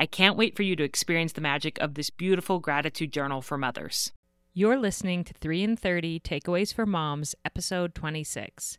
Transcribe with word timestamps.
I 0.00 0.06
can't 0.06 0.38
wait 0.38 0.56
for 0.56 0.62
you 0.62 0.76
to 0.76 0.82
experience 0.82 1.34
the 1.34 1.42
magic 1.42 1.78
of 1.78 1.92
this 1.92 2.08
beautiful 2.08 2.58
gratitude 2.58 3.12
journal 3.12 3.42
for 3.42 3.58
mothers. 3.58 4.12
You're 4.54 4.78
listening 4.78 5.24
to 5.24 5.34
3 5.34 5.62
in 5.62 5.76
30 5.76 6.20
Takeaways 6.20 6.72
for 6.72 6.86
Moms, 6.86 7.34
episode 7.44 7.94
26. 7.94 8.78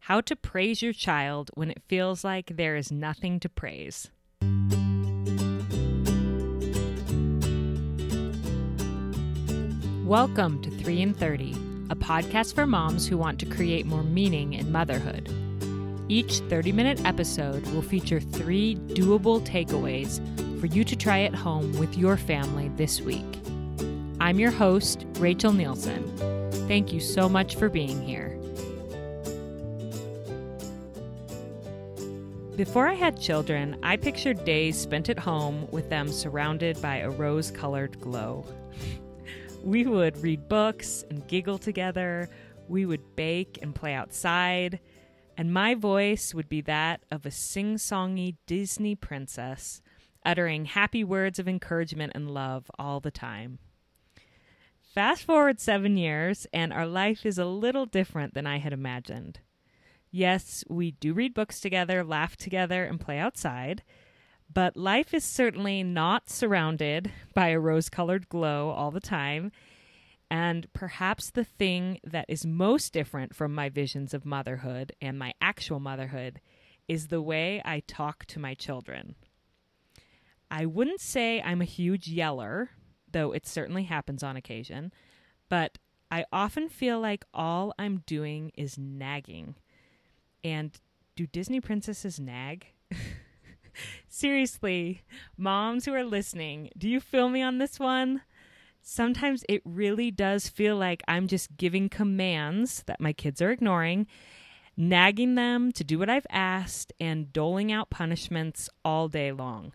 How 0.00 0.20
to 0.22 0.34
praise 0.34 0.82
your 0.82 0.92
child 0.92 1.52
when 1.54 1.70
it 1.70 1.84
feels 1.86 2.24
like 2.24 2.56
there 2.56 2.74
is 2.74 2.90
nothing 2.90 3.38
to 3.38 3.48
praise. 3.48 4.10
Welcome 10.04 10.62
to 10.62 10.70
3 10.82 11.00
in 11.00 11.14
30, 11.14 11.52
a 11.90 11.94
podcast 11.94 12.56
for 12.56 12.66
moms 12.66 13.06
who 13.06 13.16
want 13.16 13.38
to 13.38 13.46
create 13.46 13.86
more 13.86 14.02
meaning 14.02 14.54
in 14.54 14.72
motherhood. 14.72 15.32
Each 16.08 16.40
30 16.40 16.72
minute 16.72 17.04
episode 17.04 17.64
will 17.68 17.82
feature 17.82 18.18
three 18.18 18.74
doable 18.74 19.46
takeaways 19.46 20.20
for 20.60 20.66
you 20.66 20.84
to 20.84 20.96
try 20.96 21.22
at 21.22 21.34
home 21.34 21.72
with 21.78 21.96
your 21.96 22.16
family 22.16 22.68
this 22.76 23.00
week. 23.00 23.24
I'm 24.20 24.38
your 24.38 24.50
host, 24.50 25.06
Rachel 25.18 25.52
Nielsen. 25.52 26.02
Thank 26.66 26.92
you 26.92 27.00
so 27.00 27.28
much 27.28 27.56
for 27.56 27.68
being 27.68 28.02
here. 28.02 28.30
Before 32.56 32.86
I 32.86 32.94
had 32.94 33.20
children, 33.20 33.78
I 33.82 33.96
pictured 33.96 34.44
days 34.44 34.78
spent 34.78 35.08
at 35.08 35.18
home 35.18 35.68
with 35.70 35.90
them 35.90 36.08
surrounded 36.08 36.80
by 36.80 36.98
a 36.98 37.10
rose 37.10 37.50
colored 37.50 38.00
glow. 38.00 38.46
we 39.62 39.84
would 39.84 40.16
read 40.22 40.48
books 40.48 41.04
and 41.10 41.26
giggle 41.28 41.58
together, 41.58 42.30
we 42.68 42.86
would 42.86 43.14
bake 43.14 43.58
and 43.60 43.74
play 43.74 43.92
outside 43.92 44.80
and 45.36 45.52
my 45.52 45.74
voice 45.74 46.34
would 46.34 46.48
be 46.48 46.60
that 46.62 47.02
of 47.10 47.26
a 47.26 47.30
sing 47.30 47.76
songy 47.76 48.36
Disney 48.46 48.94
princess, 48.94 49.82
uttering 50.26 50.66
happy 50.66 51.02
words 51.02 51.38
of 51.38 51.48
encouragement 51.48 52.12
and 52.14 52.30
love 52.30 52.70
all 52.78 53.00
the 53.00 53.10
time. 53.10 53.58
Fast 54.94 55.24
forward 55.24 55.60
seven 55.60 55.96
years, 55.96 56.46
and 56.52 56.72
our 56.72 56.86
life 56.86 57.24
is 57.24 57.38
a 57.38 57.44
little 57.44 57.86
different 57.86 58.34
than 58.34 58.46
I 58.46 58.58
had 58.58 58.72
imagined. 58.72 59.40
Yes, 60.10 60.64
we 60.68 60.92
do 60.92 61.14
read 61.14 61.34
books 61.34 61.60
together, 61.60 62.02
laugh 62.02 62.36
together, 62.36 62.84
and 62.84 63.00
play 63.00 63.18
outside, 63.18 63.82
but 64.52 64.76
life 64.76 65.14
is 65.14 65.24
certainly 65.24 65.82
not 65.82 66.28
surrounded 66.28 67.12
by 67.34 67.48
a 67.48 67.60
rose 67.60 67.88
colored 67.88 68.28
glow 68.28 68.70
all 68.70 68.90
the 68.90 69.00
time 69.00 69.52
and 70.30 70.72
perhaps 70.72 71.30
the 71.30 71.44
thing 71.44 72.00
that 72.04 72.26
is 72.28 72.44
most 72.44 72.92
different 72.92 73.34
from 73.34 73.54
my 73.54 73.68
visions 73.68 74.12
of 74.12 74.26
motherhood 74.26 74.92
and 75.00 75.18
my 75.18 75.32
actual 75.40 75.78
motherhood 75.78 76.40
is 76.88 77.08
the 77.08 77.22
way 77.22 77.62
I 77.64 77.80
talk 77.86 78.26
to 78.26 78.40
my 78.40 78.54
children. 78.54 79.14
I 80.50 80.66
wouldn't 80.66 81.00
say 81.00 81.40
I'm 81.42 81.60
a 81.60 81.66
huge 81.66 82.08
yeller, 82.08 82.70
though 83.10 83.32
it 83.32 83.46
certainly 83.46 83.84
happens 83.84 84.22
on 84.22 84.36
occasion, 84.36 84.92
but 85.48 85.78
I 86.10 86.24
often 86.32 86.68
feel 86.68 87.00
like 87.00 87.24
all 87.34 87.74
I'm 87.78 88.02
doing 88.06 88.52
is 88.56 88.78
nagging. 88.78 89.56
And 90.44 90.70
do 91.16 91.26
Disney 91.26 91.60
princesses 91.60 92.20
nag? 92.20 92.66
Seriously, 94.08 95.02
moms 95.36 95.84
who 95.84 95.94
are 95.94 96.04
listening, 96.04 96.70
do 96.78 96.88
you 96.88 97.00
feel 97.00 97.28
me 97.28 97.42
on 97.42 97.58
this 97.58 97.78
one? 97.78 98.22
sometimes 98.86 99.44
it 99.48 99.60
really 99.64 100.12
does 100.12 100.48
feel 100.48 100.76
like 100.76 101.02
I'm 101.08 101.26
just 101.26 101.56
giving 101.56 101.88
commands 101.88 102.84
that 102.86 103.00
my 103.00 103.12
kids 103.12 103.42
are 103.42 103.50
ignoring, 103.50 104.06
nagging 104.76 105.34
them 105.34 105.72
to 105.72 105.82
do 105.82 105.98
what 105.98 106.08
I've 106.08 106.26
asked, 106.30 106.92
and 107.00 107.32
doling 107.32 107.72
out 107.72 107.90
punishments 107.90 108.70
all 108.84 109.08
day 109.08 109.32
long. 109.32 109.72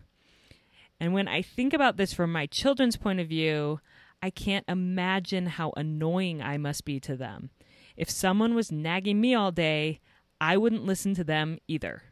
And 1.02 1.12
when 1.12 1.26
I 1.26 1.42
think 1.42 1.74
about 1.74 1.96
this 1.96 2.14
from 2.14 2.30
my 2.30 2.46
children's 2.46 2.96
point 2.96 3.18
of 3.18 3.26
view, 3.26 3.80
I 4.22 4.30
can't 4.30 4.64
imagine 4.68 5.46
how 5.46 5.72
annoying 5.76 6.40
I 6.40 6.58
must 6.58 6.84
be 6.84 7.00
to 7.00 7.16
them. 7.16 7.50
If 7.96 8.08
someone 8.08 8.54
was 8.54 8.70
nagging 8.70 9.20
me 9.20 9.34
all 9.34 9.50
day, 9.50 9.98
I 10.40 10.56
wouldn't 10.56 10.84
listen 10.84 11.12
to 11.16 11.24
them 11.24 11.58
either. 11.66 12.04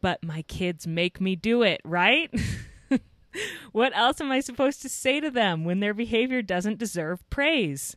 But 0.00 0.24
my 0.24 0.42
kids 0.42 0.88
make 0.88 1.20
me 1.20 1.36
do 1.36 1.62
it, 1.62 1.80
right? 1.84 2.28
what 3.70 3.96
else 3.96 4.20
am 4.20 4.32
I 4.32 4.40
supposed 4.40 4.82
to 4.82 4.88
say 4.88 5.20
to 5.20 5.30
them 5.30 5.64
when 5.64 5.78
their 5.78 5.94
behavior 5.94 6.42
doesn't 6.42 6.80
deserve 6.80 7.30
praise? 7.30 7.96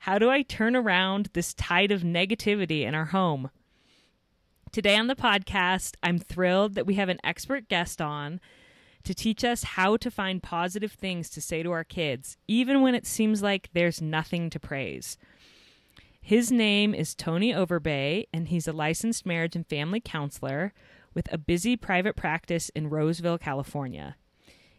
How 0.00 0.18
do 0.18 0.28
I 0.28 0.42
turn 0.42 0.76
around 0.76 1.30
this 1.32 1.54
tide 1.54 1.90
of 1.90 2.02
negativity 2.02 2.82
in 2.82 2.94
our 2.94 3.06
home? 3.06 3.48
Today 4.72 4.98
on 4.98 5.06
the 5.06 5.16
podcast, 5.16 5.94
I'm 6.02 6.18
thrilled 6.18 6.74
that 6.74 6.84
we 6.84 6.96
have 6.96 7.08
an 7.08 7.20
expert 7.24 7.70
guest 7.70 8.02
on 8.02 8.40
to 9.06 9.14
teach 9.14 9.44
us 9.44 9.62
how 9.62 9.96
to 9.96 10.10
find 10.10 10.42
positive 10.42 10.90
things 10.90 11.30
to 11.30 11.40
say 11.40 11.62
to 11.62 11.70
our 11.70 11.84
kids, 11.84 12.36
even 12.48 12.82
when 12.82 12.94
it 12.94 13.06
seems 13.06 13.40
like 13.40 13.70
there's 13.72 14.02
nothing 14.02 14.50
to 14.50 14.58
praise. 14.58 15.16
His 16.20 16.50
name 16.50 16.92
is 16.92 17.14
Tony 17.14 17.52
Overbay, 17.52 18.26
and 18.32 18.48
he's 18.48 18.66
a 18.66 18.72
licensed 18.72 19.24
marriage 19.24 19.54
and 19.54 19.64
family 19.64 20.00
counselor 20.00 20.74
with 21.14 21.32
a 21.32 21.38
busy 21.38 21.76
private 21.76 22.16
practice 22.16 22.68
in 22.70 22.90
Roseville, 22.90 23.38
California. 23.38 24.16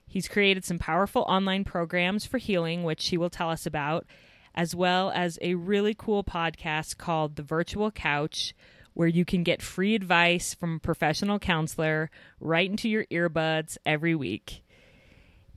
He's 0.06 0.28
created 0.28 0.66
some 0.66 0.78
powerful 0.78 1.22
online 1.22 1.64
programs 1.64 2.26
for 2.26 2.38
healing, 2.38 2.84
which 2.84 3.08
he 3.08 3.18
will 3.18 3.30
tell 3.30 3.50
us 3.50 3.66
about, 3.66 4.06
as 4.54 4.76
well 4.76 5.10
as 5.16 5.40
a 5.42 5.56
really 5.56 5.96
cool 5.98 6.26
podcast 6.26 6.98
called 6.98 7.38
The 7.38 7.44
Virtual 7.44 7.92
Couch, 7.92 8.54
where 8.98 9.08
you 9.08 9.24
can 9.24 9.44
get 9.44 9.62
free 9.62 9.94
advice 9.94 10.56
from 10.56 10.78
a 10.78 10.80
professional 10.80 11.38
counselor 11.38 12.10
right 12.40 12.68
into 12.68 12.90
your 12.90 13.06
earbuds 13.12 13.78
every 13.86 14.16
week. 14.16 14.64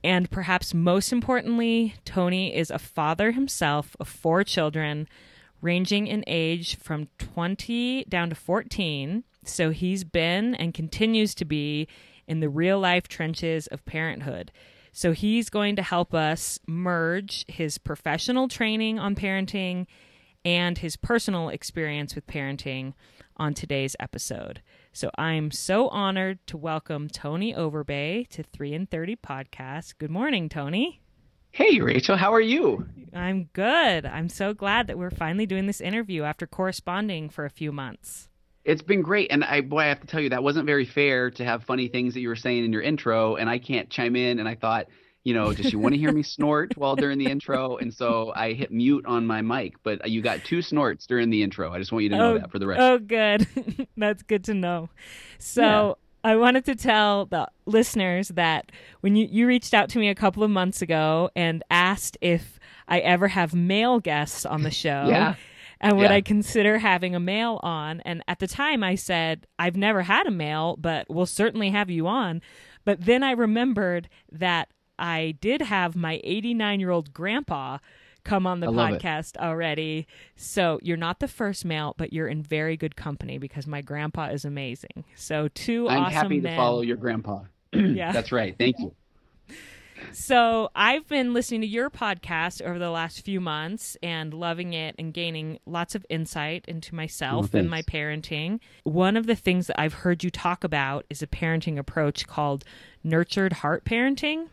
And 0.03 0.29
perhaps 0.29 0.75
most 0.75 1.11
importantly, 1.11 1.95
Tony 2.05 2.55
is 2.55 2.69
a 2.69 2.77
father 2.77 3.31
himself 3.31 3.95
of 3.99 4.07
four 4.07 4.43
children, 4.43 5.07
ranging 5.59 6.05
in 6.05 6.23
age 6.27 6.77
from 6.77 7.07
20 7.17 8.03
down 8.03 8.29
to 8.29 8.35
14. 8.35 9.23
So 9.43 9.71
he's 9.71 10.03
been 10.03 10.53
and 10.53 10.71
continues 10.71 11.33
to 11.33 11.45
be 11.45 11.87
in 12.27 12.41
the 12.41 12.49
real 12.49 12.79
life 12.79 13.07
trenches 13.07 13.65
of 13.65 13.83
parenthood. 13.85 14.51
So 14.91 15.13
he's 15.13 15.49
going 15.49 15.75
to 15.77 15.81
help 15.81 16.13
us 16.13 16.59
merge 16.67 17.45
his 17.47 17.79
professional 17.79 18.47
training 18.47 18.99
on 18.99 19.15
parenting 19.15 19.87
and 20.45 20.77
his 20.77 20.95
personal 20.95 21.49
experience 21.49 22.13
with 22.13 22.27
parenting 22.27 22.93
on 23.41 23.55
today's 23.55 23.95
episode. 23.99 24.61
So 24.93 25.09
I'm 25.17 25.49
so 25.49 25.87
honored 25.87 26.45
to 26.45 26.57
welcome 26.57 27.07
Tony 27.07 27.55
Overbay 27.55 28.27
to 28.27 28.43
3 28.43 28.73
in 28.73 28.85
30 28.85 29.15
podcast. 29.15 29.97
Good 29.97 30.11
morning, 30.11 30.47
Tony. 30.47 31.01
Hey, 31.49 31.79
Rachel, 31.79 32.17
how 32.17 32.31
are 32.35 32.39
you? 32.39 32.85
I'm 33.15 33.49
good. 33.53 34.05
I'm 34.05 34.29
so 34.29 34.53
glad 34.53 34.85
that 34.85 34.97
we're 34.99 35.09
finally 35.09 35.47
doing 35.47 35.65
this 35.65 35.81
interview 35.81 36.21
after 36.21 36.45
corresponding 36.45 37.29
for 37.29 37.43
a 37.43 37.49
few 37.49 37.71
months. 37.71 38.29
It's 38.63 38.83
been 38.83 39.01
great, 39.01 39.31
and 39.31 39.43
I 39.43 39.61
boy, 39.61 39.79
I 39.79 39.87
have 39.87 40.01
to 40.01 40.07
tell 40.07 40.21
you 40.21 40.29
that 40.29 40.43
wasn't 40.43 40.67
very 40.67 40.85
fair 40.85 41.31
to 41.31 41.43
have 41.43 41.63
funny 41.63 41.87
things 41.87 42.13
that 42.13 42.19
you 42.19 42.27
were 42.27 42.35
saying 42.35 42.63
in 42.63 42.71
your 42.71 42.83
intro, 42.83 43.37
and 43.37 43.49
I 43.49 43.57
can't 43.57 43.89
chime 43.89 44.15
in. 44.15 44.37
And 44.37 44.47
I 44.47 44.53
thought, 44.53 44.85
you 45.23 45.33
know, 45.33 45.53
does 45.53 45.67
she 45.67 45.75
want 45.75 45.93
to 45.93 45.99
hear 45.99 46.11
me 46.11 46.23
snort 46.23 46.73
while 46.77 46.95
during 46.95 47.17
the 47.19 47.27
intro? 47.27 47.77
And 47.77 47.93
so 47.93 48.31
I 48.35 48.53
hit 48.53 48.71
mute 48.71 49.05
on 49.05 49.27
my 49.27 49.41
mic, 49.41 49.75
but 49.83 50.09
you 50.09 50.21
got 50.21 50.43
two 50.43 50.61
snorts 50.61 51.05
during 51.05 51.29
the 51.29 51.43
intro. 51.43 51.71
I 51.71 51.77
just 51.77 51.91
want 51.91 52.03
you 52.03 52.09
to 52.09 52.17
know 52.17 52.33
oh, 52.33 52.39
that 52.39 52.51
for 52.51 52.59
the 52.59 52.67
record. 52.67 52.81
Oh, 52.81 52.97
good. 52.99 53.87
That's 53.97 54.23
good 54.23 54.43
to 54.45 54.53
know. 54.53 54.89
So. 55.37 55.61
Yeah. 55.61 55.93
I 56.23 56.35
wanted 56.35 56.65
to 56.65 56.75
tell 56.75 57.25
the 57.25 57.47
listeners 57.65 58.27
that 58.27 58.71
when 58.99 59.15
you, 59.15 59.27
you 59.27 59.47
reached 59.47 59.73
out 59.73 59.89
to 59.89 59.97
me 59.97 60.07
a 60.07 60.13
couple 60.13 60.43
of 60.43 60.51
months 60.51 60.79
ago 60.83 61.31
and 61.35 61.63
asked 61.71 62.15
if 62.21 62.59
I 62.87 62.99
ever 62.99 63.29
have 63.29 63.55
male 63.55 63.99
guests 63.99 64.45
on 64.45 64.61
the 64.61 64.69
show. 64.83 65.07
Yeah. 65.09 65.33
And 65.79 65.97
would 65.97 66.11
Yeah. 66.11 66.17
I 66.17 66.21
consider 66.21 66.77
having 66.77 67.15
a 67.15 67.19
male 67.19 67.59
on? 67.63 68.01
And 68.01 68.23
at 68.27 68.37
the 68.37 68.45
time 68.45 68.83
I 68.83 68.93
said, 68.93 69.47
I've 69.57 69.75
never 69.75 70.03
had 70.03 70.27
a 70.27 70.31
male, 70.31 70.77
but 70.79 71.07
we'll 71.09 71.25
certainly 71.25 71.71
have 71.71 71.89
you 71.89 72.05
on. 72.05 72.43
But 72.85 73.03
then 73.03 73.23
I 73.23 73.31
remembered 73.31 74.07
that 74.31 74.69
I 74.99 75.35
did 75.41 75.61
have 75.61 75.95
my 75.95 76.19
89 76.23 76.79
year 76.79 76.89
old 76.91 77.13
grandpa 77.13 77.79
come 78.23 78.45
on 78.45 78.59
the 78.59 78.69
it. 78.69 78.73
podcast 78.75 79.35
already. 79.37 80.05
So 80.35 80.79
you're 80.83 80.97
not 80.97 81.19
the 81.19 81.27
first 81.27 81.65
male, 81.65 81.95
but 81.97 82.13
you're 82.13 82.27
in 82.27 82.43
very 82.43 82.77
good 82.77 82.95
company 82.95 83.37
because 83.39 83.65
my 83.65 83.81
grandpa 83.81 84.27
is 84.27 84.45
amazing. 84.45 85.05
So 85.15 85.47
2 85.49 85.89
I'm 85.89 86.03
awesome 86.03 86.13
happy 86.13 86.39
men. 86.39 86.51
to 86.51 86.57
follow 86.57 86.81
your 86.81 86.97
grandpa. 86.97 87.41
Yeah. 87.73 88.11
That's 88.11 88.31
right. 88.31 88.55
Thank 88.57 88.77
you. 88.79 88.93
So 90.13 90.69
I've 90.75 91.07
been 91.07 91.33
listening 91.33 91.61
to 91.61 91.67
your 91.67 91.89
podcast 91.89 92.61
over 92.61 92.79
the 92.79 92.89
last 92.89 93.21
few 93.21 93.39
months 93.39 93.95
and 94.01 94.33
loving 94.33 94.73
it 94.73 94.95
and 94.97 95.13
gaining 95.13 95.59
lots 95.65 95.93
of 95.93 96.05
insight 96.09 96.65
into 96.67 96.95
myself 96.95 97.51
Oh, 97.53 97.57
and 97.59 97.69
my 97.69 97.83
parenting. 97.83 98.59
One 98.83 99.15
of 99.15 99.27
the 99.27 99.35
things 99.35 99.67
that 99.67 99.79
I've 99.79 99.93
heard 99.93 100.23
you 100.23 100.31
talk 100.31 100.63
about 100.63 101.05
is 101.09 101.21
a 101.21 101.27
parenting 101.27 101.77
approach 101.77 102.27
called 102.27 102.63
nurtured 103.03 103.53
heart 103.53 103.85
parenting. 103.85 104.47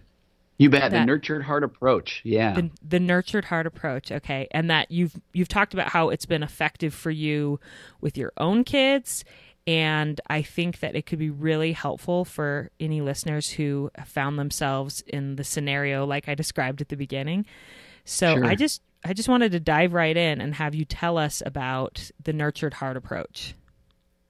You 0.58 0.69
bet. 0.70 0.90
That- 0.90 1.00
the 1.00 1.06
nurtured 1.06 1.44
heart 1.44 1.64
approach. 1.64 2.20
Yeah. 2.25 2.52
The, 2.55 2.70
the 2.87 3.00
nurtured 3.00 3.46
heart 3.46 3.66
approach, 3.66 4.10
okay, 4.12 4.49
and 4.50 4.69
that 4.70 4.90
you've 4.90 5.14
you've 5.32 5.49
talked 5.49 5.72
about 5.72 5.88
how 5.88 6.10
it's 6.10 6.26
been 6.26 6.43
effective 6.43 6.93
for 6.93 7.10
you 7.10 7.60
with 8.00 8.19
your 8.19 8.32
own 8.37 8.64
kids, 8.64 9.25
and 9.66 10.20
I 10.26 10.43
think 10.43 10.81
that 10.81 10.96
it 10.96 11.06
could 11.06 11.19
be 11.20 11.31
really 11.31 11.72
helpful 11.72 12.25
for 12.25 12.70
any 12.81 13.00
listeners 13.00 13.50
who 13.50 13.90
have 13.94 14.08
found 14.08 14.38
themselves 14.38 15.02
in 15.06 15.37
the 15.37 15.44
scenario 15.44 16.05
like 16.05 16.28
I 16.28 16.34
described 16.34 16.81
at 16.81 16.88
the 16.88 16.96
beginning. 16.96 17.46
So 18.04 18.34
Sure. 18.34 18.44
I 18.44 18.54
just 18.56 18.82
I 19.04 19.12
just 19.12 19.28
wanted 19.28 19.52
to 19.52 19.61
dive 19.61 19.93
right 19.93 20.16
in 20.16 20.40
and 20.40 20.54
have 20.56 20.75
you 20.75 20.84
tell 20.84 21.19
us 21.19 21.40
about 21.46 22.11
the 22.25 22.32
nurtured 22.32 22.75
heart 22.75 22.96
approach. 22.96 23.54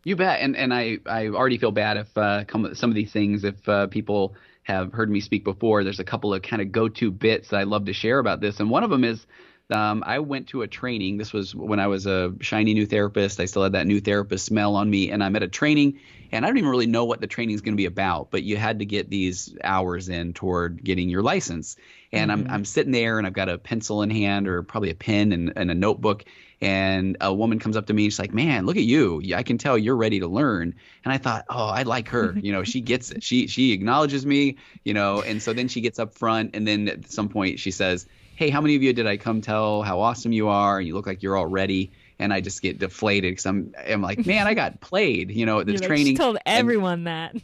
You 0.04 0.16
bet, 0.16 0.40
and 0.40 0.56
and 0.56 0.74
I 0.74 0.98
I 1.06 1.28
already 1.28 1.58
feel 1.58 1.72
bad 1.72 1.96
if 1.96 2.16
uh, 2.18 2.44
come, 2.44 2.74
some 2.74 2.90
of 2.90 2.94
these 2.94 3.12
things 3.12 3.44
if 3.44 3.66
uh, 3.68 3.86
people 3.88 4.34
have 4.68 4.92
heard 4.92 5.10
me 5.10 5.20
speak 5.20 5.44
before. 5.44 5.82
There's 5.82 6.00
a 6.00 6.04
couple 6.04 6.34
of 6.34 6.42
kind 6.42 6.60
of 6.60 6.70
go-to 6.70 7.10
bits 7.10 7.48
that 7.48 7.58
I 7.58 7.62
love 7.62 7.86
to 7.86 7.92
share 7.92 8.18
about 8.18 8.40
this, 8.40 8.60
and 8.60 8.70
one 8.70 8.84
of 8.84 8.90
them 8.90 9.04
is 9.04 9.26
um, 9.70 10.02
I 10.06 10.20
went 10.20 10.48
to 10.48 10.62
a 10.62 10.66
training. 10.66 11.18
This 11.18 11.32
was 11.32 11.54
when 11.54 11.78
I 11.78 11.88
was 11.88 12.06
a 12.06 12.32
shiny 12.40 12.72
new 12.72 12.86
therapist. 12.86 13.38
I 13.38 13.44
still 13.44 13.62
had 13.62 13.72
that 13.72 13.86
new 13.86 14.00
therapist 14.00 14.46
smell 14.46 14.76
on 14.76 14.88
me, 14.88 15.10
and 15.10 15.22
I'm 15.22 15.36
at 15.36 15.42
a 15.42 15.48
training, 15.48 16.00
and 16.32 16.44
I 16.44 16.48
don't 16.48 16.58
even 16.58 16.70
really 16.70 16.86
know 16.86 17.04
what 17.04 17.20
the 17.20 17.26
training 17.26 17.54
is 17.54 17.60
going 17.60 17.74
to 17.74 17.76
be 17.76 17.86
about, 17.86 18.30
but 18.30 18.42
you 18.42 18.56
had 18.56 18.78
to 18.78 18.86
get 18.86 19.10
these 19.10 19.54
hours 19.62 20.08
in 20.08 20.32
toward 20.32 20.82
getting 20.82 21.08
your 21.08 21.22
license. 21.22 21.76
And 22.12 22.32
I'm 22.32 22.46
I'm 22.48 22.64
sitting 22.64 22.92
there, 22.92 23.18
and 23.18 23.26
I've 23.26 23.34
got 23.34 23.50
a 23.50 23.58
pencil 23.58 24.02
in 24.02 24.10
hand, 24.10 24.48
or 24.48 24.62
probably 24.62 24.90
a 24.90 24.94
pen 24.94 25.32
and, 25.32 25.52
and 25.56 25.70
a 25.70 25.74
notebook, 25.74 26.24
and 26.60 27.16
a 27.20 27.32
woman 27.32 27.58
comes 27.58 27.76
up 27.76 27.86
to 27.86 27.92
me 27.94 28.04
and 28.04 28.12
she's 28.12 28.18
like 28.18 28.34
man 28.34 28.66
look 28.66 28.76
at 28.76 28.82
you. 28.84 29.22
I 29.34 29.42
can 29.42 29.58
tell 29.58 29.78
you're 29.78 29.96
ready 29.96 30.18
to 30.20 30.26
learn. 30.26 30.74
And 31.04 31.12
i 31.12 31.18
thought 31.18 31.44
oh 31.50 31.66
i 31.66 31.82
like 31.82 32.08
her. 32.08 32.34
You 32.42 32.52
know 32.52 32.64
she 32.64 32.80
gets 32.80 33.10
it. 33.10 33.22
She 33.22 33.46
she 33.46 33.72
acknowledges 33.72 34.24
me 34.26 34.56
you 34.84 34.94
know 34.94 35.22
and 35.22 35.42
so 35.42 35.52
then 35.52 35.68
she 35.68 35.80
gets 35.80 35.98
up 35.98 36.14
front 36.14 36.54
and 36.54 36.66
then 36.66 36.88
at 36.88 37.10
some 37.10 37.28
point 37.28 37.58
she 37.60 37.70
says 37.70 38.06
hey 38.36 38.50
how 38.50 38.60
many 38.60 38.76
of 38.76 38.82
you 38.82 38.92
did 38.92 39.06
i 39.06 39.16
come 39.16 39.40
tell 39.40 39.82
how 39.82 40.00
awesome 40.00 40.32
you 40.32 40.48
are 40.48 40.78
and 40.78 40.86
you 40.86 40.94
look 40.94 41.06
like 41.06 41.22
you're 41.22 41.36
all 41.36 41.46
ready? 41.46 41.90
And 42.20 42.32
i 42.32 42.40
just 42.40 42.62
get 42.62 42.78
deflated 42.80 43.32
because 43.32 43.46
i'm 43.46 43.72
i'm 43.86 44.02
like 44.02 44.26
man 44.26 44.46
i 44.48 44.54
got 44.54 44.80
played 44.80 45.30
you 45.30 45.46
know 45.46 45.60
at 45.60 45.66
this 45.66 45.74
You're 45.74 45.80
like, 45.82 45.88
training. 45.88 46.06
she 46.14 46.16
told 46.16 46.36
and- 46.46 46.58
everyone 46.58 47.04
that. 47.04 47.36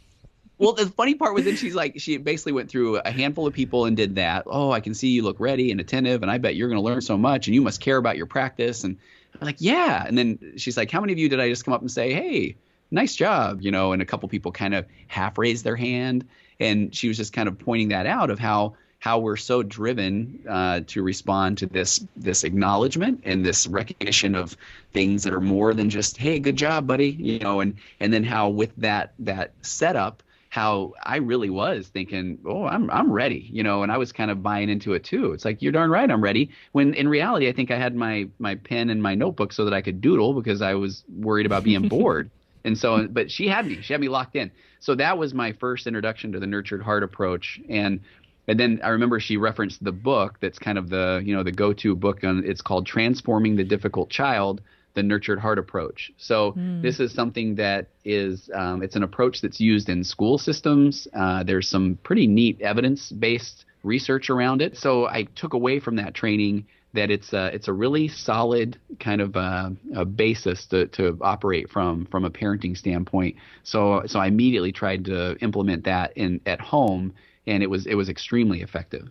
Well, 0.57 0.73
the 0.73 0.85
funny 0.87 1.15
part 1.15 1.33
was 1.33 1.45
that 1.45 1.57
she's 1.57 1.75
like, 1.75 1.99
she 1.99 2.17
basically 2.17 2.53
went 2.53 2.69
through 2.69 2.97
a 2.97 3.11
handful 3.11 3.45
of 3.45 3.53
people 3.53 3.85
and 3.85 3.97
did 3.97 4.15
that. 4.15 4.43
Oh, 4.45 4.71
I 4.71 4.79
can 4.79 4.93
see 4.93 5.09
you 5.09 5.23
look 5.23 5.39
ready 5.39 5.71
and 5.71 5.81
attentive, 5.81 6.21
and 6.21 6.31
I 6.31 6.37
bet 6.37 6.55
you're 6.55 6.69
going 6.69 6.79
to 6.79 6.85
learn 6.85 7.01
so 7.01 7.17
much, 7.17 7.47
and 7.47 7.55
you 7.55 7.61
must 7.61 7.81
care 7.81 7.97
about 7.97 8.15
your 8.15 8.25
practice. 8.25 8.83
And 8.83 8.97
I'm 9.39 9.45
like, 9.45 9.57
yeah. 9.59 10.05
And 10.07 10.17
then 10.17 10.53
she's 10.57 10.77
like, 10.77 10.91
how 10.91 11.01
many 11.01 11.11
of 11.11 11.19
you 11.19 11.27
did 11.27 11.39
I 11.39 11.49
just 11.49 11.65
come 11.65 11.73
up 11.73 11.81
and 11.81 11.91
say, 11.91 12.13
hey, 12.13 12.55
nice 12.89 13.15
job, 13.15 13.61
you 13.61 13.71
know? 13.71 13.91
And 13.91 14.01
a 14.01 14.05
couple 14.05 14.29
people 14.29 14.51
kind 14.51 14.73
of 14.73 14.85
half 15.07 15.37
raised 15.37 15.65
their 15.65 15.75
hand, 15.75 16.25
and 16.59 16.95
she 16.95 17.09
was 17.09 17.17
just 17.17 17.33
kind 17.33 17.49
of 17.49 17.59
pointing 17.59 17.89
that 17.89 18.05
out 18.05 18.29
of 18.29 18.39
how 18.39 18.75
how 18.99 19.19
we're 19.19 19.37
so 19.37 19.61
driven 19.61 20.39
uh, 20.49 20.79
to 20.87 21.03
respond 21.03 21.57
to 21.59 21.67
this 21.67 22.03
this 22.15 22.43
acknowledgement 22.43 23.21
and 23.23 23.45
this 23.45 23.67
recognition 23.67 24.33
of 24.33 24.57
things 24.93 25.23
that 25.23 25.33
are 25.33 25.41
more 25.41 25.75
than 25.75 25.91
just 25.91 26.17
hey 26.17 26.39
good 26.39 26.55
job 26.55 26.87
buddy 26.87 27.09
you 27.11 27.37
know 27.37 27.59
and 27.59 27.75
and 27.99 28.11
then 28.11 28.23
how 28.23 28.49
with 28.49 28.75
that 28.77 29.13
that 29.19 29.51
setup 29.61 30.23
how 30.55 30.93
I 31.03 31.17
really 31.17 31.49
was 31.49 31.89
thinking, 31.89 32.39
oh, 32.45 32.63
I'm 32.63 32.89
I'm 32.89 33.11
ready, 33.11 33.49
you 33.51 33.61
know, 33.61 33.83
and 33.83 33.91
I 33.91 33.97
was 33.97 34.13
kind 34.13 34.31
of 34.31 34.41
buying 34.41 34.69
into 34.69 34.93
it 34.93 35.03
too. 35.03 35.33
It's 35.33 35.43
like 35.43 35.61
you're 35.61 35.73
darn 35.73 35.89
right, 35.89 36.09
I'm 36.09 36.23
ready. 36.23 36.49
When 36.71 36.93
in 36.93 37.09
reality, 37.09 37.49
I 37.49 37.51
think 37.51 37.71
I 37.71 37.77
had 37.77 37.93
my 37.93 38.29
my 38.39 38.55
pen 38.55 38.89
and 38.89 39.03
my 39.03 39.15
notebook 39.15 39.51
so 39.51 39.65
that 39.65 39.73
I 39.73 39.81
could 39.81 39.99
doodle 39.99 40.33
because 40.33 40.61
I 40.61 40.75
was 40.75 41.03
worried 41.13 41.45
about 41.45 41.65
being 41.65 41.89
bored. 41.89 42.31
And 42.63 42.77
so, 42.77 43.05
but 43.05 43.29
she 43.29 43.49
had 43.49 43.67
me, 43.67 43.81
she 43.81 43.91
had 43.91 43.99
me 43.99 44.07
locked 44.07 44.37
in. 44.37 44.49
So 44.79 44.95
that 44.95 45.17
was 45.17 45.33
my 45.33 45.51
first 45.51 45.87
introduction 45.87 46.31
to 46.31 46.39
the 46.39 46.47
nurtured 46.47 46.81
heart 46.81 47.03
approach, 47.03 47.59
and 47.67 47.99
and 48.47 48.57
then 48.57 48.79
I 48.81 48.89
remember 48.89 49.19
she 49.19 49.35
referenced 49.35 49.83
the 49.83 49.91
book 49.91 50.37
that's 50.39 50.57
kind 50.57 50.77
of 50.77 50.87
the 50.89 51.21
you 51.25 51.35
know 51.35 51.43
the 51.43 51.51
go-to 51.51 51.97
book 51.97 52.23
on. 52.23 52.45
It's 52.45 52.61
called 52.61 52.85
Transforming 52.85 53.57
the 53.57 53.65
Difficult 53.65 54.09
Child 54.09 54.61
the 54.95 55.03
nurtured 55.03 55.39
heart 55.39 55.59
approach. 55.59 56.11
So 56.17 56.53
this 56.81 56.99
is 56.99 57.13
something 57.13 57.55
that 57.55 57.89
is 58.03 58.49
um, 58.53 58.81
it's 58.81 58.95
an 58.95 59.03
approach 59.03 59.41
that's 59.41 59.59
used 59.59 59.89
in 59.89 60.03
school 60.03 60.37
systems. 60.37 61.07
Uh, 61.13 61.43
there's 61.43 61.69
some 61.69 61.99
pretty 62.03 62.27
neat 62.27 62.61
evidence-based 62.61 63.65
research 63.83 64.29
around 64.29 64.61
it. 64.61 64.77
So 64.77 65.05
I 65.05 65.23
took 65.35 65.53
away 65.53 65.79
from 65.79 65.97
that 65.97 66.13
training 66.13 66.65
that 66.93 67.11
it's 67.11 67.33
a, 67.33 67.47
it's 67.53 67.67
a 67.67 67.73
really 67.73 68.07
solid 68.07 68.79
kind 68.99 69.21
of 69.21 69.35
uh, 69.35 69.69
a 69.93 70.05
basis 70.05 70.65
to, 70.67 70.87
to 70.87 71.17
operate 71.21 71.69
from 71.69 72.05
from 72.05 72.25
a 72.25 72.29
parenting 72.29 72.75
standpoint. 72.75 73.35
So 73.63 74.03
so 74.07 74.19
I 74.19 74.27
immediately 74.27 74.71
tried 74.71 75.05
to 75.05 75.35
implement 75.41 75.83
that 75.83 76.17
in 76.17 76.41
at 76.45 76.61
home, 76.61 77.13
and 77.45 77.61
it 77.61 77.69
was 77.69 77.85
it 77.85 77.95
was 77.95 78.09
extremely 78.09 78.61
effective. 78.61 79.07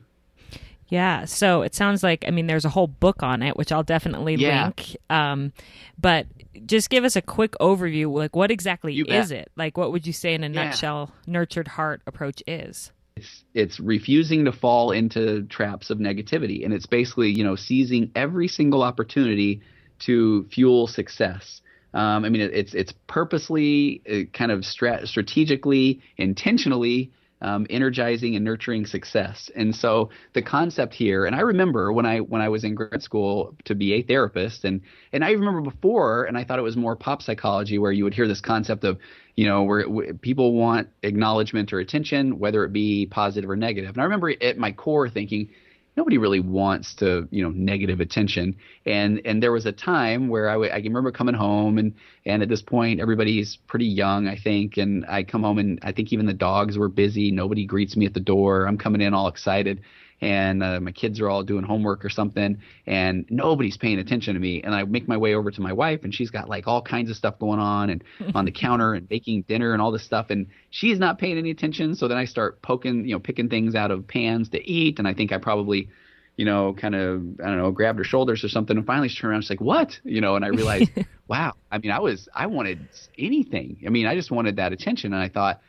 Yeah, 0.95 1.25
so 1.25 1.63
it 1.63 1.75
sounds 1.75 2.03
like 2.03 2.25
I 2.29 2.31
mean 2.31 2.47
there's 2.47 2.65
a 2.65 2.69
whole 2.77 2.87
book 2.87 3.23
on 3.23 3.43
it, 3.43 3.57
which 3.57 3.73
I'll 3.73 3.83
definitely 3.83 4.37
Yeah. 4.37 4.65
link. 4.65 4.97
Um, 5.11 5.53
but 5.99 6.27
just 6.67 6.89
give 6.89 7.03
us 7.05 7.17
a 7.17 7.23
quick 7.23 7.53
overview. 7.61 8.13
Like, 8.13 8.37
what 8.37 8.51
exactly 8.53 8.97
is 9.01 9.31
it? 9.33 9.51
Like, 9.57 9.77
what 9.77 9.91
would 9.93 10.07
you 10.07 10.13
say 10.13 10.35
in 10.35 10.45
a 10.45 10.49
Yeah. 10.49 10.65
nutshell? 10.67 11.11
Nurtured 11.27 11.69
heart 11.69 12.01
approach 12.07 12.43
is. 12.47 12.93
it's 13.17 13.45
it's 13.55 13.79
refusing 13.79 14.45
to 14.45 14.53
fall 14.53 14.91
into 14.91 15.43
traps 15.45 15.89
of 15.91 15.99
negativity 15.99 16.65
and 16.65 16.75
it's 16.75 16.87
basically 16.87 17.31
you 17.39 17.45
know 17.45 17.55
seizing 17.55 18.11
every 18.17 18.49
single 18.49 18.83
opportunity 18.83 19.61
to 20.01 20.45
fuel 20.55 20.89
success 20.89 21.61
um, 22.01 22.25
i 22.25 22.29
mean 22.29 22.43
it, 22.47 22.51
it's 22.53 22.75
it's 22.75 22.93
purposely 23.07 24.03
uh, 24.13 24.15
kind 24.39 24.51
of 24.51 24.65
stra- 24.65 25.07
strategically 25.07 26.01
intentionally 26.17 27.13
um, 27.45 27.67
energizing 27.69 28.37
and 28.37 28.45
nurturing 28.45 28.87
success 28.87 29.51
and 29.55 29.77
so 29.77 30.09
the 30.33 30.41
concept 30.41 30.95
here 30.95 31.27
and 31.27 31.37
i 31.37 31.41
remember 31.41 31.93
when 31.93 32.07
i 32.07 32.19
when 32.19 32.41
i 32.41 32.49
was 32.49 32.65
in 32.65 32.75
grad 32.75 33.03
school 33.03 33.55
to 33.65 33.75
be 33.75 33.93
a 33.93 34.03
therapist 34.03 34.65
and 34.65 34.81
and 35.13 35.23
i 35.23 35.31
remember 35.31 35.61
before 35.61 36.25
and 36.25 36.39
i 36.39 36.43
thought 36.43 36.59
it 36.59 36.63
was 36.63 36.75
more 36.75 36.97
pop 36.97 37.21
psychology 37.21 37.79
where 37.79 37.93
you 37.93 38.03
would 38.03 38.15
hear 38.15 38.27
this 38.27 38.41
concept 38.41 38.83
of 38.83 38.99
you 39.37 39.47
know 39.47 39.63
where, 39.63 39.87
where 39.87 40.15
people 40.15 40.55
want 40.55 40.89
acknowledgement 41.03 41.71
or 41.71 41.81
attention 41.81 42.39
whether 42.39 42.65
it 42.65 42.73
be 42.73 43.05
positive 43.05 43.51
or 43.51 43.57
negative. 43.57 43.91
and 43.91 44.01
i 44.01 44.05
remember 44.05 44.33
at 44.43 44.57
my 44.57 44.73
core 44.73 45.11
thinking 45.11 45.51
nobody 45.97 46.19
really 46.19 46.41
wants 46.41 46.95
to 46.97 47.29
you 47.31 47.43
know 47.43 47.51
negative 47.51 48.01
attention. 48.01 48.57
And 48.87 49.21
and 49.25 49.43
there 49.43 49.53
was 49.53 49.67
a 49.67 49.73
time 49.73 50.29
where 50.29 50.49
I 50.49 50.53
w- 50.55 50.71
I 50.71 50.81
can 50.81 50.93
remember 50.93 51.13
coming 51.13 51.35
home 51.35 51.79
and 51.79 51.95
and 52.27 52.43
at 52.43 52.49
this 52.49 52.63
point 52.63 53.01
everybody's 53.01 53.57
pretty 53.67 53.87
young 53.87 54.29
I 54.29 54.37
think. 54.37 54.77
And 54.77 55.05
I 55.07 55.23
come 55.23 55.43
home 55.43 55.59
and 55.59 55.79
I 55.83 55.93
think 55.93 56.13
even 56.13 56.27
the 56.27 56.33
dogs 56.33 56.79
were 56.79 56.89
busy. 56.89 57.31
Nobody 57.31 57.65
greets 57.67 57.97
me 57.97 58.07
at 58.07 58.15
the 58.15 58.21
door. 58.21 58.67
I'm 58.67 58.79
coming 58.79 59.01
in 59.01 59.15
all 59.15 59.29
excited 59.29 59.81
and 60.25 60.63
uh, 60.63 60.81
my 60.81 60.91
kids 60.91 61.21
are 61.21 61.29
all 61.29 61.43
doing 61.43 61.65
homework 61.65 62.03
or 62.03 62.09
something 62.09 62.59
and 62.87 63.27
nobody's 63.29 63.77
paying 63.77 63.99
attention 63.99 64.33
to 64.33 64.41
me 64.41 64.63
and 64.63 64.75
I 64.75 64.85
make 64.85 65.07
my 65.07 65.19
way 65.19 65.35
over 65.35 65.51
to 65.51 65.61
my 65.61 65.73
wife 65.73 66.01
and 66.03 66.15
she's 66.15 66.31
got 66.31 66.49
like 66.49 66.67
all 66.67 66.81
kinds 66.81 67.11
of 67.11 67.17
stuff 67.17 67.39
going 67.39 67.61
on 67.61 67.91
and 67.91 68.03
on 68.35 68.47
the 68.47 68.51
counter 68.51 68.95
and 68.95 69.07
baking 69.07 69.43
dinner 69.43 69.75
and 69.75 69.83
all 69.83 69.93
this 69.93 70.03
stuff 70.03 70.31
and 70.31 70.47
she's 70.71 70.99
not 70.99 71.19
paying 71.19 71.37
any 71.37 71.51
attention 71.51 71.95
so 71.95 72.09
then 72.09 72.17
I 72.17 72.25
start 72.25 72.63
poking 72.63 73.07
you 73.07 73.15
know 73.15 73.21
picking 73.21 73.51
things 73.51 73.75
out 73.75 73.91
of 73.91 74.09
pans 74.09 74.49
to 74.51 74.67
eat 74.67 74.99
and 74.99 75.07
I 75.07 75.13
think 75.13 75.31
I 75.31 75.39
probably 75.39 75.91
you 76.37 76.45
know, 76.45 76.75
kind 76.75 76.97
of, 76.97 77.23
I 77.41 77.47
don't 77.47 77.59
know, 77.59 77.71
grabbed 77.71 77.99
her 77.99 78.05
shoulders 78.05 78.43
or 78.43 78.49
something. 78.49 78.77
And 78.77 78.85
finally 78.85 79.09
she 79.09 79.21
turned 79.21 79.31
around, 79.31 79.43
she's 79.43 79.51
like, 79.51 79.61
what? 79.61 80.01
You 80.03 80.21
know, 80.21 80.35
and 80.35 80.45
I 80.45 80.49
realized, 80.49 80.91
wow, 81.29 81.53
I 81.71 81.79
mean, 81.79 81.93
I 81.93 82.01
was, 82.01 82.29
I 82.35 82.47
wanted 82.47 82.89
anything. 83.17 83.77
I 83.87 83.91
mean, 83.91 84.07
I 84.07 84.17
just 84.17 84.33
wanted 84.33 84.57
that 84.57 84.73
attention. 84.73 85.13
And 85.13 85.23
I 85.23 85.29
thought, 85.29 85.61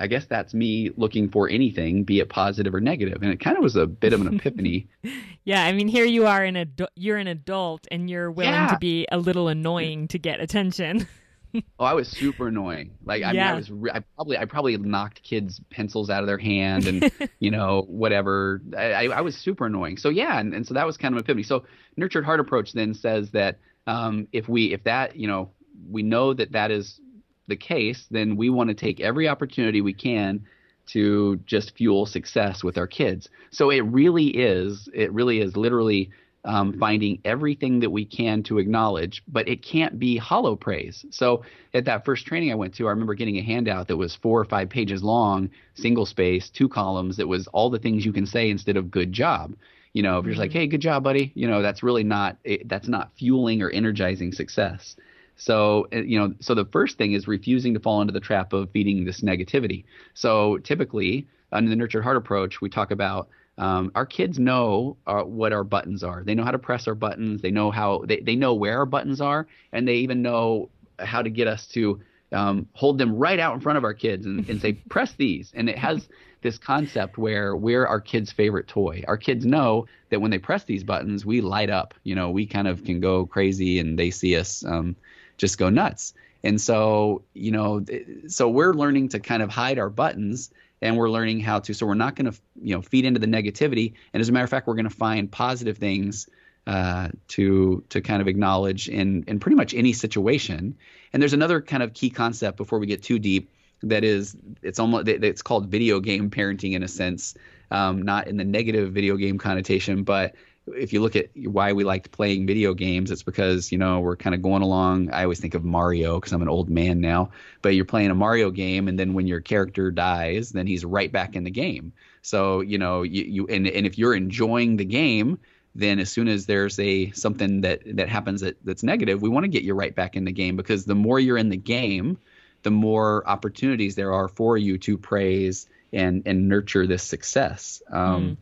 I 0.00 0.06
guess 0.06 0.26
that's 0.26 0.54
me 0.54 0.90
looking 0.96 1.28
for 1.28 1.48
anything, 1.48 2.04
be 2.04 2.20
it 2.20 2.28
positive 2.28 2.72
or 2.74 2.80
negative. 2.80 3.20
And 3.22 3.32
it 3.32 3.40
kind 3.40 3.56
of 3.56 3.62
was 3.64 3.74
a 3.76 3.86
bit 3.86 4.12
of 4.12 4.20
an 4.20 4.34
epiphany. 4.36 4.88
Yeah, 5.44 5.64
I 5.64 5.72
mean, 5.72 5.88
here 5.88 6.04
you 6.04 6.26
are, 6.26 6.44
an 6.44 6.56
adu- 6.56 6.88
you're 6.94 7.16
an 7.16 7.26
adult, 7.26 7.86
and 7.90 8.10
you're 8.10 8.30
willing 8.30 8.52
Yeah. 8.52 8.66
to 8.68 8.78
be 8.78 9.06
a 9.10 9.16
little 9.16 9.48
annoying 9.48 10.06
to 10.08 10.18
get 10.18 10.40
attention. 10.40 11.08
oh, 11.78 11.84
I 11.86 11.94
was 11.94 12.06
super 12.06 12.48
annoying. 12.48 12.90
Like 13.02 13.22
I, 13.22 13.32
Yeah. 13.32 13.44
mean, 13.46 13.52
I 13.52 13.56
was 13.56 13.70
re- 13.70 13.90
I 13.94 14.00
probably 14.00 14.36
I 14.36 14.44
probably 14.44 14.76
knocked 14.76 15.22
kids' 15.22 15.58
pencils 15.70 16.10
out 16.10 16.20
of 16.22 16.26
their 16.26 16.36
hand 16.36 16.86
and 16.86 17.10
you 17.38 17.50
know 17.50 17.86
whatever. 17.88 18.60
I, 18.76 18.92
I 18.92 19.04
I 19.04 19.20
was 19.22 19.36
super 19.38 19.64
annoying. 19.64 19.96
So 19.96 20.10
yeah, 20.10 20.38
and, 20.38 20.52
and 20.52 20.66
so 20.66 20.74
that 20.74 20.84
was 20.84 20.98
kind 20.98 21.14
of 21.14 21.16
an 21.16 21.24
epiphany. 21.24 21.44
So 21.44 21.64
nurtured 21.96 22.26
heart 22.26 22.40
approach 22.40 22.74
then 22.74 22.92
says 22.92 23.30
that 23.30 23.58
um, 23.86 24.28
if 24.32 24.50
we 24.50 24.74
if 24.74 24.84
that 24.84 25.16
you 25.16 25.28
know 25.28 25.52
we 25.90 26.02
know 26.02 26.34
that 26.34 26.52
that 26.52 26.70
is 26.70 27.00
the 27.48 27.56
case, 27.56 28.06
then 28.10 28.36
we 28.36 28.50
want 28.50 28.68
to 28.68 28.74
take 28.74 29.00
every 29.00 29.28
opportunity 29.28 29.80
we 29.80 29.94
can 29.94 30.44
to 30.86 31.36
just 31.44 31.76
fuel 31.76 32.06
success 32.06 32.62
with 32.64 32.78
our 32.78 32.86
kids. 32.86 33.28
So 33.50 33.70
it 33.70 33.80
really 33.80 34.28
is, 34.28 34.88
it 34.94 35.12
really 35.12 35.40
is 35.40 35.56
literally 35.56 36.10
um, 36.44 36.78
finding 36.78 37.20
everything 37.24 37.80
that 37.80 37.90
we 37.90 38.06
can 38.06 38.42
to 38.44 38.58
acknowledge, 38.58 39.22
but 39.28 39.48
it 39.48 39.62
can't 39.62 39.98
be 39.98 40.16
hollow 40.16 40.56
praise. 40.56 41.04
So 41.10 41.42
at 41.74 41.84
that 41.84 42.04
first 42.04 42.24
training 42.26 42.52
I 42.52 42.54
went 42.54 42.74
to, 42.76 42.86
I 42.86 42.90
remember 42.90 43.14
getting 43.14 43.36
a 43.36 43.42
handout 43.42 43.88
that 43.88 43.96
was 43.96 44.14
four 44.16 44.40
or 44.40 44.44
five 44.44 44.70
pages 44.70 45.02
long, 45.02 45.50
single 45.74 46.06
space, 46.06 46.48
two 46.48 46.68
columns, 46.68 47.16
that 47.16 47.28
was 47.28 47.48
all 47.48 47.68
the 47.68 47.78
things 47.78 48.06
you 48.06 48.12
can 48.12 48.24
say 48.24 48.48
instead 48.48 48.76
of 48.76 48.90
good 48.90 49.12
job. 49.12 49.54
You 49.92 50.02
know, 50.02 50.18
if 50.18 50.24
you're 50.24 50.34
just 50.34 50.40
like, 50.40 50.52
hey, 50.52 50.66
good 50.68 50.80
job, 50.80 51.02
buddy, 51.02 51.32
you 51.34 51.48
know, 51.48 51.60
that's 51.60 51.82
really 51.82 52.04
not, 52.04 52.38
it, 52.44 52.68
that's 52.68 52.88
not 52.88 53.10
fueling 53.18 53.60
or 53.60 53.70
energizing 53.70 54.32
success. 54.32 54.96
So, 55.38 55.86
uh, 55.92 55.98
you 55.98 56.18
know, 56.18 56.34
so 56.40 56.54
the 56.54 56.66
first 56.66 56.98
thing 56.98 57.12
is 57.12 57.26
refusing 57.26 57.72
to 57.74 57.80
fall 57.80 58.00
into 58.02 58.12
the 58.12 58.20
trap 58.20 58.52
of 58.52 58.70
feeding 58.70 59.04
this 59.04 59.22
negativity. 59.22 59.84
So 60.14 60.58
typically, 60.58 61.26
under 61.52 61.70
the 61.70 61.76
nurtured 61.76 62.04
heart 62.04 62.16
approach, 62.16 62.60
we 62.60 62.68
talk 62.68 62.90
about 62.90 63.28
um, 63.56 63.90
our 63.94 64.04
kids 64.04 64.38
know 64.38 64.96
uh, 65.06 65.22
what 65.22 65.52
our 65.52 65.64
buttons 65.64 66.04
are. 66.04 66.22
They 66.22 66.34
know 66.34 66.44
how 66.44 66.50
to 66.50 66.58
press 66.58 66.86
our 66.86 66.94
buttons. 66.94 67.40
They 67.40 67.50
know 67.50 67.70
how 67.70 68.04
they, 68.06 68.20
they 68.20 68.36
know 68.36 68.54
where 68.54 68.78
our 68.78 68.86
buttons 68.86 69.20
are, 69.20 69.46
and 69.72 69.86
they 69.86 69.96
even 69.96 70.22
know 70.22 70.68
how 70.98 71.22
to 71.22 71.30
get 71.30 71.48
us 71.48 71.66
to 71.68 72.00
um, 72.32 72.68
hold 72.72 72.98
them 72.98 73.16
right 73.16 73.38
out 73.38 73.54
in 73.54 73.60
front 73.60 73.78
of 73.78 73.84
our 73.84 73.94
kids 73.94 74.26
and, 74.26 74.48
and 74.48 74.60
say, 74.60 74.72
press 74.90 75.14
these. 75.14 75.52
And 75.54 75.68
it 75.68 75.78
has 75.78 76.08
this 76.42 76.58
concept 76.58 77.18
where 77.18 77.56
we're 77.56 77.86
our 77.86 78.00
kids' 78.00 78.30
favorite 78.30 78.68
toy. 78.68 79.02
Our 79.08 79.16
kids 79.16 79.44
know 79.44 79.86
that 80.10 80.20
when 80.20 80.30
they 80.30 80.38
press 80.38 80.64
these 80.64 80.84
buttons, 80.84 81.26
we 81.26 81.40
light 81.40 81.70
up. 81.70 81.94
You 82.04 82.14
know, 82.14 82.30
we 82.30 82.46
kind 82.46 82.68
of 82.68 82.84
can 82.84 83.00
go 83.00 83.26
crazy, 83.26 83.78
and 83.80 83.98
they 83.98 84.10
see 84.10 84.36
us 84.36 84.64
um, 84.64 84.94
just 85.38 85.56
go 85.56 85.70
nuts. 85.70 86.12
And 86.44 86.60
so, 86.60 87.22
you 87.34 87.50
know, 87.50 87.84
so 88.28 88.48
we're 88.48 88.74
learning 88.74 89.08
to 89.10 89.20
kind 89.20 89.42
of 89.42 89.50
hide 89.50 89.78
our 89.78 89.90
buttons 89.90 90.50
and 90.80 90.96
we're 90.96 91.10
learning 91.10 91.40
how 91.40 91.58
to 91.60 91.74
so 91.74 91.86
we're 91.86 91.94
not 91.94 92.14
going 92.16 92.30
to 92.30 92.38
you 92.62 92.74
know 92.74 92.82
feed 92.82 93.04
into 93.04 93.20
the 93.20 93.26
negativity 93.26 93.94
and 94.12 94.20
as 94.20 94.28
a 94.28 94.32
matter 94.32 94.44
of 94.44 94.50
fact 94.50 94.66
we're 94.66 94.74
going 94.74 94.88
to 94.88 94.94
find 94.94 95.30
positive 95.30 95.78
things 95.78 96.28
uh, 96.66 97.08
to 97.28 97.82
to 97.88 98.00
kind 98.00 98.20
of 98.20 98.28
acknowledge 98.28 98.88
in 98.88 99.24
in 99.26 99.40
pretty 99.40 99.56
much 99.56 99.74
any 99.74 99.92
situation 99.92 100.76
and 101.12 101.22
there's 101.22 101.32
another 101.32 101.60
kind 101.60 101.82
of 101.82 101.94
key 101.94 102.10
concept 102.10 102.56
before 102.56 102.78
we 102.78 102.86
get 102.86 103.02
too 103.02 103.18
deep 103.18 103.50
that 103.82 104.04
is 104.04 104.36
it's 104.62 104.78
almost 104.78 105.08
it's 105.08 105.42
called 105.42 105.68
video 105.68 106.00
game 106.00 106.30
parenting 106.30 106.72
in 106.72 106.82
a 106.82 106.88
sense 106.88 107.34
um, 107.70 108.02
not 108.02 108.26
in 108.28 108.36
the 108.36 108.44
negative 108.44 108.92
video 108.92 109.16
game 109.16 109.38
connotation 109.38 110.02
but 110.02 110.34
if 110.76 110.92
you 110.92 111.00
look 111.00 111.16
at 111.16 111.30
why 111.34 111.72
we 111.72 111.84
liked 111.84 112.10
playing 112.10 112.46
video 112.46 112.74
games, 112.74 113.10
it's 113.10 113.22
because 113.22 113.72
you 113.72 113.78
know 113.78 114.00
we're 114.00 114.16
kind 114.16 114.34
of 114.34 114.42
going 114.42 114.62
along. 114.62 115.10
I 115.10 115.22
always 115.22 115.40
think 115.40 115.54
of 115.54 115.64
Mario 115.64 116.18
because 116.18 116.32
I'm 116.32 116.42
an 116.42 116.48
old 116.48 116.70
man 116.70 117.00
now. 117.00 117.30
But 117.62 117.70
you're 117.70 117.84
playing 117.84 118.10
a 118.10 118.14
Mario 118.14 118.50
game, 118.50 118.88
and 118.88 118.98
then 118.98 119.14
when 119.14 119.26
your 119.26 119.40
character 119.40 119.90
dies, 119.90 120.50
then 120.50 120.66
he's 120.66 120.84
right 120.84 121.10
back 121.10 121.36
in 121.36 121.44
the 121.44 121.50
game. 121.50 121.92
So 122.22 122.60
you 122.60 122.78
know 122.78 123.02
you, 123.02 123.24
you 123.24 123.46
and 123.48 123.66
and 123.66 123.86
if 123.86 123.98
you're 123.98 124.14
enjoying 124.14 124.76
the 124.76 124.84
game, 124.84 125.38
then 125.74 125.98
as 125.98 126.10
soon 126.10 126.28
as 126.28 126.46
there's 126.46 126.78
a 126.78 127.10
something 127.12 127.62
that 127.62 127.82
that 127.96 128.08
happens 128.08 128.40
that, 128.40 128.56
that's 128.64 128.82
negative, 128.82 129.22
we 129.22 129.28
want 129.28 129.44
to 129.44 129.48
get 129.48 129.62
you 129.62 129.74
right 129.74 129.94
back 129.94 130.16
in 130.16 130.24
the 130.24 130.32
game 130.32 130.56
because 130.56 130.84
the 130.84 130.94
more 130.94 131.20
you're 131.20 131.38
in 131.38 131.48
the 131.48 131.56
game, 131.56 132.18
the 132.62 132.70
more 132.70 133.26
opportunities 133.28 133.94
there 133.94 134.12
are 134.12 134.28
for 134.28 134.56
you 134.56 134.78
to 134.78 134.98
praise 134.98 135.68
and 135.92 136.22
and 136.26 136.48
nurture 136.48 136.86
this 136.86 137.02
success. 137.02 137.82
Um, 137.90 138.38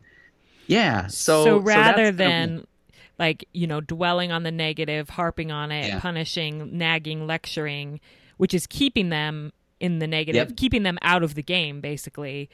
Yeah. 0.67 1.07
So, 1.07 1.43
so 1.43 1.57
rather 1.57 2.07
of- 2.07 2.17
than 2.17 2.65
like 3.19 3.47
you 3.53 3.65
know 3.67 3.81
dwelling 3.81 4.31
on 4.31 4.43
the 4.43 4.51
negative 4.51 5.09
harping 5.09 5.51
on 5.51 5.71
it 5.71 5.87
Yeah. 5.87 5.99
punishing 5.99 6.77
nagging 6.77 7.25
lecturing 7.25 7.99
which 8.37 8.53
is 8.53 8.67
keeping 8.67 9.09
them 9.09 9.51
in 9.79 9.97
the 9.99 10.05
negative 10.07 10.49
Yep. 10.49 10.57
keeping 10.57 10.83
them 10.83 10.99
out 11.01 11.23
of 11.23 11.33
the 11.33 11.41
game 11.41 11.81
basically 11.81 12.47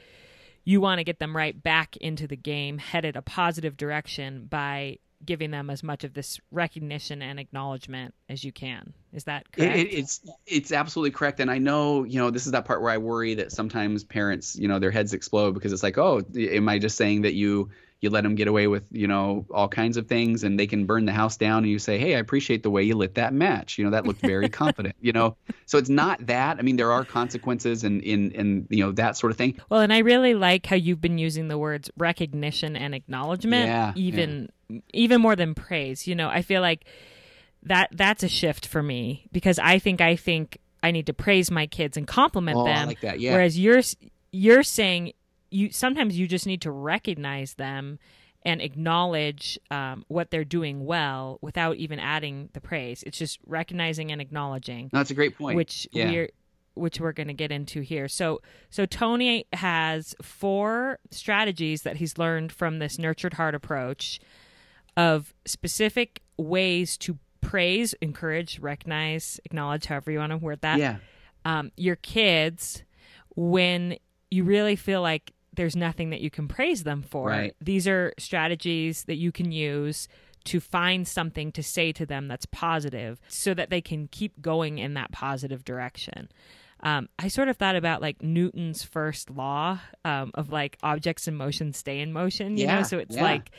you 0.64 0.80
want 0.80 0.98
to 1.00 1.04
get 1.04 1.18
them 1.18 1.36
right 1.36 1.62
back 1.62 1.98
into 1.98 2.26
the 2.26 2.36
game 2.36 2.78
headed 2.78 3.14
a 3.16 3.20
positive 3.20 3.76
direction 3.76 4.46
by 4.48 4.98
giving 5.26 5.50
them 5.50 5.68
as 5.68 5.82
much 5.82 6.02
of 6.04 6.14
this 6.14 6.40
recognition 6.50 7.20
and 7.20 7.38
acknowledgement 7.38 8.14
as 8.30 8.42
you 8.44 8.52
can 8.52 8.94
is 9.12 9.24
that 9.24 9.44
It, 9.56 9.60
correct 9.60 9.76
it, 9.78 9.88
it's 9.92 10.20
it's 10.46 10.72
absolutely 10.72 11.10
correct, 11.10 11.40
and 11.40 11.50
I 11.50 11.58
know 11.58 12.04
you 12.04 12.18
know 12.18 12.30
this 12.30 12.46
is 12.46 12.52
that 12.52 12.64
part 12.64 12.80
where 12.80 12.90
I 12.90 12.96
worry 12.98 13.34
that 13.34 13.52
sometimes 13.52 14.02
parents 14.04 14.56
you 14.56 14.66
know 14.68 14.78
their 14.78 14.90
heads 14.90 15.12
explode 15.12 15.52
because 15.52 15.72
it's 15.74 15.82
like 15.82 15.98
oh 15.98 16.22
am 16.36 16.68
I 16.70 16.78
just 16.78 16.96
saying 16.96 17.20
that 17.22 17.34
you 17.34 17.68
you 18.04 18.10
let 18.10 18.22
them 18.22 18.36
get 18.36 18.46
away 18.46 18.68
with 18.68 18.84
you 18.92 19.08
know 19.08 19.44
all 19.50 19.66
kinds 19.68 19.96
of 19.96 20.06
things 20.06 20.44
and 20.44 20.58
they 20.60 20.66
can 20.68 20.86
burn 20.86 21.04
the 21.06 21.12
house 21.12 21.36
down 21.36 21.64
and 21.64 21.68
you 21.72 21.78
say 21.80 21.98
hey 21.98 22.14
I 22.14 22.18
appreciate 22.18 22.62
the 22.62 22.70
way 22.70 22.84
you 22.84 22.94
lit 22.94 23.16
that 23.16 23.34
match 23.34 23.78
you 23.78 23.84
know 23.84 23.90
that 23.90 24.06
looked 24.06 24.20
very 24.20 24.48
confident 24.62 24.94
you 25.00 25.12
know 25.12 25.36
so 25.66 25.78
it's 25.78 25.88
not 25.88 26.24
that 26.26 26.58
I 26.58 26.62
mean 26.62 26.76
there 26.76 26.92
are 26.92 27.04
consequences 27.04 27.82
and 27.82 28.00
in 28.02 28.32
and 28.36 28.66
you 28.70 28.84
know 28.84 28.92
that 28.92 29.16
sort 29.16 29.32
of 29.32 29.38
thing 29.38 29.58
Well, 29.68 29.80
and 29.80 29.92
I 29.92 29.98
really 29.98 30.34
like 30.34 30.66
how 30.66 30.76
you've 30.76 31.00
been 31.00 31.18
using 31.18 31.48
the 31.48 31.58
words 31.58 31.90
recognition 31.96 32.76
and 32.76 32.94
acknowledgement, 32.94 33.66
Yeah, 33.66 33.92
even 33.96 34.50
even 34.92 35.20
more 35.20 35.36
than 35.36 35.54
praise. 35.54 36.06
You 36.06 36.14
know, 36.14 36.28
I 36.28 36.42
feel 36.42 36.60
like 36.60 36.84
that 37.64 37.88
that's 37.92 38.22
a 38.22 38.28
shift 38.28 38.66
for 38.66 38.82
me 38.82 39.26
because 39.32 39.58
I 39.58 39.78
think 39.78 40.00
I 40.00 40.16
think 40.16 40.58
I 40.82 40.90
need 40.90 41.06
to 41.06 41.14
praise 41.14 41.50
my 41.50 41.66
kids 41.66 41.96
and 41.96 42.06
compliment 42.06 42.58
Oh, 42.58 42.64
them. 42.64 42.88
like 42.88 43.00
that, 43.00 43.20
yeah. 43.20 43.32
Whereas 43.32 43.58
you're 43.58 43.80
you're 44.32 44.62
saying 44.62 45.12
you 45.54 45.70
sometimes 45.70 46.18
you 46.18 46.26
just 46.26 46.46
need 46.46 46.62
to 46.62 46.70
recognize 46.70 47.54
them 47.54 47.98
and 48.44 48.60
acknowledge 48.60 49.58
um, 49.70 50.04
what 50.08 50.30
they're 50.30 50.44
doing 50.44 50.84
well 50.84 51.38
without 51.40 51.76
even 51.76 51.98
adding 51.98 52.50
the 52.52 52.60
praise. 52.60 53.02
It's 53.04 53.16
just 53.16 53.38
recognizing 53.46 54.12
and 54.12 54.20
acknowledging 54.20 54.90
no, 54.92 54.98
that's 54.98 55.10
a 55.10 55.14
great 55.14 55.38
point 55.38 55.56
which 55.56 55.88
yeah. 55.92 56.10
we're 56.10 56.30
which 56.74 56.98
we're 56.98 57.12
going 57.12 57.28
to 57.28 57.34
get 57.34 57.52
into 57.52 57.82
here. 57.82 58.08
So 58.08 58.40
so 58.68 58.84
Tony 58.84 59.46
has 59.52 60.14
four 60.20 60.98
strategies 61.12 61.82
that 61.82 61.96
he's 61.96 62.18
learned 62.18 62.50
from 62.50 62.80
this 62.80 62.98
nurtured 62.98 63.34
heart 63.34 63.54
approach 63.54 64.18
of 64.96 65.34
specific 65.46 66.20
ways 66.36 66.96
to 66.98 67.18
praise, 67.40 67.94
encourage, 68.00 68.58
recognize, 68.58 69.38
acknowledge, 69.44 69.86
however 69.86 70.10
you 70.10 70.18
want 70.18 70.32
to 70.32 70.36
word 70.36 70.62
that. 70.62 70.78
yeah 70.78 70.96
Um, 71.44 71.70
your 71.76 71.96
kids 71.96 72.82
when 73.36 73.96
you 74.32 74.42
really 74.42 74.74
feel 74.74 75.00
like 75.00 75.32
there's 75.56 75.76
nothing 75.76 76.10
that 76.10 76.20
you 76.20 76.30
can 76.30 76.48
praise 76.48 76.84
them 76.84 77.02
for. 77.02 77.28
Right. 77.28 77.54
These 77.60 77.88
are 77.88 78.12
strategies 78.18 79.04
that 79.04 79.16
you 79.16 79.32
can 79.32 79.52
use 79.52 80.08
to 80.44 80.60
find 80.60 81.08
something 81.08 81.52
to 81.52 81.62
say 81.62 81.92
to 81.92 82.04
them 82.04 82.28
that's 82.28 82.46
positive 82.46 83.20
so 83.28 83.54
that 83.54 83.70
they 83.70 83.80
can 83.80 84.08
keep 84.08 84.40
going 84.42 84.78
in 84.78 84.94
that 84.94 85.10
positive 85.10 85.64
direction. 85.64 86.28
Um, 86.80 87.08
I 87.18 87.28
sort 87.28 87.48
of 87.48 87.56
thought 87.56 87.76
about 87.76 88.02
like 88.02 88.22
Newton's 88.22 88.82
first 88.82 89.30
law 89.30 89.80
um, 90.04 90.32
of 90.34 90.50
like 90.50 90.76
objects 90.82 91.26
in 91.26 91.34
motion 91.34 91.72
stay 91.72 92.00
in 92.00 92.12
motion, 92.12 92.58
you 92.58 92.66
know? 92.66 92.82
So 92.82 92.98
it's 92.98 93.16
yeah. 93.16 93.22
like 93.22 93.50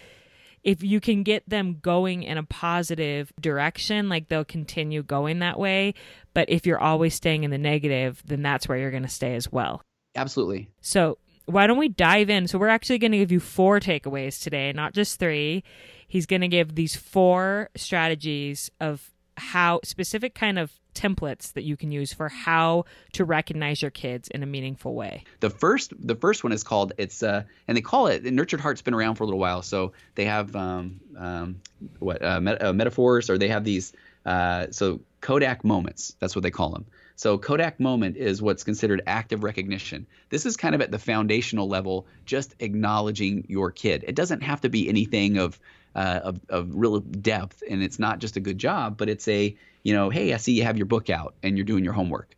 if 0.63 0.83
you 0.83 0.99
can 0.99 1.23
get 1.23 1.47
them 1.47 1.79
going 1.81 2.23
in 2.23 2.37
a 2.37 2.43
positive 2.43 3.31
direction, 3.39 4.09
like 4.09 4.27
they'll 4.27 4.45
continue 4.45 5.01
going 5.01 5.39
that 5.39 5.59
way. 5.59 5.93
But 6.33 6.49
if 6.49 6.65
you're 6.65 6.79
always 6.79 7.15
staying 7.15 7.43
in 7.43 7.51
the 7.51 7.57
negative, 7.57 8.21
then 8.25 8.43
that's 8.43 8.67
where 8.67 8.77
you're 8.77 8.91
going 8.91 9.03
to 9.03 9.09
stay 9.09 9.35
as 9.35 9.51
well. 9.51 9.81
absolutely 10.15 10.69
So, 10.81 11.17
why 11.45 11.67
don't 11.67 11.77
we 11.77 11.89
dive 11.89 12.29
in? 12.29 12.47
So, 12.47 12.57
we're 12.57 12.67
actually 12.67 12.97
going 12.97 13.11
to 13.11 13.17
give 13.17 13.31
you 13.31 13.39
four 13.39 13.79
takeaways 13.79 14.41
today, 14.41 14.71
not 14.73 14.93
just 14.93 15.19
three. 15.19 15.63
He's 16.07 16.25
going 16.25 16.41
to 16.41 16.47
give 16.47 16.75
these 16.75 16.95
four 16.95 17.69
strategies 17.75 18.69
of 18.79 19.11
how 19.37 19.81
specific 19.83 20.33
kind 20.33 20.57
of 20.57 20.71
templates 20.93 21.51
that 21.53 21.63
you 21.63 21.75
can 21.75 21.91
use 21.91 22.13
for 22.13 22.29
how 22.29 22.85
to 23.11 23.25
recognize 23.25 23.81
your 23.81 23.91
kids 23.91 24.29
in 24.29 24.41
a 24.43 24.45
meaningful 24.45 24.95
way. 24.95 25.25
the 25.41 25.49
first 25.49 25.91
the 25.99 26.15
first 26.15 26.41
one 26.41 26.53
is 26.53 26.63
called 26.63 26.93
it's 26.97 27.21
uh 27.21 27.43
and 27.67 27.75
they 27.75 27.81
call 27.81 28.07
it 28.07 28.23
nurtured 28.23 28.61
heart's 28.61 28.81
been 28.81 28.93
around 28.93 29.15
for 29.15 29.25
a 29.25 29.27
little 29.27 29.39
while 29.39 29.61
so 29.61 29.91
they 30.15 30.23
have 30.23 30.55
um 30.55 31.01
um 31.17 31.59
what 31.99 32.23
uh, 32.23 32.39
met, 32.39 32.61
uh 32.63 32.71
metaphors 32.71 33.29
or 33.29 33.37
they 33.37 33.49
have 33.49 33.65
these 33.65 33.91
uh 34.25 34.67
so 34.71 35.01
kodak 35.19 35.65
moments 35.65 36.15
that's 36.21 36.33
what 36.33 36.43
they 36.43 36.51
call 36.51 36.69
them 36.69 36.85
so 37.15 37.37
kodak 37.37 37.79
moment 37.79 38.17
is 38.17 38.41
what's 38.41 38.63
considered 38.63 39.01
active 39.07 39.43
recognition 39.43 40.05
this 40.29 40.45
is 40.45 40.57
kind 40.57 40.75
of 40.75 40.81
at 40.81 40.91
the 40.91 40.99
foundational 40.99 41.67
level 41.67 42.05
just 42.25 42.55
acknowledging 42.59 43.45
your 43.47 43.71
kid 43.71 44.03
it 44.07 44.15
doesn't 44.15 44.41
have 44.41 44.61
to 44.61 44.69
be 44.69 44.87
anything 44.89 45.37
of 45.37 45.59
uh, 45.95 46.19
of, 46.25 46.39
of 46.49 46.69
real 46.73 46.99
depth 46.99 47.63
and 47.69 47.81
it's 47.81 47.99
not 47.99 48.19
just 48.19 48.35
a 48.35 48.41
good 48.41 48.57
job 48.57 48.97
but 48.97 49.07
it's 49.07 49.27
a 49.29 49.55
you 49.83 49.93
know 49.93 50.09
hey 50.09 50.33
i 50.33 50.37
see 50.37 50.51
you 50.51 50.63
have 50.63 50.77
your 50.77 50.85
book 50.85 51.09
out 51.09 51.35
and 51.41 51.57
you're 51.57 51.65
doing 51.65 51.85
your 51.85 51.93
homework 51.93 52.35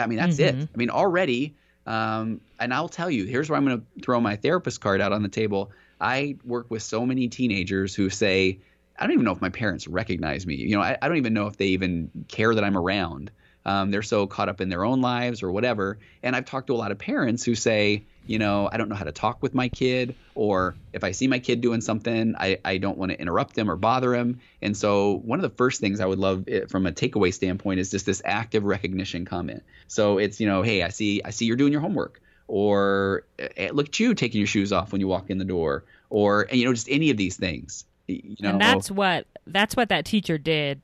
I 0.00 0.06
mean, 0.06 0.18
that's 0.18 0.38
it. 0.38 0.54
I 0.74 0.76
mean, 0.76 0.90
already, 0.90 1.54
um, 1.86 2.40
and 2.58 2.72
I'll 2.72 2.88
tell 2.88 3.10
you, 3.10 3.24
here's 3.24 3.50
where 3.50 3.56
I'm 3.58 3.64
going 3.66 3.80
to 3.80 4.02
throw 4.02 4.20
my 4.20 4.36
therapist 4.36 4.80
card 4.80 5.00
out 5.00 5.12
on 5.12 5.22
the 5.22 5.28
table. 5.28 5.70
I 6.00 6.36
work 6.44 6.70
with 6.70 6.82
so 6.82 7.04
many 7.04 7.28
teenagers 7.28 7.94
who 7.94 8.10
say, 8.10 8.58
I 8.98 9.04
don't 9.04 9.12
even 9.12 9.24
know 9.24 9.32
if 9.32 9.40
my 9.40 9.48
parents 9.48 9.88
recognize 9.88 10.46
me. 10.46 10.54
You 10.54 10.76
know, 10.76 10.82
I, 10.82 10.96
I 11.00 11.08
don't 11.08 11.16
even 11.16 11.34
know 11.34 11.46
if 11.46 11.56
they 11.56 11.66
even 11.68 12.10
care 12.28 12.54
that 12.54 12.64
I'm 12.64 12.76
around 12.76 13.30
um, 13.64 13.90
they're 13.90 14.02
so 14.02 14.26
caught 14.26 14.48
up 14.48 14.60
in 14.60 14.68
their 14.68 14.84
own 14.84 15.00
lives 15.00 15.42
or 15.42 15.52
whatever. 15.52 15.98
And 16.22 16.34
I've 16.34 16.44
talked 16.44 16.66
to 16.68 16.74
a 16.74 16.76
lot 16.76 16.90
of 16.90 16.98
parents 16.98 17.44
who 17.44 17.54
say, 17.54 18.04
you 18.26 18.38
know, 18.38 18.68
I 18.70 18.76
don't 18.76 18.88
know 18.88 18.94
how 18.94 19.04
to 19.04 19.12
talk 19.12 19.42
with 19.42 19.54
my 19.54 19.68
kid, 19.68 20.14
or 20.34 20.76
if 20.92 21.02
I 21.02 21.10
see 21.10 21.26
my 21.26 21.40
kid 21.40 21.60
doing 21.60 21.80
something, 21.80 22.34
I, 22.38 22.58
I 22.64 22.78
don't 22.78 22.96
want 22.96 23.10
to 23.10 23.20
interrupt 23.20 23.54
them 23.54 23.70
or 23.70 23.76
bother 23.76 24.14
him. 24.14 24.40
And 24.60 24.76
so, 24.76 25.20
one 25.24 25.38
of 25.38 25.42
the 25.42 25.56
first 25.56 25.80
things 25.80 26.00
I 26.00 26.06
would 26.06 26.20
love 26.20 26.44
it, 26.46 26.70
from 26.70 26.86
a 26.86 26.92
takeaway 26.92 27.34
standpoint 27.34 27.80
is 27.80 27.90
just 27.90 28.06
this 28.06 28.22
active 28.24 28.62
recognition 28.64 29.24
comment. 29.24 29.64
So 29.88 30.18
it's, 30.18 30.40
you 30.40 30.46
know, 30.46 30.62
hey, 30.62 30.82
I 30.82 30.90
see, 30.90 31.20
I 31.24 31.30
see 31.30 31.46
you're 31.46 31.56
doing 31.56 31.72
your 31.72 31.80
homework, 31.80 32.20
or 32.46 33.24
hey, 33.38 33.70
look 33.70 33.88
at 33.88 34.00
you 34.00 34.14
taking 34.14 34.40
your 34.40 34.46
shoes 34.46 34.72
off 34.72 34.92
when 34.92 35.00
you 35.00 35.08
walk 35.08 35.30
in 35.30 35.38
the 35.38 35.44
door, 35.44 35.84
or 36.08 36.46
you 36.52 36.64
know, 36.64 36.72
just 36.72 36.88
any 36.88 37.10
of 37.10 37.16
these 37.16 37.36
things. 37.36 37.84
You 38.06 38.36
know, 38.40 38.50
and 38.50 38.60
that's 38.60 38.90
what 38.90 39.26
that's 39.46 39.74
what 39.74 39.88
that 39.88 40.04
teacher 40.04 40.38
did 40.38 40.80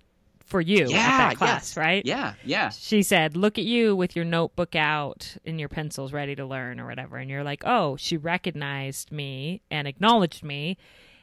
for 0.48 0.60
you 0.60 0.88
yeah, 0.88 0.98
at 0.98 1.18
that 1.18 1.36
class, 1.36 1.70
yes. 1.70 1.76
right? 1.76 2.04
Yeah, 2.04 2.34
yeah. 2.44 2.70
She 2.70 3.02
said, 3.02 3.36
"Look 3.36 3.58
at 3.58 3.64
you 3.64 3.94
with 3.94 4.16
your 4.16 4.24
notebook 4.24 4.74
out 4.74 5.36
and 5.44 5.60
your 5.60 5.68
pencils 5.68 6.12
ready 6.12 6.34
to 6.36 6.44
learn 6.44 6.80
or 6.80 6.86
whatever." 6.86 7.18
And 7.18 7.30
you're 7.30 7.44
like, 7.44 7.62
"Oh, 7.64 7.96
she 7.96 8.16
recognized 8.16 9.12
me 9.12 9.62
and 9.70 9.86
acknowledged 9.86 10.42
me." 10.42 10.78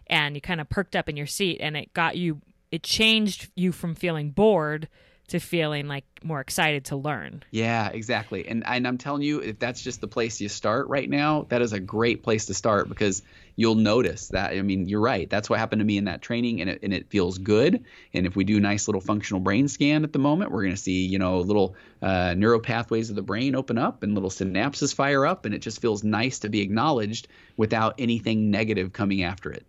And 0.07 0.35
you 0.35 0.41
kind 0.41 0.61
of 0.61 0.69
perked 0.69 0.95
up 0.95 1.09
in 1.09 1.17
your 1.17 1.25
seat 1.25 1.57
and 1.59 1.75
it 1.75 1.93
got 1.93 2.15
you 2.15 2.41
it 2.71 2.83
changed 2.83 3.49
you 3.55 3.71
from 3.71 3.95
feeling 3.95 4.31
bored 4.31 4.87
to 5.27 5.39
feeling 5.39 5.87
like 5.87 6.05
more 6.23 6.39
excited 6.39 6.85
to 6.85 6.95
learn. 6.95 7.41
Yeah, 7.51 7.89
exactly. 7.89 8.47
And 8.47 8.65
and 8.65 8.87
I'm 8.87 8.97
telling 8.97 9.21
you, 9.23 9.39
if 9.39 9.57
that's 9.59 9.81
just 9.81 10.01
the 10.01 10.07
place 10.07 10.39
you 10.39 10.49
start 10.49 10.87
right 10.87 11.09
now, 11.09 11.47
that 11.49 11.61
is 11.61 11.73
a 11.73 11.79
great 11.79 12.21
place 12.23 12.45
to 12.47 12.53
start 12.53 12.89
because 12.89 13.23
you'll 13.55 13.75
notice 13.75 14.27
that. 14.29 14.51
I 14.51 14.61
mean, 14.61 14.87
you're 14.87 15.01
right. 15.01 15.29
That's 15.29 15.49
what 15.49 15.57
happened 15.59 15.79
to 15.79 15.85
me 15.85 15.97
in 15.97 16.05
that 16.05 16.21
training, 16.21 16.61
and 16.61 16.69
it 16.69 16.79
and 16.83 16.93
it 16.93 17.09
feels 17.09 17.37
good. 17.39 17.83
And 18.13 18.27
if 18.27 18.35
we 18.35 18.43
do 18.43 18.57
a 18.57 18.59
nice 18.59 18.87
little 18.87 19.01
functional 19.01 19.39
brain 19.39 19.67
scan 19.67 20.03
at 20.03 20.13
the 20.13 20.19
moment, 20.19 20.51
we're 20.51 20.61
going 20.63 20.75
to 20.75 20.81
see 20.81 21.05
you 21.05 21.17
know 21.17 21.39
little 21.39 21.75
uh, 22.01 22.35
neural 22.37 22.59
pathways 22.59 23.09
of 23.09 23.15
the 23.15 23.23
brain 23.23 23.55
open 23.55 23.77
up 23.79 24.03
and 24.03 24.13
little 24.13 24.29
synapses 24.29 24.93
fire 24.93 25.25
up, 25.25 25.45
and 25.45 25.55
it 25.55 25.59
just 25.59 25.81
feels 25.81 26.03
nice 26.03 26.39
to 26.39 26.49
be 26.49 26.61
acknowledged 26.61 27.27
without 27.57 27.95
anything 27.97 28.51
negative 28.51 28.93
coming 28.93 29.23
after 29.23 29.51
it. 29.51 29.65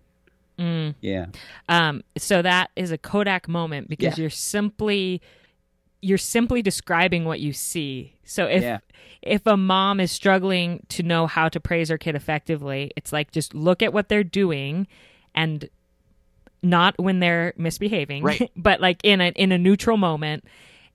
Mm. 0.59 0.95
Yeah. 1.03 1.27
Um, 1.69 2.03
so 2.17 2.41
that 2.41 2.71
is 2.77 2.91
a 2.91 2.97
Kodak 2.99 3.47
moment 3.47 3.89
because 3.91 4.17
Yeah. 4.17 4.23
you're 4.23 4.31
simply 4.31 5.21
you're 6.07 6.19
simply 6.19 6.63
describing 6.63 7.25
what 7.25 7.41
you 7.41 7.53
see. 7.53 8.15
So 8.25 8.47
if 8.47 8.63
Yeah. 8.63 8.79
if 9.23 9.47
a 9.47 9.57
mom 9.57 9.99
is 10.01 10.13
struggling 10.13 10.85
to 10.91 11.03
know 11.03 11.27
how 11.27 11.49
to 11.49 11.59
praise 11.61 11.89
her 11.89 11.99
kid 11.99 12.15
effectively, 12.15 12.93
it's 12.97 13.13
like 13.13 13.33
just 13.33 13.55
look 13.55 13.83
at 13.83 13.93
what 13.93 14.09
they're 14.09 14.23
doing 14.25 14.87
and 15.35 15.69
not 16.63 16.95
when 16.99 17.21
they're 17.21 17.53
misbehaving, 17.57 18.23
Right. 18.23 18.51
but 18.57 18.81
like 18.81 18.99
in 19.05 19.21
a 19.21 19.29
in 19.31 19.53
a 19.53 19.59
neutral 19.59 19.97
moment 19.97 20.45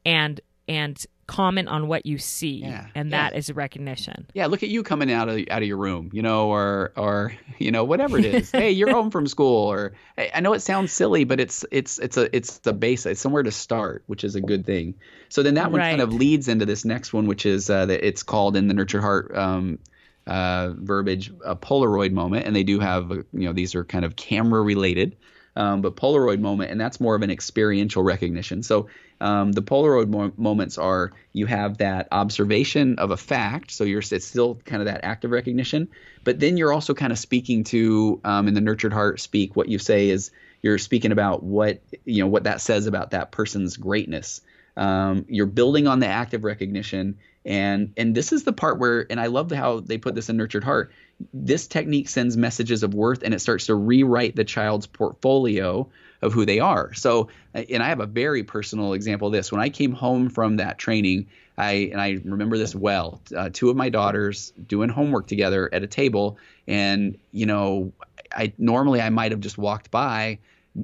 and 0.06 0.39
and 0.68 1.06
comment 1.28 1.68
on 1.70 1.88
what 1.88 2.06
you 2.06 2.18
see 2.18 2.62
Yeah, 2.62 2.88
and 2.96 3.10
yeah. 3.10 3.30
that 3.30 3.38
is 3.38 3.50
a 3.50 3.54
recognition. 3.54 4.28
Yeah, 4.34 4.48
look 4.48 4.63
at 4.63 4.70
you 4.70 4.84
coming 4.84 5.12
out 5.12 5.30
of 5.30 5.40
out 5.50 5.62
of 5.62 5.68
your 5.68 5.78
room, 5.78 6.10
you 6.13 6.22
know, 6.22 6.50
or 6.50 6.92
or 6.96 7.34
you 7.60 7.72
know 7.72 7.84
whatever 7.84 8.18
it 8.18 8.25
is. 8.25 8.51
hey, 8.51 8.72
you're 8.72 8.92
home 8.92 9.12
from 9.12 9.28
school, 9.28 9.72
or 9.72 9.94
hey, 10.18 10.32
I 10.34 10.42
know 10.42 10.54
it 10.54 10.62
sounds 10.62 10.92
silly, 10.92 11.24
but 11.24 11.40
it's 11.40 11.66
it's 11.72 12.00
it's 12.00 12.18
a 12.18 12.36
it's 12.36 12.60
the 12.60 12.74
base. 12.74 13.06
It's 13.06 13.22
somewhere 13.22 13.44
to 13.44 13.51
start, 13.51 14.04
which 14.08 14.24
is 14.24 14.36
a 14.36 14.42
good 14.42 14.66
thing. 14.66 14.96
So 15.30 15.44
then 15.44 15.56
that 15.56 15.72
one 15.72 15.82
kind 15.82 16.01
of 16.01 16.13
leads 16.13 16.48
into 16.48 16.66
this 16.66 16.84
next 16.86 17.13
one, 17.13 17.28
which 17.28 17.46
is 17.46 17.70
uh, 17.70 17.86
that 17.86 18.06
it's 18.06 18.24
called 18.24 18.56
in 18.58 18.68
the 18.68 18.74
nurture 18.74 19.01
Heart 19.01 19.36
um, 19.36 19.80
uh, 20.28 20.72
verbiage 20.75 21.32
a 21.46 21.56
Polaroid 21.56 22.12
moment, 22.12 22.46
and 22.46 22.56
they 22.56 22.63
do 22.63 22.80
have 22.80 23.12
uh, 23.12 23.16
you 23.34 23.46
know 23.46 23.54
these 23.54 23.75
are 23.75 23.84
kind 23.84 24.06
of 24.06 24.16
camera 24.16 24.62
related. 24.62 25.16
Um, 25.54 25.82
but 25.82 25.98
Polaroid 25.98 26.40
moment, 26.40 26.72
and 26.72 26.80
that's 26.80 27.01
more 27.01 27.13
of 27.13 27.24
an 27.24 27.30
experiential 27.30 28.04
recognition. 28.04 28.63
So 28.63 28.88
um, 29.22 29.51
the 29.51 29.62
Polaroid 29.62 30.10
mo- 30.10 30.34
moments 30.36 30.78
are 30.78 31.12
you 31.34 31.46
have 31.46 31.78
that 31.78 32.08
observation 32.12 32.98
of 32.98 33.12
a 33.12 33.18
fact, 33.18 33.72
so 33.72 33.84
you're 33.84 34.00
it's 34.00 34.25
still 34.25 34.56
kind 34.66 34.82
of 34.82 34.88
that 34.88 35.01
active 35.04 35.32
recognition, 35.32 35.88
but 36.24 36.40
then 36.40 36.58
you're 36.58 36.74
also 36.74 36.94
kind 36.94 37.12
of 37.12 37.20
speaking 37.20 37.63
to 37.66 38.20
um, 38.24 38.48
in 38.48 38.56
the 38.56 38.62
nurtured 38.62 38.92
heart 38.92 39.20
speak. 39.20 39.56
What 39.56 39.70
you 39.70 39.78
say 39.78 40.10
is 40.10 40.32
you're 40.63 40.80
speaking 40.80 41.12
about 41.12 41.44
what 41.44 41.81
you 42.03 42.22
know 42.24 42.27
what 42.27 42.46
that 42.46 42.62
says 42.62 42.88
about 42.88 43.12
that 43.12 43.31
person's 43.31 43.77
greatness. 43.77 44.42
Um, 44.75 45.25
you're 45.29 45.46
building 45.46 45.86
on 45.86 46.00
the 46.00 46.07
active 46.07 46.44
recognition, 46.44 47.20
and 47.46 47.94
and 47.98 48.16
this 48.16 48.34
is 48.34 48.44
the 48.44 48.53
part 48.53 48.79
where, 48.79 49.05
and 49.12 49.22
I 49.22 49.27
love 49.27 49.51
how 49.51 49.81
they 49.81 50.00
put 50.00 50.16
this 50.16 50.29
in 50.29 50.38
nurtured 50.38 50.64
heart 50.64 50.92
this 51.34 51.68
technique 51.68 52.10
sends 52.10 52.38
messages 52.38 52.84
of 52.84 52.94
worth 52.94 53.22
and 53.24 53.34
it 53.34 53.40
starts 53.40 53.68
to 53.68 53.75
rewrite 53.75 54.36
the 54.36 54.44
child's 54.44 54.88
portfolio 54.88 55.88
of 56.22 56.34
who 56.34 56.46
they 56.46 56.60
are. 56.60 56.94
So, 56.94 57.29
and 57.53 57.81
I 57.81 57.88
have 57.88 58.00
a 58.00 58.05
very 58.05 58.44
personal 58.44 58.94
example 58.94 59.27
of 59.27 59.34
this. 59.34 59.51
When 59.51 59.62
I 59.62 59.70
came 59.70 59.92
home 59.92 60.29
from 60.29 60.57
that 60.57 60.77
training, 60.77 61.27
I 61.57 61.90
and 61.92 62.00
I 62.00 62.20
remember 62.24 62.57
this 62.57 62.75
well. 62.75 63.22
Uh, 63.36 63.50
two 63.51 63.70
of 63.70 63.75
my 63.75 63.90
daughters 63.90 64.51
doing 64.68 64.90
homework 64.90 65.27
together 65.27 65.70
at 65.74 65.84
a 65.84 65.88
table, 65.88 66.38
and 66.68 67.18
you 67.31 67.46
know, 67.46 67.92
I 68.36 68.53
normally 68.57 69.01
I 69.01 69.10
might 69.10 69.31
have 69.31 69.42
just 69.42 69.57
walked 69.57 69.92
by 69.92 70.40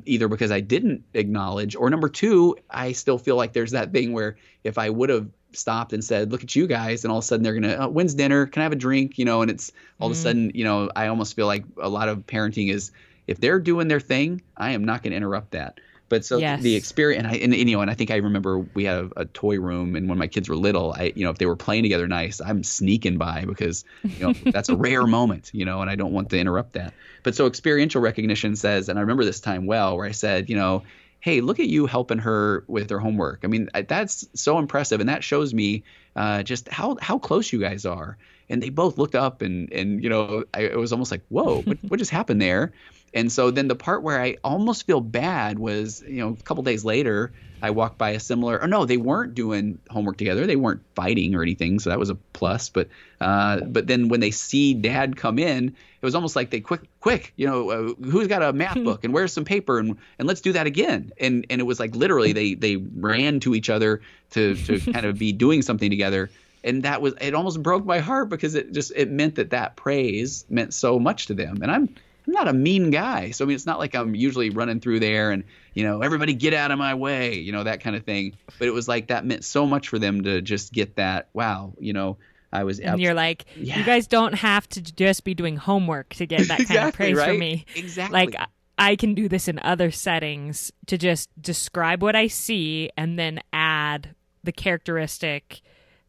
either 0.06 0.28
because 0.28 0.52
I 0.52 0.60
didn't 0.60 1.04
acknowledge 1.14 1.76
or 1.76 1.90
number 1.90 2.10
two, 2.10 2.58
I 2.70 2.92
still 2.92 3.18
feel 3.18 3.38
like 3.38 3.54
there's 3.54 3.72
that 3.72 3.94
thing 3.94 4.12
where 4.12 4.36
if 4.66 4.78
I 4.78 4.90
would 4.90 5.10
have 5.10 5.30
stopped 5.54 5.94
and 5.94 6.04
said, 6.04 6.32
"Look 6.32 6.44
at 6.44 6.56
you 6.56 6.68
guys," 6.68 7.06
and 7.06 7.12
all 7.12 7.20
of 7.20 7.24
a 7.24 7.28
sudden 7.28 7.44
they're 7.44 7.54
gonna, 7.54 7.78
oh, 7.80 7.88
"When's 7.88 8.14
dinner? 8.14 8.46
Can 8.48 8.62
I 8.62 8.64
have 8.64 8.74
a 8.74 8.78
drink?" 8.78 9.18
You 9.18 9.26
know, 9.26 9.42
and 9.42 9.50
it's 9.50 9.72
all 10.00 10.08
of 10.08 10.12
a 10.12 10.16
sudden, 10.16 10.52
you 10.54 10.64
know, 10.66 10.92
I 10.96 11.08
almost 11.08 11.36
feel 11.36 11.48
like 11.48 11.64
a 11.82 11.90
lot 11.90 12.10
of 12.10 12.26
parenting 12.26 12.70
is 12.72 12.92
if 13.28 13.40
they're 13.40 13.60
doing 13.60 13.88
their 13.88 14.00
thing, 14.00 14.42
I 14.56 14.72
am 14.72 14.86
not 14.86 15.04
going 15.04 15.12
to 15.12 15.18
interrupt 15.18 15.52
that. 15.52 15.80
But 16.10 16.24
so 16.24 16.40
Yes. 16.40 16.62
the 16.62 16.76
experience, 16.76 17.20
and 17.20 17.28
I, 17.28 17.36
and, 17.38 17.54
and, 17.54 17.70
you 17.70 17.76
know, 17.76 17.82
and 17.82 17.92
I 17.92 17.94
think 17.94 18.12
I 18.12 18.16
remember 18.16 18.60
we 18.60 18.86
had 18.86 18.98
a, 18.98 19.10
a 19.18 19.26
toy 19.26 19.60
room, 19.60 19.96
and 19.96 20.08
when 20.08 20.18
my 20.18 20.28
kids 20.28 20.48
were 20.48 20.56
little, 20.56 20.94
I, 20.98 21.12
you 21.16 21.26
know, 21.26 21.32
if 21.32 21.38
they 21.38 21.46
were 21.46 21.58
playing 21.58 21.84
together 21.84 22.08
nice, 22.08 22.40
I'm 22.40 22.64
sneaking 22.64 23.18
by 23.18 23.44
because, 23.46 23.84
you 24.18 24.26
know, 24.26 24.38
that's 24.52 24.70
a 24.70 24.76
rare 24.76 25.06
moment, 25.06 25.50
you 25.54 25.66
know, 25.66 25.82
and 25.82 25.90
I 25.90 25.96
don't 25.96 26.14
want 26.14 26.30
to 26.30 26.40
interrupt 26.40 26.74
that. 26.74 26.96
But 27.24 27.36
so 27.36 27.46
experiential 27.46 28.02
recognition 28.02 28.56
says, 28.56 28.88
and 28.88 28.98
I 28.98 29.02
remember 29.02 29.26
this 29.26 29.42
time 29.42 29.66
well, 29.66 29.98
where 29.98 30.06
I 30.06 30.12
said, 30.12 30.50
you 30.50 30.56
know, 30.56 30.84
hey, 31.20 31.42
look 31.42 31.60
at 31.60 31.68
you 31.68 31.88
helping 31.88 32.20
her 32.20 32.64
with 32.68 32.90
her 32.90 33.00
homework. 33.00 33.42
I 33.44 33.48
mean, 33.48 33.70
that's 33.88 34.26
so 34.34 34.60
impressive, 34.60 35.02
and 35.02 35.10
that 35.10 35.24
shows 35.24 35.54
me 35.54 35.84
uh, 36.16 36.44
just 36.44 36.70
how 36.70 36.98
how 37.02 37.20
close 37.20 37.52
you 37.52 37.60
guys 37.60 37.86
are. 37.86 38.18
And 38.50 38.64
they 38.64 38.70
both 38.70 38.98
looked 38.98 39.16
up, 39.16 39.42
and 39.42 39.72
and 39.74 40.04
you 40.04 40.10
know, 40.10 40.44
I, 40.54 40.62
it 40.62 40.78
was 40.78 40.92
almost 40.92 41.12
like, 41.12 41.22
whoa, 41.30 41.62
what, 41.62 41.78
what 41.88 41.98
just 41.98 42.12
happened 42.12 42.42
there? 42.42 42.74
And 43.14 43.32
so 43.32 43.52
then 43.52 43.68
the 43.68 43.76
part 43.76 44.04
where 44.04 44.22
I 44.22 44.38
almost 44.44 44.86
feel 44.86 45.02
bad 45.02 45.60
was, 45.60 46.04
you 46.06 46.18
know, 46.18 46.36
a 46.40 46.44
couple 46.44 46.64
days 46.64 46.84
later, 46.84 47.32
I 47.62 47.72
walked 47.72 47.98
by 47.98 48.12
a 48.12 48.20
similar. 48.20 48.62
Oh 48.62 48.68
no, 48.68 48.86
they 48.86 48.98
weren't 48.98 49.34
doing 49.34 49.80
homework 49.90 50.18
together. 50.18 50.46
They 50.46 50.56
weren't 50.56 50.82
fighting 50.94 51.34
or 51.34 51.42
anything, 51.42 51.80
so 51.80 51.90
that 51.90 51.98
was 51.98 52.10
a 52.10 52.16
plus. 52.16 52.70
But 52.70 52.90
uh, 53.20 53.62
but 53.62 53.88
then 53.88 54.10
when 54.10 54.20
they 54.20 54.32
see 54.32 54.74
Dad 54.74 55.16
come 55.16 55.40
in, 55.40 55.70
it 55.70 56.06
was 56.06 56.14
almost 56.14 56.36
like 56.36 56.52
they 56.52 56.60
quick 56.60 56.82
quick, 57.00 57.34
you 57.36 57.48
know, 57.48 57.70
uh, 57.72 57.94
who's 58.04 58.28
got 58.28 58.44
a 58.44 58.54
math 58.54 58.84
book 58.84 59.04
and 59.04 59.14
where's 59.14 59.34
some 59.34 59.46
paper 59.46 59.80
and 59.80 59.98
and 60.20 60.28
let's 60.28 60.42
do 60.42 60.54
that 60.54 60.68
again. 60.68 61.12
And 61.20 61.48
and 61.50 61.60
it 61.60 61.64
was 61.64 61.80
like 61.80 61.96
literally 61.96 62.34
they 62.34 62.54
they 62.54 62.76
ran 62.76 63.40
to 63.42 63.56
each 63.56 63.70
other 63.70 64.02
to 64.32 64.56
to 64.56 64.80
kind 64.92 65.06
of 65.06 65.18
be 65.18 65.32
doing 65.32 65.62
something 65.64 65.90
together. 65.90 66.30
And 66.64 66.84
that 66.84 67.02
was 67.02 67.14
it 67.22 67.34
almost 67.34 67.62
broke 67.64 67.86
my 67.86 68.00
heart 68.00 68.30
because 68.30 68.56
it 68.56 68.74
just 68.74 68.92
it 68.96 69.10
meant 69.10 69.36
that 69.36 69.52
that 69.52 69.76
praise 69.76 70.46
meant 70.50 70.74
so 70.74 71.00
much 71.00 71.28
to 71.28 71.34
them. 71.34 71.62
And 71.62 71.72
I'm 71.72 71.90
I'm 72.28 72.34
not 72.34 72.48
a 72.48 72.54
mean 72.54 72.92
guy. 72.92 73.32
So 73.32 73.46
I 73.46 73.48
mean, 73.48 73.56
it's 73.56 73.66
not 73.66 73.80
like 73.80 73.96
I'm 73.96 74.14
usually 74.16 74.50
running 74.50 74.80
through 74.82 75.00
there 75.00 75.32
and 75.32 75.44
you 75.74 75.84
know 75.84 76.02
everybody 76.02 76.34
get 76.34 76.54
out 76.54 76.72
of 76.72 76.78
my 76.78 76.94
way, 76.96 77.36
you 77.36 77.52
know 77.52 77.64
that 77.64 77.80
kind 77.82 77.96
of 77.96 78.04
thing. 78.04 78.34
But 78.60 78.68
it 78.68 78.72
was 78.72 78.88
like 78.88 79.08
that 79.08 79.26
meant 79.26 79.46
so 79.46 79.66
much 79.66 79.88
for 79.88 79.98
them 80.00 80.24
to 80.24 80.42
just 80.42 80.74
get 80.74 80.96
that. 80.96 81.30
Wow, 81.34 81.74
you 81.80 81.94
know, 81.94 82.18
I 82.52 82.64
was. 82.64 82.80
And 82.80 83.00
you're 83.00 83.14
like, 83.14 83.46
Yeah. 83.56 83.78
you 83.80 83.86
guys 83.86 84.08
don't 84.08 84.34
have 84.34 84.68
to 84.70 84.82
just 84.82 85.24
be 85.24 85.34
doing 85.34 85.56
homework 85.56 86.10
to 86.16 86.26
get 86.26 86.48
that 86.50 86.66
kind 86.68 86.90
of 86.90 86.94
praise 86.96 87.16
right? 87.16 87.30
from 87.30 87.40
me. 87.40 87.66
Exactly. 87.76 88.14
Like 88.26 88.36
I 88.78 88.96
can 88.96 89.14
do 89.14 89.28
this 89.30 89.48
in 89.48 89.60
other 89.60 89.90
settings 89.92 90.72
to 90.88 90.98
just 90.98 91.30
describe 91.42 92.02
what 92.02 92.16
I 92.16 92.28
see 92.28 92.90
and 92.98 93.18
then 93.18 93.40
add 93.54 94.16
the 94.44 94.52
characteristic 94.52 95.62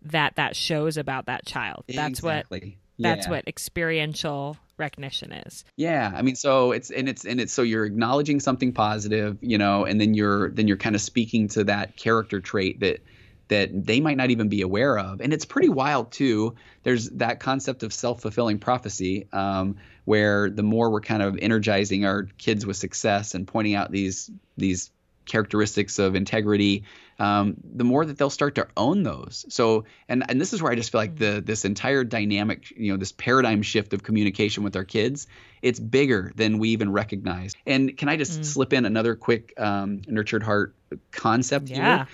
that 0.02 0.36
that 0.36 0.56
shows 0.56 0.96
about 0.96 1.26
that 1.26 1.44
child. 1.46 1.84
That's 1.88 2.22
what 2.22 2.46
exactly. 2.50 2.78
that's 2.98 3.26
Yeah. 3.26 3.30
what 3.32 3.48
experiential 3.48 4.56
recognition 4.76 5.32
is. 5.32 5.64
Yeah, 5.76 6.12
I 6.14 6.22
mean, 6.22 6.36
so 6.36 6.72
it's 6.72 6.90
and 6.90 7.08
it's 7.08 7.24
and 7.24 7.40
it's 7.40 7.52
so 7.52 7.62
you're 7.62 7.84
acknowledging 7.84 8.40
something 8.40 8.72
positive, 8.72 9.38
you 9.40 9.58
know, 9.58 9.84
and 9.84 10.00
then 10.00 10.14
you're 10.14 10.50
then 10.50 10.68
you're 10.68 10.76
kind 10.76 10.94
of 10.94 11.00
speaking 11.02 11.48
to 11.48 11.64
that 11.64 11.96
character 11.96 12.40
trait 12.40 12.80
that 12.80 13.00
that 13.48 13.70
they 13.86 13.98
might 14.00 14.18
not 14.18 14.30
even 14.30 14.48
be 14.50 14.60
aware 14.60 14.98
of, 14.98 15.20
and 15.22 15.32
it's 15.32 15.46
pretty 15.46 15.70
wild 15.70 16.12
too. 16.12 16.54
There's 16.82 17.08
that 17.10 17.40
concept 17.40 17.82
of 17.82 17.94
self-fulfilling 17.94 18.58
prophecy, 18.58 19.26
um, 19.32 19.76
where 20.04 20.50
the 20.50 20.62
more 20.62 20.90
we're 20.90 21.00
kind 21.00 21.22
of 21.22 21.38
energizing 21.40 22.04
our 22.04 22.24
kids 22.36 22.66
with 22.66 22.76
success 22.76 23.34
and 23.34 23.48
pointing 23.48 23.74
out 23.74 23.90
these 23.90 24.30
these 24.58 24.90
characteristics 25.28 25.98
of 25.98 26.14
integrity, 26.16 26.84
um, 27.18 27.54
the 27.62 27.84
more 27.84 28.04
that 28.04 28.18
they'll 28.18 28.30
start 28.30 28.56
to 28.56 28.66
own 28.76 29.02
those. 29.04 29.44
So, 29.48 29.84
and 30.08 30.24
and 30.28 30.40
this 30.40 30.52
is 30.52 30.60
where 30.62 30.72
I 30.72 30.74
just 30.74 30.90
feel 30.90 31.00
like 31.00 31.16
the 31.16 31.42
this 31.44 31.64
entire 31.64 32.02
dynamic, 32.04 32.70
you 32.76 32.92
know, 32.92 32.98
this 32.98 33.12
paradigm 33.12 33.62
shift 33.62 33.92
of 33.92 34.02
communication 34.02 34.64
with 34.64 34.74
our 34.74 34.84
kids, 34.84 35.26
it's 35.62 35.78
bigger 35.78 36.32
than 36.34 36.58
we 36.58 36.70
even 36.70 36.90
recognize. 36.92 37.54
And 37.66 37.96
can 37.96 38.08
I 38.08 38.16
just 38.16 38.44
slip 38.44 38.72
in 38.72 38.84
another 38.84 39.14
quick 39.14 39.52
um, 39.58 40.02
nurtured 40.08 40.42
heart 40.42 40.74
concept 41.12 41.68
Yeah. 41.70 41.76
here? 41.76 42.06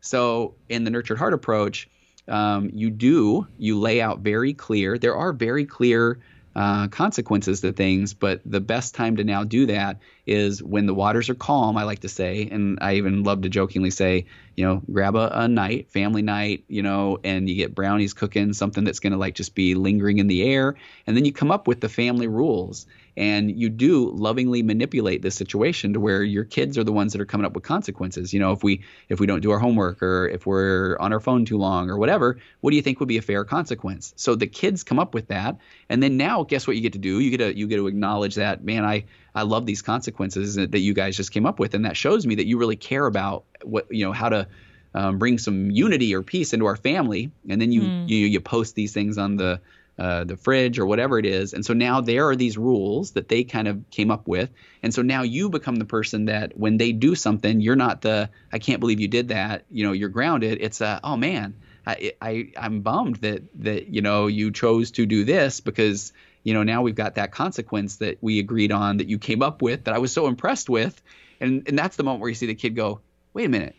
So 0.00 0.56
in 0.68 0.84
the 0.84 0.90
nurtured 0.90 1.18
heart 1.18 1.32
approach, 1.34 1.88
um, 2.28 2.70
you 2.72 2.90
do 2.90 3.46
you 3.56 3.78
lay 3.78 4.00
out 4.00 4.20
very 4.20 4.54
clear. 4.54 4.98
There 4.98 5.16
are 5.16 5.32
very 5.32 5.64
clear 5.64 6.20
uh, 6.56 6.88
consequences 6.88 7.60
to 7.60 7.72
things, 7.72 8.14
but 8.14 8.40
the 8.44 8.60
best 8.60 8.94
time 8.94 9.16
to 9.16 9.24
now 9.24 9.44
do 9.44 9.66
that 9.66 9.98
is 10.26 10.62
when 10.62 10.86
the 10.86 10.94
waters 10.94 11.28
are 11.28 11.34
calm. 11.34 11.76
I 11.76 11.82
like 11.84 12.00
to 12.00 12.08
say, 12.08 12.48
and 12.50 12.78
I 12.80 12.94
even 12.94 13.24
love 13.24 13.42
to 13.42 13.48
jokingly 13.48 13.90
say, 13.90 14.26
you 14.56 14.64
know, 14.64 14.82
grab 14.92 15.16
a, 15.16 15.30
a 15.32 15.48
night, 15.48 15.90
family 15.90 16.22
night, 16.22 16.64
you 16.68 16.82
know, 16.82 17.18
and 17.24 17.48
you 17.48 17.56
get 17.56 17.74
brownies 17.74 18.14
cooking, 18.14 18.52
something 18.52 18.84
that's 18.84 19.00
going 19.00 19.12
to 19.12 19.18
like 19.18 19.34
just 19.34 19.54
be 19.54 19.74
lingering 19.74 20.18
in 20.18 20.28
the 20.28 20.42
air, 20.44 20.76
and 21.06 21.16
then 21.16 21.24
you 21.24 21.32
come 21.32 21.50
up 21.50 21.66
with 21.66 21.80
the 21.80 21.88
family 21.88 22.28
rules 22.28 22.86
and 23.16 23.50
you 23.50 23.68
do 23.68 24.10
lovingly 24.10 24.62
manipulate 24.62 25.22
this 25.22 25.34
situation 25.34 25.92
to 25.92 26.00
where 26.00 26.22
your 26.22 26.44
kids 26.44 26.76
are 26.76 26.84
the 26.84 26.92
ones 26.92 27.12
that 27.12 27.20
are 27.20 27.26
coming 27.26 27.44
up 27.44 27.54
with 27.54 27.62
consequences. 27.62 28.32
You 28.32 28.40
know 28.40 28.52
if 28.52 28.62
we 28.62 28.82
if 29.08 29.20
we 29.20 29.26
don't 29.26 29.40
do 29.40 29.50
our 29.50 29.58
homework 29.58 30.02
or 30.02 30.28
if 30.28 30.46
we're 30.46 30.96
on 30.98 31.12
our 31.12 31.20
phone 31.20 31.44
too 31.44 31.58
long 31.58 31.90
or 31.90 31.96
whatever 31.96 32.38
what 32.60 32.70
do 32.70 32.76
you 32.76 32.82
think 32.82 33.00
would 33.00 33.08
be 33.08 33.18
a 33.18 33.22
fair 33.22 33.44
consequence? 33.44 34.12
So 34.16 34.34
the 34.34 34.46
kids 34.46 34.82
come 34.82 34.98
up 34.98 35.14
with 35.14 35.28
that. 35.28 35.58
And 35.88 36.02
then 36.02 36.16
now 36.16 36.42
guess 36.44 36.66
what 36.66 36.76
you 36.76 36.82
get 36.82 36.94
to 36.94 36.98
do? 36.98 37.20
You 37.20 37.30
get 37.30 37.38
to 37.38 37.56
you 37.56 37.66
get 37.66 37.76
to 37.76 37.86
acknowledge 37.86 38.34
that 38.36 38.64
man 38.64 38.84
i 38.84 39.04
i 39.34 39.42
love 39.42 39.66
these 39.66 39.82
consequences 39.82 40.56
that 40.56 40.78
you 40.78 40.94
guys 40.94 41.16
just 41.16 41.30
came 41.30 41.46
up 41.46 41.58
with. 41.58 41.74
And 41.74 41.84
that 41.84 41.96
shows 41.96 42.26
me 42.26 42.36
that 42.36 42.46
you 42.46 42.58
really 42.58 42.76
care 42.76 43.06
about 43.06 43.44
what 43.62 43.86
you 43.90 44.04
know 44.04 44.12
how 44.12 44.28
to 44.28 44.48
um, 44.94 45.18
bring 45.18 45.38
some 45.38 45.70
unity 45.70 46.14
or 46.14 46.22
peace 46.22 46.52
into 46.52 46.66
our 46.66 46.76
family. 46.76 47.30
And 47.48 47.60
then 47.60 47.72
you 47.72 47.82
mm. 47.82 48.08
you 48.08 48.26
you 48.26 48.40
post 48.40 48.74
these 48.74 48.92
things 48.92 49.18
on 49.18 49.36
the 49.36 49.60
uh, 49.98 50.24
the 50.24 50.36
fridge 50.36 50.78
or 50.78 50.86
whatever 50.86 51.18
it 51.18 51.26
is. 51.26 51.52
And 51.52 51.64
so 51.64 51.72
now 51.72 52.00
there 52.00 52.28
are 52.28 52.36
these 52.36 52.58
rules 52.58 53.12
that 53.12 53.28
they 53.28 53.44
kind 53.44 53.68
of 53.68 53.90
came 53.90 54.10
up 54.10 54.26
with. 54.26 54.50
And 54.82 54.92
so 54.92 55.02
now 55.02 55.22
you 55.22 55.48
become 55.48 55.76
the 55.76 55.84
person 55.84 56.24
that 56.24 56.56
when 56.56 56.78
they 56.78 56.92
do 56.92 57.14
something, 57.14 57.60
you're 57.60 57.76
not 57.76 58.02
the, 58.02 58.30
I 58.52 58.58
can't 58.58 58.80
believe 58.80 59.00
you 59.00 59.08
did 59.08 59.28
that. 59.28 59.64
You 59.70 59.86
know, 59.86 59.92
you're 59.92 60.08
grounded. 60.08 60.58
It's 60.60 60.80
a, 60.80 61.00
oh 61.04 61.16
man, 61.16 61.54
I, 61.86 62.12
I, 62.20 62.50
I'm 62.56 62.80
bummed 62.80 63.16
that, 63.16 63.42
that, 63.60 63.88
you 63.88 64.02
know, 64.02 64.26
you 64.26 64.50
chose 64.50 64.90
to 64.92 65.06
do 65.06 65.24
this 65.24 65.60
because, 65.60 66.12
you 66.42 66.54
know, 66.54 66.64
now 66.64 66.82
we've 66.82 66.94
got 66.94 67.14
that 67.14 67.30
consequence 67.30 67.96
that 67.96 68.18
we 68.20 68.40
agreed 68.40 68.72
on 68.72 68.96
that 68.96 69.06
you 69.06 69.18
came 69.18 69.42
up 69.42 69.62
with 69.62 69.84
that 69.84 69.94
I 69.94 69.98
was 69.98 70.12
so 70.12 70.26
impressed 70.26 70.68
with. 70.68 71.00
And, 71.40 71.68
and 71.68 71.78
that's 71.78 71.96
the 71.96 72.02
moment 72.02 72.20
where 72.20 72.30
you 72.30 72.34
see 72.34 72.46
the 72.46 72.54
kid 72.54 72.74
go, 72.74 73.00
wait 73.32 73.46
a 73.46 73.48
minute, 73.48 73.76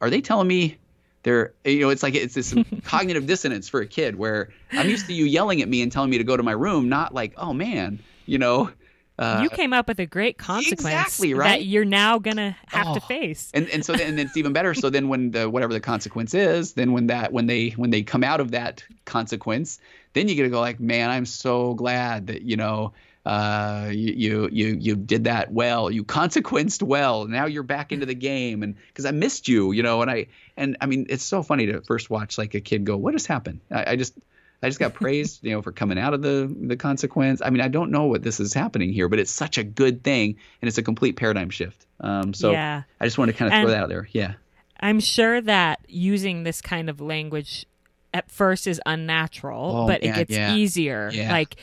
are 0.00 0.10
they 0.10 0.20
telling 0.20 0.48
me 0.48 0.78
they're 1.22 1.52
you 1.64 1.80
know 1.80 1.90
it's 1.90 2.02
like 2.02 2.14
it's 2.14 2.34
this 2.34 2.54
cognitive 2.84 3.26
dissonance 3.26 3.68
for 3.68 3.80
a 3.80 3.86
kid 3.86 4.16
where 4.16 4.50
i'm 4.72 4.88
used 4.88 5.06
to 5.06 5.12
you 5.12 5.24
yelling 5.24 5.62
at 5.62 5.68
me 5.68 5.82
and 5.82 5.92
telling 5.92 6.10
me 6.10 6.18
to 6.18 6.24
go 6.24 6.36
to 6.36 6.42
my 6.42 6.52
room 6.52 6.88
not 6.88 7.14
like 7.14 7.32
oh 7.36 7.52
man 7.52 7.98
you 8.26 8.38
know 8.38 8.70
uh, 9.18 9.40
you 9.42 9.50
came 9.50 9.74
up 9.74 9.86
with 9.86 10.00
a 10.00 10.06
great 10.06 10.38
consequence 10.38 10.80
exactly, 10.80 11.34
right? 11.34 11.48
that 11.48 11.64
you're 11.66 11.84
now 11.84 12.18
gonna 12.18 12.56
have 12.66 12.88
oh. 12.88 12.94
to 12.94 13.00
face 13.00 13.50
and 13.52 13.68
and 13.68 13.84
so 13.84 13.92
then, 13.92 14.08
and 14.08 14.18
it's 14.18 14.36
even 14.36 14.52
better 14.52 14.74
so 14.74 14.88
then 14.88 15.08
when 15.08 15.30
the 15.30 15.48
whatever 15.48 15.72
the 15.72 15.80
consequence 15.80 16.34
is 16.34 16.72
then 16.72 16.92
when 16.92 17.06
that 17.06 17.32
when 17.32 17.46
they 17.46 17.68
when 17.70 17.90
they 17.90 18.02
come 18.02 18.24
out 18.24 18.40
of 18.40 18.50
that 18.52 18.82
consequence 19.04 19.78
then 20.14 20.28
you 20.28 20.34
get 20.34 20.44
to 20.44 20.48
go 20.48 20.60
like 20.60 20.80
man 20.80 21.10
i'm 21.10 21.26
so 21.26 21.74
glad 21.74 22.26
that 22.26 22.42
you 22.42 22.56
know 22.56 22.92
uh, 23.24 23.88
you, 23.92 24.48
you 24.50 24.76
you 24.80 24.96
did 24.96 25.24
that 25.24 25.52
well. 25.52 25.90
You 25.90 26.02
consequenced 26.02 26.82
well. 26.82 27.26
Now 27.26 27.46
you're 27.46 27.62
back 27.62 27.92
into 27.92 28.06
the 28.06 28.14
game, 28.14 28.62
and 28.62 28.74
because 28.88 29.04
I 29.04 29.12
missed 29.12 29.46
you, 29.46 29.72
you 29.72 29.82
know. 29.82 30.02
And 30.02 30.10
I 30.10 30.26
and 30.56 30.76
I 30.80 30.86
mean, 30.86 31.06
it's 31.08 31.24
so 31.24 31.42
funny 31.42 31.66
to 31.66 31.82
first 31.82 32.10
watch 32.10 32.36
like 32.36 32.54
a 32.54 32.60
kid 32.60 32.84
go, 32.84 32.96
"What 32.96 33.14
has 33.14 33.26
happened?" 33.26 33.60
I, 33.70 33.92
I 33.92 33.96
just 33.96 34.14
I 34.62 34.68
just 34.68 34.80
got 34.80 34.94
praised, 34.94 35.44
you 35.44 35.52
know, 35.52 35.62
for 35.62 35.72
coming 35.72 35.98
out 35.98 36.14
of 36.14 36.22
the 36.22 36.52
the 36.60 36.76
consequence. 36.76 37.40
I 37.44 37.50
mean, 37.50 37.60
I 37.60 37.68
don't 37.68 37.90
know 37.90 38.06
what 38.06 38.22
this 38.22 38.40
is 38.40 38.54
happening 38.54 38.92
here, 38.92 39.08
but 39.08 39.18
it's 39.18 39.30
such 39.30 39.56
a 39.56 39.64
good 39.64 40.02
thing, 40.02 40.36
and 40.60 40.68
it's 40.68 40.78
a 40.78 40.82
complete 40.82 41.16
paradigm 41.16 41.50
shift. 41.50 41.86
Um, 42.00 42.34
so 42.34 42.50
yeah. 42.50 42.82
I 43.00 43.04
just 43.04 43.18
want 43.18 43.30
to 43.30 43.36
kind 43.36 43.52
of 43.52 43.60
throw 43.60 43.70
that 43.70 43.82
out 43.84 43.88
there. 43.88 44.08
Yeah, 44.12 44.34
I'm 44.80 45.00
sure 45.00 45.40
that 45.40 45.80
using 45.88 46.42
this 46.42 46.60
kind 46.60 46.90
of 46.90 47.00
language 47.00 47.66
at 48.14 48.30
first 48.30 48.66
is 48.66 48.80
unnatural, 48.84 49.76
oh, 49.76 49.86
but 49.86 50.02
it 50.04 50.14
gets 50.14 50.30
yeah. 50.30 50.54
easier. 50.54 51.10
Yeah. 51.12 51.32
Like 51.32 51.56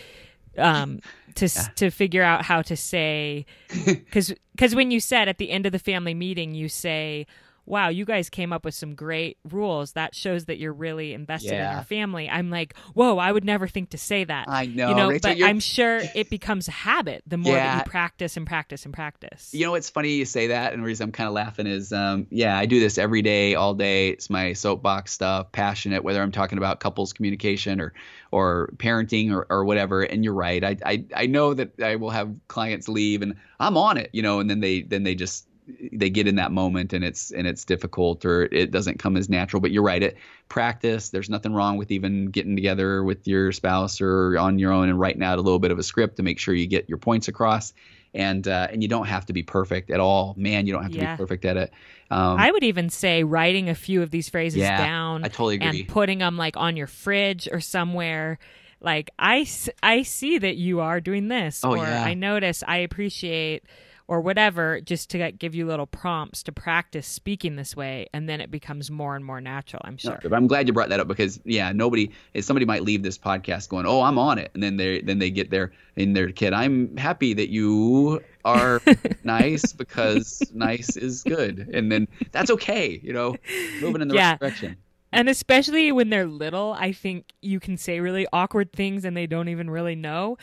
um, 0.59 0.99
to 1.35 1.47
yeah. 1.47 1.67
to 1.75 1.89
figure 1.89 2.23
out 2.23 2.43
how 2.43 2.61
to 2.61 2.75
say 2.75 3.45
because 3.85 4.33
because 4.55 4.75
when 4.75 4.91
you 4.91 4.99
said 4.99 5.27
at 5.27 5.37
the 5.37 5.51
end 5.51 5.65
of 5.65 5.71
the 5.71 5.79
family 5.79 6.13
meeting 6.13 6.53
you 6.53 6.69
say 6.69 7.25
wow, 7.69 7.89
you 7.89 8.03
guys 8.03 8.29
came 8.29 8.51
up 8.51 8.65
with 8.65 8.73
some 8.73 8.95
great 8.95 9.37
rules. 9.49 9.93
That 9.93 10.15
shows 10.15 10.45
that 10.45 10.57
you're 10.57 10.73
really 10.73 11.13
invested 11.13 11.51
yeah. 11.51 11.71
in 11.71 11.77
our 11.77 11.83
family. 11.83 12.29
I'm 12.29 12.49
like, 12.49 12.75
whoa, 12.93 13.17
I 13.17 13.31
would 13.31 13.45
never 13.45 13.67
think 13.67 13.91
to 13.91 13.97
say 13.97 14.23
that. 14.23 14.49
I 14.49 14.65
know, 14.65 14.89
you 14.89 14.95
know, 14.95 15.09
Rachel, 15.09 15.29
but 15.29 15.37
you're... 15.37 15.47
I'm 15.47 15.59
sure 15.59 16.01
it 16.15 16.29
becomes 16.29 16.67
a 16.67 16.71
habit 16.71 17.23
the 17.27 17.37
more 17.37 17.53
yeah. 17.53 17.77
that 17.77 17.85
you 17.85 17.91
practice 17.91 18.35
and 18.37 18.47
practice 18.47 18.85
and 18.85 18.93
practice. 18.93 19.53
You 19.53 19.65
know, 19.65 19.75
it's 19.75 19.89
funny 19.89 20.09
you 20.13 20.25
say 20.25 20.47
that, 20.47 20.73
and 20.73 20.81
the 20.81 20.87
reason 20.87 21.05
I'm 21.05 21.11
kind 21.11 21.27
of 21.27 21.33
laughing 21.33 21.67
is, 21.67 21.93
um, 21.93 22.27
yeah, 22.29 22.57
I 22.57 22.65
do 22.65 22.79
this 22.79 22.97
every 22.97 23.21
day, 23.21 23.55
all 23.55 23.73
day. 23.73 24.09
It's 24.09 24.29
my 24.29 24.53
soapbox 24.53 25.13
stuff, 25.13 25.51
passionate, 25.51 26.03
whether 26.03 26.21
I'm 26.21 26.31
talking 26.31 26.57
about 26.57 26.79
couples 26.79 27.13
communication 27.13 27.81
or 27.81 27.93
or 28.31 28.71
parenting 28.77 29.31
or, 29.31 29.47
or 29.49 29.65
whatever. 29.65 30.03
And 30.03 30.23
you're 30.23 30.33
right. 30.33 30.63
I, 30.63 30.77
I 30.85 31.05
I 31.15 31.25
know 31.25 31.53
that 31.53 31.81
I 31.81 31.95
will 31.95 32.11
have 32.11 32.35
clients 32.47 32.87
leave, 32.87 33.21
and 33.21 33.35
I'm 33.59 33.77
on 33.77 33.97
it, 33.97 34.09
you 34.13 34.21
know, 34.21 34.39
and 34.39 34.49
then 34.49 34.59
they 34.59 34.81
then 34.81 35.03
they 35.03 35.15
just 35.15 35.47
they 35.91 36.09
get 36.09 36.27
in 36.27 36.35
that 36.35 36.51
moment 36.51 36.93
and 36.93 37.03
it's 37.03 37.31
and 37.31 37.47
it's 37.47 37.65
difficult 37.65 38.25
or 38.25 38.43
it 38.45 38.71
doesn't 38.71 38.99
come 38.99 39.17
as 39.17 39.29
natural 39.29 39.61
but 39.61 39.71
you're 39.71 39.83
right 39.83 40.03
it 40.03 40.17
practice 40.47 41.09
there's 41.09 41.29
nothing 41.29 41.53
wrong 41.53 41.77
with 41.77 41.91
even 41.91 42.27
getting 42.27 42.55
together 42.55 43.03
with 43.03 43.27
your 43.27 43.51
spouse 43.51 44.01
or 44.01 44.37
on 44.37 44.59
your 44.59 44.71
own 44.71 44.89
and 44.89 44.99
writing 44.99 45.23
out 45.23 45.37
a 45.37 45.41
little 45.41 45.59
bit 45.59 45.71
of 45.71 45.79
a 45.79 45.83
script 45.83 46.17
to 46.17 46.23
make 46.23 46.39
sure 46.39 46.53
you 46.53 46.67
get 46.67 46.87
your 46.89 46.97
points 46.97 47.27
across 47.27 47.73
and 48.13 48.47
uh, 48.47 48.67
and 48.71 48.81
you 48.81 48.89
don't 48.89 49.05
have 49.05 49.25
to 49.25 49.33
be 49.33 49.43
perfect 49.43 49.91
at 49.91 49.99
all 49.99 50.33
man 50.37 50.65
you 50.65 50.73
don't 50.73 50.83
have 50.83 50.91
to 50.91 50.97
yeah. 50.97 51.15
be 51.15 51.17
perfect 51.17 51.45
at 51.45 51.57
it 51.57 51.71
um, 52.11 52.39
I 52.39 52.49
would 52.49 52.63
even 52.63 52.89
say 52.89 53.23
writing 53.23 53.69
a 53.69 53.75
few 53.75 54.01
of 54.01 54.09
these 54.09 54.29
phrases 54.29 54.57
yeah, 54.59 54.77
down 54.77 55.23
I 55.23 55.27
totally 55.27 55.55
agree. 55.55 55.81
and 55.81 55.87
putting 55.87 56.19
them 56.19 56.37
like 56.37 56.57
on 56.57 56.75
your 56.75 56.87
fridge 56.87 57.47
or 57.51 57.59
somewhere 57.59 58.39
like 58.81 59.11
I, 59.19 59.45
I 59.83 60.03
see 60.03 60.37
that 60.37 60.55
you 60.55 60.79
are 60.79 61.01
doing 61.01 61.27
this 61.27 61.61
oh, 61.63 61.71
or 61.71 61.77
yeah. 61.77 62.03
I 62.03 62.13
notice 62.13 62.63
I 62.65 62.77
appreciate 62.77 63.63
or 64.09 64.19
whatever 64.19 64.81
just 64.81 65.11
to 65.11 65.31
give 65.31 65.53
you 65.53 65.67
little 65.67 65.85
prompts 65.85 66.41
to 66.41 66.51
practice 66.51 67.05
speaking 67.05 67.55
this 67.55 67.75
way 67.75 68.07
and 68.11 68.27
then 68.27 68.41
it 68.41 68.49
becomes 68.49 68.89
more 68.89 69.15
and 69.15 69.23
more 69.23 69.39
natural 69.39 69.79
i'm 69.85 69.97
sure 69.97 70.19
no, 70.23 70.35
i'm 70.35 70.47
glad 70.47 70.65
you 70.65 70.73
brought 70.73 70.89
that 70.89 70.99
up 70.99 71.07
because 71.07 71.39
yeah 71.45 71.71
nobody 71.71 72.09
is 72.33 72.43
somebody 72.43 72.65
might 72.65 72.83
leave 72.83 73.03
this 73.03 73.19
podcast 73.19 73.69
going 73.69 73.85
oh 73.85 74.01
i'm 74.01 74.17
on 74.17 74.39
it 74.39 74.49
and 74.55 74.63
then 74.63 74.77
they 74.77 74.99
then 75.01 75.19
they 75.19 75.29
get 75.29 75.51
there 75.51 75.71
in 75.95 76.13
their 76.13 76.31
kid 76.31 76.53
i'm 76.53 76.97
happy 76.97 77.35
that 77.35 77.49
you 77.49 78.19
are 78.45 78.81
nice 79.23 79.73
because 79.73 80.41
nice 80.55 80.97
is 80.97 81.21
good 81.23 81.69
and 81.71 81.91
then 81.91 82.07
that's 82.31 82.49
okay 82.49 82.99
you 83.03 83.13
know 83.13 83.35
moving 83.79 84.01
in 84.01 84.07
the 84.07 84.15
yeah. 84.15 84.31
right 84.31 84.39
direction 84.39 84.75
and 85.11 85.27
especially 85.27 85.91
when 85.91 86.09
they're 86.09 86.27
little, 86.27 86.75
I 86.77 86.91
think 86.91 87.33
you 87.41 87.59
can 87.59 87.77
say 87.77 87.99
really 87.99 88.27
awkward 88.31 88.71
things 88.71 89.05
and 89.05 89.17
they 89.17 89.25
don't 89.25 89.49
even 89.49 89.69
really 89.69 89.95
know. 89.95 90.37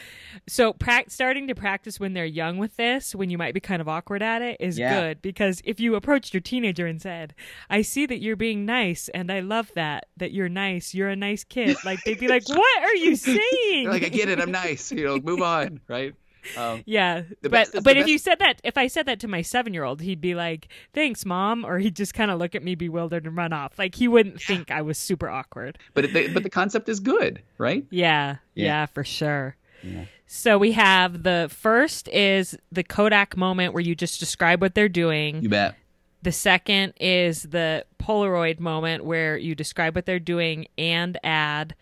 So, 0.48 0.72
pra- 0.72 1.08
starting 1.08 1.48
to 1.48 1.54
practice 1.54 2.00
when 2.00 2.14
they're 2.14 2.24
young 2.24 2.58
with 2.58 2.76
this, 2.76 3.14
when 3.14 3.30
you 3.30 3.38
might 3.38 3.54
be 3.54 3.60
kind 3.60 3.80
of 3.80 3.88
awkward 3.88 4.22
at 4.22 4.42
it, 4.42 4.56
is 4.60 4.78
yeah. 4.78 5.00
good 5.00 5.22
because 5.22 5.62
if 5.64 5.78
you 5.78 5.94
approached 5.94 6.34
your 6.34 6.40
teenager 6.40 6.86
and 6.86 7.00
said, 7.00 7.34
"I 7.70 7.82
see 7.82 8.06
that 8.06 8.20
you're 8.20 8.36
being 8.36 8.66
nice, 8.66 9.08
and 9.10 9.30
I 9.30 9.40
love 9.40 9.70
that 9.74 10.06
that 10.16 10.32
you're 10.32 10.48
nice. 10.48 10.94
You're 10.94 11.08
a 11.08 11.16
nice 11.16 11.44
kid," 11.44 11.76
like 11.84 12.02
they'd 12.04 12.18
be 12.18 12.28
like, 12.28 12.48
"What 12.48 12.82
are 12.82 12.96
you 12.96 13.16
saying?" 13.16 13.88
like, 13.88 14.04
"I 14.04 14.08
get 14.08 14.28
it. 14.28 14.40
I'm 14.40 14.50
nice. 14.50 14.90
You 14.90 15.04
know, 15.04 15.18
move 15.18 15.42
on." 15.42 15.80
Right? 15.88 16.14
Um, 16.56 16.82
yeah, 16.86 17.22
but 17.42 17.70
but 17.82 17.96
if 17.96 18.06
you 18.06 18.18
said 18.18 18.38
that, 18.38 18.60
if 18.64 18.76
I 18.76 18.86
said 18.86 19.06
that 19.06 19.20
to 19.20 19.28
my 19.28 19.42
seven 19.42 19.74
year 19.74 19.84
old, 19.84 20.00
he'd 20.00 20.20
be 20.20 20.34
like, 20.34 20.68
"Thanks, 20.92 21.24
mom," 21.24 21.64
or 21.64 21.78
he'd 21.78 21.96
just 21.96 22.14
kind 22.14 22.30
of 22.30 22.38
look 22.38 22.54
at 22.54 22.62
me 22.62 22.74
bewildered 22.74 23.26
and 23.26 23.36
run 23.36 23.52
off. 23.52 23.78
Like 23.78 23.94
he 23.94 24.08
wouldn't 24.08 24.40
yeah. 24.40 24.46
think 24.46 24.70
I 24.70 24.82
was 24.82 24.98
super 24.98 25.28
awkward. 25.28 25.78
But 25.94 26.12
the, 26.12 26.28
but 26.28 26.42
the 26.42 26.50
concept 26.50 26.88
is 26.88 27.00
good, 27.00 27.42
right? 27.58 27.84
Yeah, 27.96 28.36
yeah, 28.54 28.64
yeah 28.64 28.86
for 28.86 29.04
sure. 29.04 29.56
Yeah. 29.82 30.04
So 30.26 30.58
we 30.58 30.72
have 30.72 31.22
the 31.22 31.48
first 31.50 32.08
is 32.08 32.58
the 32.70 32.82
Kodak 32.82 33.36
moment 33.36 33.72
where 33.72 33.82
you 33.82 33.94
just 33.94 34.20
describe 34.20 34.60
what 34.60 34.74
they're 34.74 34.88
doing. 34.88 35.42
You 35.42 35.48
bet. 35.48 35.76
The 36.22 36.32
second 36.32 36.94
is 37.00 37.42
the 37.42 37.86
Polaroid 37.98 38.58
moment 38.58 39.04
where 39.04 39.36
you 39.36 39.54
describe 39.54 39.94
what 39.94 40.06
they're 40.06 40.18
doing 40.18 40.66
and 40.76 41.18
add 41.22 41.74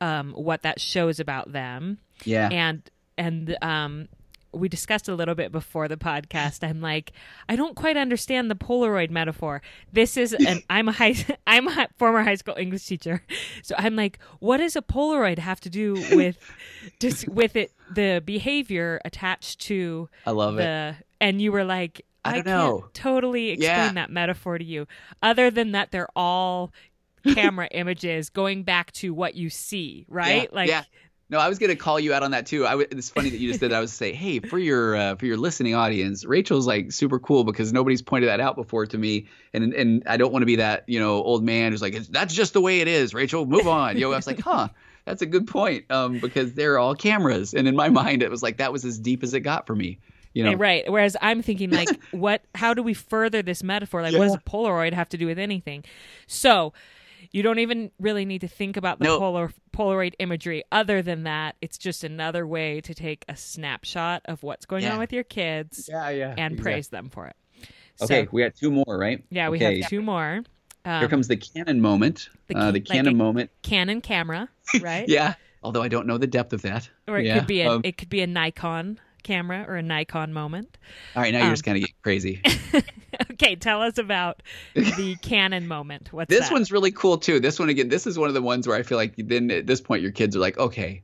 um, 0.00 0.32
what 0.32 0.62
that 0.62 0.80
shows 0.80 1.20
about 1.20 1.52
them. 1.52 1.98
Yeah. 2.24 2.48
And 2.50 2.82
and 3.18 3.56
um, 3.62 4.08
we 4.56 4.68
discussed 4.68 5.08
a 5.08 5.14
little 5.14 5.34
bit 5.34 5.52
before 5.52 5.88
the 5.88 5.96
podcast. 5.96 6.66
I'm 6.66 6.80
like, 6.80 7.12
I 7.48 7.56
don't 7.56 7.76
quite 7.76 7.96
understand 7.96 8.50
the 8.50 8.54
Polaroid 8.54 9.10
metaphor. 9.10 9.62
This 9.92 10.16
is 10.16 10.32
an 10.46 10.62
I'm 10.68 10.88
a 10.88 10.92
high 10.92 11.14
I'm 11.46 11.68
a 11.68 11.88
former 11.96 12.22
high 12.22 12.34
school 12.34 12.56
English 12.58 12.86
teacher, 12.86 13.22
so 13.62 13.74
I'm 13.78 13.96
like, 13.96 14.18
what 14.40 14.58
does 14.58 14.76
a 14.76 14.82
Polaroid 14.82 15.38
have 15.38 15.60
to 15.60 15.70
do 15.70 15.94
with 16.12 16.38
just 16.98 17.28
with 17.28 17.56
it 17.56 17.72
the 17.94 18.22
behavior 18.24 19.00
attached 19.04 19.60
to 19.60 20.08
I 20.24 20.32
love 20.32 20.56
the, 20.56 20.96
it. 20.98 21.06
And 21.20 21.40
you 21.40 21.52
were 21.52 21.64
like, 21.64 22.04
I, 22.24 22.30
I 22.30 22.32
can't 22.34 22.46
know. 22.46 22.88
totally 22.92 23.50
explain 23.50 23.70
yeah. 23.70 23.92
that 23.92 24.10
metaphor 24.10 24.58
to 24.58 24.64
you, 24.64 24.86
other 25.22 25.50
than 25.50 25.72
that 25.72 25.92
they're 25.92 26.08
all 26.16 26.72
camera 27.34 27.66
images 27.72 28.30
going 28.30 28.62
back 28.62 28.92
to 28.92 29.12
what 29.12 29.34
you 29.34 29.50
see, 29.50 30.06
right? 30.08 30.44
Yeah, 30.44 30.56
like. 30.56 30.68
Yeah 30.68 30.84
No, 31.28 31.38
I 31.40 31.48
was 31.48 31.58
gonna 31.58 31.74
call 31.74 31.98
you 31.98 32.14
out 32.14 32.22
on 32.22 32.30
that 32.30 32.46
too. 32.46 32.64
I 32.66 32.70
w- 32.70 32.86
it's 32.88 33.10
funny 33.10 33.30
that 33.30 33.38
you 33.38 33.48
just 33.48 33.58
did. 33.58 33.72
That. 33.72 33.78
I 33.78 33.80
was 33.80 33.92
say, 33.92 34.12
hey, 34.12 34.38
for 34.38 34.58
your 34.58 34.94
uh, 34.94 35.16
for 35.16 35.26
your 35.26 35.36
listening 35.36 35.74
audience, 35.74 36.24
Rachel's 36.24 36.68
like 36.68 36.92
super 36.92 37.18
cool 37.18 37.42
because 37.42 37.72
nobody's 37.72 38.00
pointed 38.00 38.28
that 38.28 38.38
out 38.38 38.54
before 38.54 38.86
to 38.86 38.96
me, 38.96 39.26
and 39.52 39.74
and 39.74 40.04
I 40.06 40.18
don't 40.18 40.32
want 40.32 40.42
to 40.42 40.46
be 40.46 40.56
that 40.56 40.84
you 40.86 41.00
know 41.00 41.14
old 41.22 41.42
man 41.42 41.72
who's 41.72 41.82
like, 41.82 41.96
that's 42.08 42.32
just 42.32 42.52
the 42.52 42.60
way 42.60 42.80
it 42.80 42.86
is. 42.86 43.12
Rachel, 43.12 43.44
move 43.44 43.66
on. 43.66 43.96
You 43.96 44.02
know, 44.02 44.12
I 44.12 44.16
was 44.16 44.26
like, 44.28 44.38
huh, 44.38 44.68
that's 45.04 45.20
a 45.20 45.26
good 45.26 45.48
point. 45.48 45.90
Um, 45.90 46.20
because 46.20 46.52
they're 46.54 46.78
all 46.78 46.94
cameras, 46.94 47.54
and 47.54 47.66
in 47.66 47.74
my 47.74 47.88
mind, 47.88 48.22
it 48.22 48.30
was 48.30 48.42
like 48.44 48.58
that 48.58 48.72
was 48.72 48.84
as 48.84 48.96
deep 48.96 49.24
as 49.24 49.34
it 49.34 49.40
got 49.40 49.66
for 49.66 49.74
me. 49.74 49.98
You 50.32 50.44
know? 50.44 50.52
Right. 50.54 50.84
Whereas 50.88 51.16
I'm 51.22 51.42
thinking 51.42 51.70
like, 51.70 51.88
what? 52.12 52.42
How 52.54 52.72
do 52.72 52.84
we 52.84 52.94
further 52.94 53.42
this 53.42 53.64
metaphor? 53.64 54.02
Like, 54.02 54.12
Yeah. 54.12 54.18
what 54.20 54.26
does 54.26 54.34
a 54.34 54.38
Polaroid 54.38 54.92
have 54.92 55.08
to 55.08 55.16
do 55.18 55.26
with 55.26 55.40
anything? 55.40 55.82
So. 56.28 56.72
You 57.36 57.42
don't 57.42 57.58
even 57.58 57.90
really 58.00 58.24
need 58.24 58.40
to 58.40 58.48
think 58.48 58.78
about 58.78 58.98
the 58.98 59.04
No. 59.04 59.18
polar, 59.18 59.52
Polaroid 59.70 60.14
imagery. 60.18 60.64
Other 60.72 61.02
than 61.02 61.24
that, 61.24 61.56
it's 61.60 61.76
just 61.76 62.02
another 62.02 62.46
way 62.46 62.80
to 62.80 62.94
take 62.94 63.26
a 63.28 63.36
snapshot 63.36 64.22
of 64.24 64.42
what's 64.42 64.64
going 64.64 64.84
Yeah. 64.84 64.94
on 64.94 64.98
with 65.00 65.12
your 65.12 65.22
kids 65.22 65.86
Yeah, 65.86 66.08
yeah. 66.08 66.30
and 66.38 66.54
exactly. 66.54 66.62
praise 66.62 66.88
them 66.88 67.10
for 67.10 67.26
it. 67.26 67.36
Okay, 68.00 68.24
So, 68.24 68.28
we 68.32 68.42
got 68.42 68.54
two 68.54 68.70
more, 68.70 68.84
right? 68.88 69.22
yeah, 69.28 69.50
we 69.50 69.58
okay. 69.58 69.80
have 69.82 69.90
two 69.90 70.00
more. 70.00 70.44
Um, 70.86 71.00
Here 71.00 71.08
comes 71.10 71.28
the 71.28 71.36
canon 71.36 71.82
moment. 71.82 72.30
the 72.46 72.56
uh, 72.56 72.66
the 72.70 72.78
like 72.78 72.86
canon 72.86 73.12
a- 73.12 73.16
moment. 73.16 73.50
Canon 73.60 74.00
camera, 74.00 74.48
right? 74.80 75.06
Yeah. 75.06 75.34
Although 75.62 75.82
I 75.82 75.88
don't 75.88 76.06
know 76.06 76.16
the 76.16 76.26
depth 76.26 76.54
of 76.54 76.62
that. 76.62 76.88
Or 77.06 77.18
it 77.18 77.26
yeah. 77.26 77.38
could 77.38 77.46
be 77.46 77.60
a 77.60 77.70
um, 77.70 77.82
it 77.84 77.98
could 77.98 78.08
be 78.08 78.22
a 78.22 78.26
Nikon 78.26 78.98
camera 79.22 79.64
or 79.68 79.76
a 79.76 79.82
Nikon 79.82 80.32
moment. 80.32 80.78
all 81.14 81.22
right, 81.22 81.32
now 81.32 81.38
you're 81.38 81.46
um, 81.48 81.52
just 81.52 81.64
kind 81.64 81.76
of 81.76 81.80
getting 81.82 81.94
crazy. 82.02 82.42
okay, 83.32 83.56
tell 83.56 83.82
us 83.82 83.98
about 83.98 84.42
the 84.74 85.16
Canon 85.22 85.66
moment. 85.68 86.12
What's 86.12 86.28
This 86.28 86.48
that? 86.48 86.52
one's 86.52 86.70
really 86.72 86.90
cool 86.92 87.18
too. 87.18 87.40
This 87.40 87.58
one 87.58 87.68
again. 87.68 87.88
This 87.88 88.06
is 88.06 88.18
one 88.18 88.28
of 88.28 88.34
the 88.34 88.42
ones 88.42 88.66
where 88.66 88.76
I 88.76 88.82
feel 88.82 88.98
like 88.98 89.14
then 89.16 89.50
at 89.50 89.66
this 89.66 89.80
point 89.80 90.02
your 90.02 90.12
kids 90.12 90.36
are 90.36 90.40
like, 90.40 90.58
okay, 90.58 91.02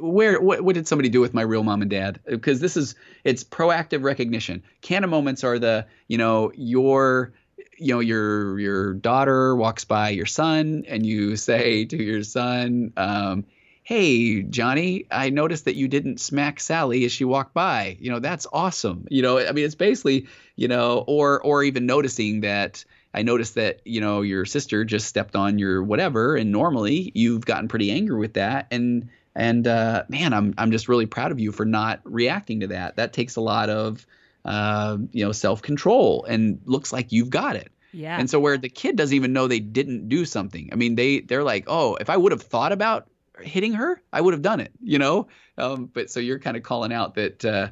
where 0.00 0.40
what, 0.40 0.62
what 0.62 0.74
did 0.74 0.86
somebody 0.88 1.08
do 1.08 1.20
with 1.20 1.34
my 1.34 1.42
real 1.42 1.62
mom 1.62 1.82
and 1.82 1.90
dad? 1.90 2.20
Because 2.26 2.60
this 2.60 2.76
is 2.76 2.94
it's 3.24 3.44
proactive 3.44 4.02
recognition. 4.02 4.62
Canon 4.82 5.10
moments 5.10 5.44
are 5.44 5.58
the 5.58 5.86
you 6.08 6.18
know 6.18 6.52
your 6.54 7.32
you 7.78 7.94
know 7.94 8.00
your 8.00 8.58
your 8.58 8.94
daughter 8.94 9.54
walks 9.54 9.84
by 9.84 10.10
your 10.10 10.26
son 10.26 10.84
and 10.88 11.04
you 11.04 11.36
say 11.36 11.84
to 11.86 11.96
your 12.02 12.22
son. 12.22 12.92
Um, 12.96 13.44
Hey 13.86 14.42
Johnny, 14.42 15.06
I 15.12 15.30
noticed 15.30 15.66
that 15.66 15.76
you 15.76 15.86
didn't 15.86 16.18
smack 16.18 16.58
Sally 16.58 17.04
as 17.04 17.12
she 17.12 17.24
walked 17.24 17.54
by. 17.54 17.96
You 18.00 18.10
know 18.10 18.18
that's 18.18 18.44
awesome. 18.52 19.06
You 19.12 19.22
know, 19.22 19.38
I 19.38 19.52
mean, 19.52 19.64
it's 19.64 19.76
basically, 19.76 20.26
you 20.56 20.66
know, 20.66 21.04
or 21.06 21.40
or 21.40 21.62
even 21.62 21.86
noticing 21.86 22.40
that 22.40 22.84
I 23.14 23.22
noticed 23.22 23.54
that 23.54 23.82
you 23.84 24.00
know 24.00 24.22
your 24.22 24.44
sister 24.44 24.84
just 24.84 25.06
stepped 25.06 25.36
on 25.36 25.60
your 25.60 25.84
whatever, 25.84 26.34
and 26.34 26.50
normally 26.50 27.12
you've 27.14 27.46
gotten 27.46 27.68
pretty 27.68 27.92
angry 27.92 28.18
with 28.18 28.34
that, 28.34 28.66
and 28.72 29.08
and 29.36 29.68
uh, 29.68 30.02
man, 30.08 30.32
I'm 30.32 30.52
I'm 30.58 30.72
just 30.72 30.88
really 30.88 31.06
proud 31.06 31.30
of 31.30 31.38
you 31.38 31.52
for 31.52 31.64
not 31.64 32.00
reacting 32.02 32.58
to 32.60 32.66
that. 32.66 32.96
That 32.96 33.12
takes 33.12 33.36
a 33.36 33.40
lot 33.40 33.70
of 33.70 34.04
uh, 34.44 34.98
you 35.12 35.24
know 35.24 35.30
self 35.30 35.62
control, 35.62 36.24
and 36.24 36.60
looks 36.64 36.92
like 36.92 37.12
you've 37.12 37.30
got 37.30 37.54
it. 37.54 37.70
yeah. 37.92 38.18
And 38.18 38.28
so 38.28 38.40
where 38.40 38.58
the 38.58 38.68
kid 38.68 38.96
doesn't 38.96 39.14
even 39.14 39.32
know 39.32 39.46
they 39.46 39.60
didn't 39.60 40.08
do 40.08 40.24
something. 40.24 40.70
I 40.72 40.74
mean, 40.74 40.96
they 40.96 41.20
they're 41.20 41.44
like, 41.44 41.66
oh, 41.68 41.94
if 41.94 42.10
I 42.10 42.16
would 42.16 42.32
have 42.32 42.42
thought 42.42 42.72
about 42.72 43.06
hitting 43.40 43.74
her, 43.74 44.02
I 44.12 44.20
would 44.20 44.34
have 44.34 44.42
done 44.42 44.60
it, 44.60 44.72
you 44.82 44.98
know. 44.98 45.28
Um, 45.58 45.90
but 45.92 46.10
so 46.10 46.20
you're 46.20 46.38
kind 46.38 46.56
of 46.56 46.62
calling 46.62 46.92
out 46.92 47.14
that. 47.14 47.44
Uh, 47.44 47.68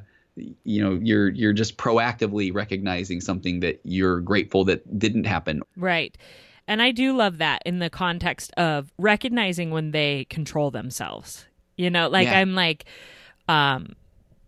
you 0.65 0.83
know 0.83 0.99
you're 1.01 1.29
you're 1.29 1.53
just 1.53 1.77
proactively 1.77 2.53
recognizing 2.53 3.21
something 3.21 3.61
that 3.61 3.79
you're 3.85 4.19
grateful 4.19 4.65
that 4.65 4.99
didn't 4.99 5.23
happen 5.23 5.61
Right. 5.77 6.17
And 6.67 6.81
I 6.81 6.91
do 6.91 7.15
love 7.15 7.37
that 7.37 7.61
in 7.65 7.79
the 7.79 7.89
context 7.89 8.51
of 8.57 8.91
recognizing 8.97 9.71
when 9.71 9.91
they 9.91 10.25
control 10.25 10.71
themselves. 10.71 11.45
You 11.77 11.89
know, 11.89 12.09
like 12.09 12.25
Yeah. 12.27 12.39
I'm 12.39 12.55
like 12.55 12.85
um 13.47 13.95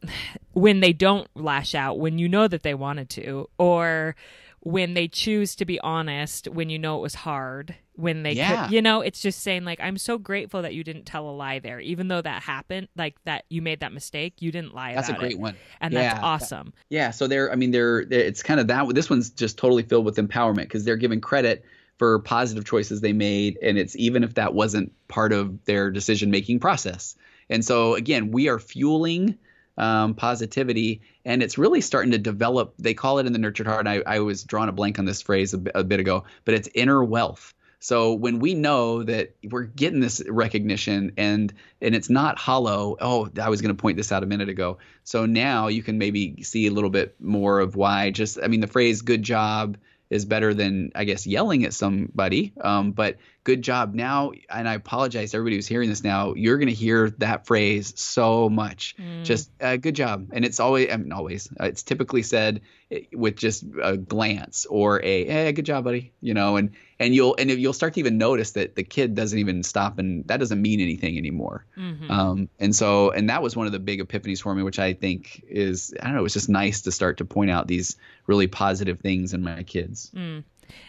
when 0.53 0.79
they 0.79 0.93
don't 0.93 1.29
lash 1.35 1.75
out 1.75 1.99
when 1.99 2.17
you 2.17 2.27
know 2.27 2.47
that 2.47 2.63
they 2.63 2.73
wanted 2.73 3.09
to 3.11 3.49
or 3.57 4.15
when 4.61 4.93
they 4.95 5.07
choose 5.07 5.55
to 5.55 5.65
be 5.65 5.79
honest 5.81 6.47
when 6.47 6.69
you 6.69 6.79
know 6.79 6.97
it 6.97 7.01
was 7.01 7.15
hard 7.15 7.75
when 7.93 8.23
they 8.23 8.33
Yeah. 8.33 8.65
could 8.65 8.73
you 8.73 8.81
know 8.81 9.01
it's 9.01 9.21
just 9.21 9.39
saying 9.41 9.63
like 9.65 9.79
i'm 9.79 9.97
so 9.97 10.17
grateful 10.17 10.61
that 10.63 10.73
you 10.73 10.83
didn't 10.83 11.05
tell 11.05 11.29
a 11.29 11.31
lie 11.31 11.59
there 11.59 11.79
even 11.79 12.07
though 12.07 12.21
that 12.21 12.41
happened 12.43 12.87
like 12.95 13.15
that 13.25 13.45
you 13.49 13.61
made 13.61 13.79
that 13.81 13.93
mistake 13.93 14.41
you 14.41 14.51
didn't 14.51 14.73
lie 14.73 14.95
that's 14.95 15.09
a 15.09 15.13
great 15.13 15.33
it 15.33 15.39
one 15.39 15.55
and 15.79 15.93
Yeah. 15.93 16.13
that's 16.13 16.23
awesome 16.23 16.73
yeah 16.89 17.11
so 17.11 17.27
they're 17.27 17.51
i 17.51 17.55
mean 17.55 17.71
they're, 17.71 17.99
it's 18.01 18.41
kind 18.43 18.59
of 18.59 18.67
that 18.67 18.93
this 18.95 19.09
one's 19.09 19.29
just 19.29 19.57
totally 19.57 19.83
filled 19.83 20.05
with 20.05 20.17
empowerment 20.17 20.63
because 20.63 20.83
they're 20.83 20.97
giving 20.97 21.21
credit 21.21 21.63
for 21.97 22.19
positive 22.19 22.65
choices 22.65 23.01
they 23.01 23.13
made 23.13 23.57
and 23.61 23.77
it's 23.77 23.95
even 23.95 24.23
if 24.23 24.33
that 24.35 24.53
wasn't 24.53 24.91
part 25.07 25.33
of 25.33 25.63
their 25.65 25.89
decision 25.91 26.29
making 26.31 26.59
process 26.59 27.15
and 27.49 27.63
so 27.63 27.93
again 27.95 28.31
we 28.31 28.49
are 28.49 28.59
fueling 28.59 29.37
um, 29.77 30.13
positivity 30.15 31.01
and 31.25 31.43
it's 31.43 31.57
really 31.57 31.81
starting 31.81 32.11
to 32.11 32.17
develop. 32.17 32.73
They 32.79 32.93
call 32.93 33.19
it 33.19 33.25
in 33.25 33.33
the 33.33 33.39
nurtured 33.39 33.67
heart 33.67 33.87
and 33.87 33.89
i, 33.89 34.15
I 34.15 34.19
was 34.19 34.43
drawing 34.43 34.69
a 34.69 34.71
blank 34.73 34.99
on 34.99 35.05
this 35.05 35.21
phrase 35.21 35.53
a, 35.53 35.57
bit- 35.57 35.73
a 35.75 35.83
bit 35.83 35.99
ago 35.99 36.25
but 36.45 36.53
it's 36.55 36.69
inner 36.73 37.03
wealth. 37.03 37.53
So 37.79 38.13
when 38.13 38.39
we 38.39 38.55
know 38.55 39.03
that 39.03 39.35
we're 39.43 39.63
getting 39.63 39.99
this 39.99 40.21
recognition 40.27 41.11
and 41.15 41.53
and 41.81 41.93
it's 41.93 42.09
not 42.09 42.39
hollow 42.39 42.97
oh 42.99 43.29
i 43.39 43.49
was 43.49 43.61
going 43.61 43.75
to 43.75 43.79
point 43.79 43.97
this 43.97 44.11
out 44.11 44.23
a 44.23 44.25
minute 44.25 44.49
ago. 44.49 44.79
So 45.03 45.25
now 45.25 45.67
you 45.67 45.83
can 45.83 45.97
maybe 45.97 46.41
see 46.43 46.67
a 46.67 46.71
little 46.71 46.89
bit 46.89 47.15
more 47.19 47.59
of 47.59 47.75
why. 47.75 48.09
Just 48.11 48.39
i 48.43 48.47
mean 48.47 48.61
the 48.61 48.67
phrase 48.67 49.01
good 49.01 49.21
job 49.21 49.77
is 50.09 50.25
better 50.25 50.53
than 50.53 50.91
i 50.95 51.03
guess 51.03 51.27
yelling 51.27 51.65
at 51.65 51.73
somebody 51.73 52.53
um, 52.61 52.93
but 52.93 53.17
good 53.47 53.61
job 53.61 53.93
now 53.95 54.31
and 54.49 54.67
i 54.67 54.73
apologize 54.73 55.31
to 55.31 55.37
everybody 55.37 55.55
who's 55.55 55.67
hearing 55.67 55.87
this 55.89 56.03
now 56.03 56.33
you're 56.35 56.57
going 56.57 56.67
to 56.67 56.73
hear 56.85 57.11
that 57.25 57.47
phrase 57.47 57.93
so 57.95 58.49
much 58.49 58.93
Mm. 58.99 59.23
just 59.23 59.49
uh, 59.61 59.77
good 59.77 59.95
job 59.95 60.27
and 60.33 60.43
it's 60.43 60.59
always 60.59 60.91
I 60.91 60.97
mean, 60.97 61.13
always 61.13 61.47
uh, 61.59 61.65
it's 61.71 61.83
typically 61.83 62.23
said 62.23 62.61
eh, 62.91 63.01
with 63.13 63.35
just 63.37 63.63
a 63.81 63.95
glance 63.95 64.65
or 64.69 65.01
a 65.01 65.15
hey 65.25 65.51
good 65.53 65.65
job 65.65 65.85
buddy 65.85 66.11
you 66.19 66.33
know 66.33 66.57
and 66.57 66.71
and 66.99 67.15
you'll 67.15 67.35
and 67.39 67.49
you'll 67.49 67.73
start 67.81 67.93
to 67.93 67.99
even 68.01 68.17
notice 68.17 68.51
that 68.51 68.75
the 68.75 68.83
kid 68.83 69.15
doesn't 69.15 69.39
even 69.39 69.63
stop 69.63 69.97
and 69.97 70.27
that 70.27 70.37
doesn't 70.41 70.61
mean 70.61 70.79
anything 70.81 71.17
anymore 71.17 71.65
Mhm. 71.77 72.09
um, 72.11 72.49
and 72.59 72.75
so 72.75 73.11
and 73.11 73.29
that 73.29 73.41
was 73.41 73.55
one 73.55 73.65
of 73.67 73.71
the 73.71 73.79
big 73.79 73.99
epiphanies 74.05 74.41
for 74.41 74.53
me 74.55 74.61
which 74.63 74.79
i 74.79 74.91
think 74.93 75.41
is 75.47 75.93
i 76.01 76.05
don't 76.05 76.15
know 76.15 76.25
it's 76.25 76.33
just 76.41 76.49
nice 76.49 76.81
to 76.81 76.91
start 76.91 77.17
to 77.19 77.25
point 77.25 77.49
out 77.51 77.67
these 77.67 77.95
really 78.27 78.47
positive 78.47 78.99
things 78.99 79.33
in 79.33 79.41
my 79.41 79.63
kids 79.63 80.11
Mm. 80.15 80.43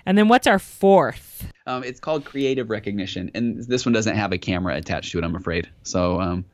And 0.07 0.17
then 0.17 0.29
what's 0.29 0.47
our 0.47 0.59
fourth 0.59 1.51
um, 1.69 1.85
it's 1.85 2.01
called 2.01 2.25
creative 2.25 2.71
recognition, 2.71 3.31
and 3.35 3.63
this 3.65 3.85
one 3.85 3.93
doesn't 3.93 4.17
have 4.17 4.33
a 4.33 4.39
camera 4.39 4.75
attached 4.75 5.13
to 5.13 5.19
it. 5.19 5.25
I'm 5.25 5.37
afraid. 5.37 5.69
So, 5.83 6.19
um, 6.19 6.47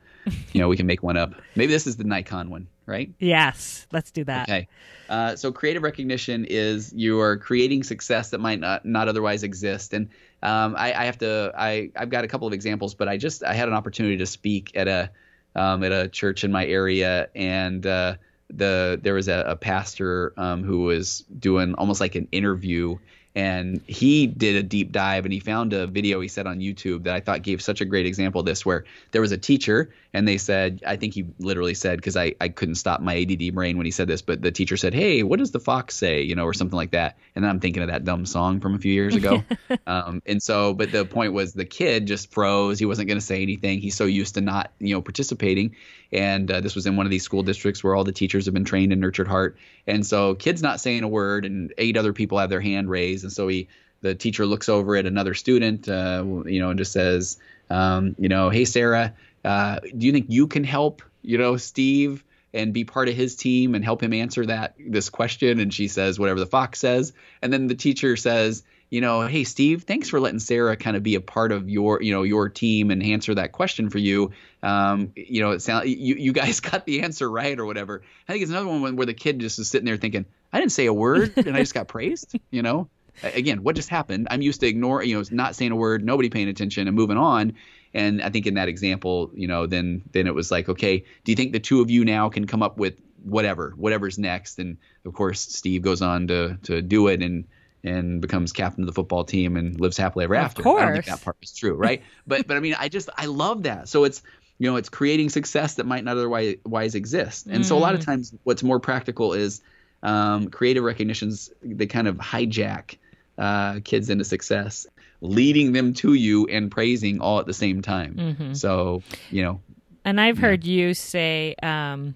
you 0.51 0.59
know, 0.59 0.67
we 0.67 0.75
can 0.75 0.87
make 0.87 1.03
one 1.03 1.15
up. 1.15 1.33
Maybe 1.55 1.71
this 1.71 1.87
is 1.87 1.95
the 1.95 2.03
Nikon 2.03 2.49
one, 2.49 2.67
right? 2.85 3.13
yes 3.19 3.87
let's 3.93 4.11
do 4.11 4.25
that 4.25 4.49
Okay. 4.49 4.67
Uh, 5.07 5.35
so 5.35 5.51
creative 5.51 5.83
recognition 5.83 6.45
is 6.45 6.91
you 6.93 7.19
are 7.21 7.37
creating 7.37 7.83
success 7.83 8.31
that 8.31 8.39
might 8.39 8.59
not 8.59 8.85
not 8.85 9.07
otherwise 9.07 9.43
exist. 9.43 9.93
And 9.93 10.09
um, 10.43 10.75
I, 10.77 10.93
I 10.93 11.05
have 11.05 11.17
to 11.19 11.53
I 11.57 11.91
I've 11.95 12.09
got 12.09 12.25
a 12.25 12.27
couple 12.27 12.47
of 12.47 12.53
examples, 12.53 12.93
but 12.93 13.07
I 13.07 13.15
just 13.15 13.43
I 13.43 13.53
had 13.53 13.69
an 13.69 13.73
opportunity 13.73 14.17
to 14.17 14.25
speak 14.25 14.71
at 14.75 14.87
a 14.87 15.11
um, 15.55 15.83
at 15.83 15.93
a 15.93 16.09
church 16.09 16.43
in 16.43 16.51
my 16.51 16.65
area, 16.65 17.29
and 17.33 17.85
uh, 17.85 18.15
the 18.57 18.99
there 19.01 19.13
was 19.13 19.27
a, 19.27 19.43
a 19.47 19.55
pastor 19.55 20.33
um, 20.37 20.63
who 20.63 20.83
was 20.83 21.19
doing 21.39 21.75
almost 21.75 22.01
like 22.01 22.15
an 22.15 22.27
interview. 22.31 22.97
And 23.37 23.81
he 23.85 24.27
did 24.27 24.55
a 24.55 24.63
deep 24.63 24.93
dive 24.93 25.25
and 25.25 25.33
he 25.33 25.41
found 25.41 25.73
a 25.73 25.87
video 25.87 26.21
he 26.21 26.29
said 26.29 26.47
on 26.47 26.59
YouTube 26.61 27.03
that 27.03 27.13
I 27.13 27.19
thought 27.19 27.41
gave 27.41 27.61
such 27.61 27.81
a 27.81 27.85
great 27.85 28.05
example 28.05 28.39
of 28.39 28.45
this, 28.45 28.65
where 28.65 28.85
there 29.11 29.19
was 29.19 29.33
a 29.33 29.37
teacher 29.37 29.93
and 30.13 30.25
they 30.25 30.37
said, 30.37 30.81
I 30.87 30.95
think 30.95 31.13
he 31.13 31.25
literally 31.39 31.73
said, 31.73 31.97
because 31.97 32.15
I, 32.15 32.33
I 32.39 32.47
couldn't 32.47 32.75
stop 32.75 33.01
my 33.01 33.17
ADD 33.17 33.53
brain 33.53 33.75
when 33.75 33.85
he 33.85 33.91
said 33.91 34.07
this, 34.07 34.21
but 34.21 34.41
the 34.41 34.53
teacher 34.53 34.77
said, 34.77 34.93
Hey, 34.93 35.21
what 35.23 35.39
does 35.39 35.51
the 35.51 35.59
fox 35.59 35.97
say? 35.97 36.21
You 36.21 36.35
know, 36.35 36.45
or 36.45 36.53
something 36.53 36.77
like 36.77 36.91
that. 36.91 37.17
And 37.35 37.43
then 37.43 37.51
I'm 37.51 37.59
thinking 37.59 37.83
of 37.83 37.89
that 37.89 38.05
dumb 38.05 38.25
song 38.25 38.61
from 38.61 38.73
a 38.73 38.79
few 38.79 38.93
years 38.93 39.15
ago. 39.17 39.43
um, 39.85 40.21
and 40.25 40.41
so, 40.41 40.73
but 40.73 40.93
the 40.93 41.03
point 41.03 41.33
was 41.33 41.51
the 41.51 41.65
kid 41.65 42.07
just 42.07 42.31
froze. 42.31 42.79
He 42.79 42.85
wasn't 42.85 43.09
going 43.09 43.19
to 43.19 43.25
say 43.25 43.41
anything. 43.41 43.81
He's 43.81 43.95
so 43.95 44.05
used 44.05 44.35
to 44.35 44.41
not, 44.41 44.71
you 44.79 44.95
know, 44.95 45.01
participating. 45.01 45.75
And 46.11 46.49
uh, 46.49 46.61
this 46.61 46.75
was 46.75 46.85
in 46.85 46.95
one 46.95 47.05
of 47.05 47.09
these 47.09 47.23
school 47.23 47.43
districts 47.43 47.83
where 47.83 47.95
all 47.95 48.03
the 48.03 48.11
teachers 48.11 48.45
have 48.45 48.53
been 48.53 48.65
trained 48.65 48.93
in 48.93 48.99
nurtured 48.99 49.27
heart. 49.27 49.57
And 49.87 50.05
so, 50.05 50.35
kid's 50.35 50.61
not 50.61 50.79
saying 50.79 51.03
a 51.03 51.07
word, 51.07 51.45
and 51.45 51.73
eight 51.77 51.97
other 51.97 52.13
people 52.13 52.37
have 52.39 52.49
their 52.49 52.61
hand 52.61 52.89
raised. 52.89 53.23
And 53.23 53.33
so 53.33 53.47
he, 53.47 53.67
the 54.01 54.15
teacher 54.15 54.45
looks 54.45 54.69
over 54.69 54.95
at 54.95 55.05
another 55.05 55.33
student, 55.33 55.89
uh, 55.89 56.23
you 56.45 56.59
know, 56.59 56.69
and 56.69 56.77
just 56.77 56.91
says, 56.91 57.37
um, 57.69 58.15
you 58.19 58.29
know, 58.29 58.49
hey 58.49 58.65
Sarah, 58.65 59.13
uh, 59.43 59.79
do 59.79 60.05
you 60.05 60.11
think 60.11 60.27
you 60.29 60.47
can 60.47 60.63
help, 60.63 61.01
you 61.21 61.37
know, 61.37 61.57
Steve? 61.57 62.23
and 62.55 62.73
be 62.73 62.85
part 62.85 63.09
of 63.09 63.15
his 63.15 63.35
team 63.35 63.75
and 63.75 63.83
help 63.83 64.01
him 64.01 64.13
answer 64.13 64.45
that 64.45 64.75
this 64.79 65.09
question 65.09 65.59
and 65.59 65.73
she 65.73 65.89
says 65.89 66.17
whatever 66.17 66.39
the 66.39 66.45
fox 66.45 66.79
says 66.79 67.11
and 67.41 67.51
then 67.51 67.67
the 67.67 67.75
teacher 67.75 68.15
says 68.15 68.63
you 68.95 69.01
know 69.01 69.27
hey 69.27 69.43
steve 69.43 69.83
thanks 69.83 70.07
for 70.07 70.21
letting 70.21 70.39
sarah 70.39 70.77
kind 70.77 70.95
of 70.95 71.03
be 71.03 71.15
a 71.15 71.21
part 71.21 71.51
of 71.51 71.69
your 71.69 72.01
you 72.01 72.13
know 72.13 72.23
your 72.23 72.47
team 72.47 72.91
and 72.91 73.03
answer 73.03 73.35
that 73.35 73.51
question 73.51 73.89
for 73.89 73.97
you. 73.97 74.31
Um, 74.63 75.11
you 75.17 75.41
know 75.41 75.51
it 75.51 75.61
sounds 75.61 75.87
you, 75.87 76.15
you 76.15 76.31
guys 76.31 76.59
got 76.71 76.85
the 76.85 77.01
answer 77.01 77.29
right 77.29 77.59
or 77.59 77.65
whatever. 77.65 78.03
I 78.29 78.31
think 78.31 78.43
it's 78.43 78.51
another 78.51 78.67
one 78.67 78.95
where 78.95 79.05
the 79.05 79.13
kid 79.13 79.39
just 79.39 79.59
is 79.59 79.67
sitting 79.67 79.85
there 79.85 79.97
thinking 79.97 80.25
i 80.53 80.59
didn't 80.59 80.71
say 80.71 80.85
a 80.85 80.93
word 80.93 81.33
and 81.35 81.57
i 81.57 81.59
just 81.59 81.73
got 81.73 81.89
praised 81.89 82.39
you 82.51 82.61
know? 82.61 82.87
Again 83.21 83.63
what 83.63 83.75
just 83.75 83.89
happened? 83.89 84.29
I'm 84.31 84.41
used 84.41 84.61
to 84.61 84.67
ignore 84.67 85.03
you 85.03 85.17
know 85.17 85.25
not 85.29 85.57
saying 85.57 85.73
a 85.73 85.75
word 85.75 86.05
nobody 86.05 86.29
paying 86.29 86.47
attention 86.47 86.87
and 86.87 86.95
moving 86.95 87.17
on. 87.17 87.53
And 87.93 88.21
I 88.21 88.29
think 88.29 88.47
in 88.47 88.53
that 88.53 88.69
example, 88.69 89.29
you 89.33 89.47
know, 89.47 89.67
then 89.67 90.03
then 90.11 90.25
it 90.25 90.35
was 90.35 90.51
like, 90.51 90.69
okay, 90.69 90.99
do 91.25 91.31
you 91.31 91.35
think 91.35 91.51
the 91.51 91.59
two 91.59 91.81
of 91.81 91.89
you 91.89 92.05
now 92.05 92.29
can 92.29 92.47
come 92.47 92.63
up 92.63 92.77
with 92.77 92.99
whatever, 93.23 93.73
whatever's 93.75 94.17
next? 94.17 94.59
And 94.59 94.77
of 95.05 95.13
course, 95.13 95.39
Steve 95.39 95.81
goes 95.81 96.01
on 96.01 96.27
to 96.27 96.57
to 96.63 96.81
do 96.81 97.07
it. 97.07 97.21
And 97.21 97.45
and 97.85 98.19
becomes 98.19 98.51
captain 98.51 98.83
of 98.83 98.87
the 98.87 98.93
football 98.93 99.23
team 99.23 99.55
and 99.55 99.79
lives 99.79 99.97
happily 99.97 100.25
ever 100.25 100.35
after. 100.35 100.61
Of 100.61 100.63
course. 100.63 100.81
I 100.81 100.85
don't 100.85 100.93
think 100.93 101.05
that 101.05 101.21
part 101.23 101.37
is 101.41 101.53
true, 101.53 101.75
right? 101.75 102.01
but 102.27 102.47
but 102.47 102.57
I 102.57 102.59
mean, 102.59 102.75
I 102.77 102.89
just 102.89 103.09
I 103.15 103.27
love 103.27 103.63
that. 103.63 103.87
So 103.87 104.03
it's 104.03 104.21
you 104.57 104.69
know 104.69 104.77
it's 104.77 104.89
creating 104.89 105.29
success 105.29 105.75
that 105.75 105.85
might 105.85 106.03
not 106.03 106.17
otherwise 106.17 106.95
exist. 106.95 107.47
And 107.47 107.63
mm. 107.63 107.65
so 107.65 107.77
a 107.77 107.79
lot 107.79 107.95
of 107.95 108.03
times, 108.03 108.33
what's 108.43 108.63
more 108.63 108.79
practical 108.79 109.33
is 109.33 109.61
um, 110.03 110.49
creative 110.49 110.83
recognitions. 110.83 111.51
They 111.61 111.85
kind 111.85 112.07
of 112.07 112.17
hijack 112.17 112.97
uh, 113.37 113.79
kids 113.83 114.09
into 114.09 114.23
success, 114.23 114.87
leading 115.21 115.71
them 115.71 115.93
to 115.95 116.13
you 116.13 116.47
and 116.47 116.71
praising 116.71 117.21
all 117.21 117.39
at 117.39 117.45
the 117.45 117.53
same 117.53 117.81
time. 117.81 118.15
Mm-hmm. 118.15 118.53
So 118.53 119.03
you 119.29 119.43
know. 119.43 119.61
And 120.03 120.21
I've 120.21 120.37
heard 120.37 120.63
you 120.63 120.93
say 120.93 121.55
um, 121.63 122.13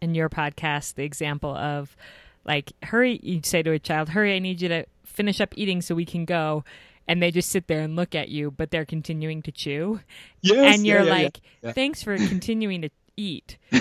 in 0.00 0.14
your 0.14 0.28
podcast 0.28 0.94
the 0.94 1.04
example 1.04 1.54
of 1.54 1.96
like 2.44 2.72
hurry 2.82 3.18
you 3.22 3.40
say 3.42 3.62
to 3.62 3.72
a 3.72 3.78
child 3.78 4.10
hurry 4.10 4.36
i 4.36 4.38
need 4.38 4.60
you 4.60 4.68
to 4.68 4.84
finish 5.14 5.40
up 5.40 5.54
eating 5.56 5.80
so 5.80 5.94
we 5.94 6.04
can 6.04 6.24
go 6.24 6.64
and 7.06 7.22
they 7.22 7.30
just 7.30 7.50
sit 7.50 7.68
there 7.68 7.80
and 7.80 7.96
look 7.96 8.14
at 8.14 8.28
you 8.28 8.50
but 8.50 8.70
they're 8.70 8.84
continuing 8.84 9.42
to 9.42 9.52
chew 9.52 10.00
yes, 10.42 10.74
and 10.74 10.86
you're 10.86 11.00
yeah, 11.00 11.04
yeah, 11.04 11.22
like 11.22 11.40
yeah. 11.62 11.72
thanks 11.72 12.02
for 12.02 12.16
continuing 12.28 12.82
to 12.82 12.90
eat 13.16 13.58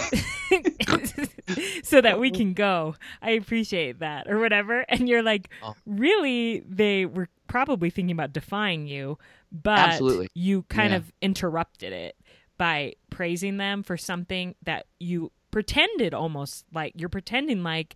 so 1.83 1.99
that 1.99 2.19
we 2.19 2.29
can 2.29 2.53
go 2.53 2.95
i 3.21 3.31
appreciate 3.31 3.99
that 3.99 4.29
or 4.29 4.39
whatever 4.39 4.85
and 4.89 5.09
you're 5.09 5.23
like 5.23 5.49
oh. 5.63 5.73
really 5.87 6.61
they 6.67 7.07
were 7.07 7.27
probably 7.47 7.89
thinking 7.89 8.11
about 8.11 8.31
defying 8.31 8.87
you 8.87 9.17
but 9.51 9.79
Absolutely. 9.79 10.29
you 10.35 10.63
kind 10.63 10.93
of 10.93 11.11
interrupted 11.21 11.93
it 11.93 12.15
by 12.57 12.93
praising 13.09 13.57
them 13.57 13.83
for 13.83 13.97
something 13.97 14.55
that 14.63 14.85
you 14.99 15.31
pretended 15.51 16.13
almost 16.13 16.65
like 16.73 16.93
you're 16.95 17.09
pretending 17.09 17.63
like 17.63 17.95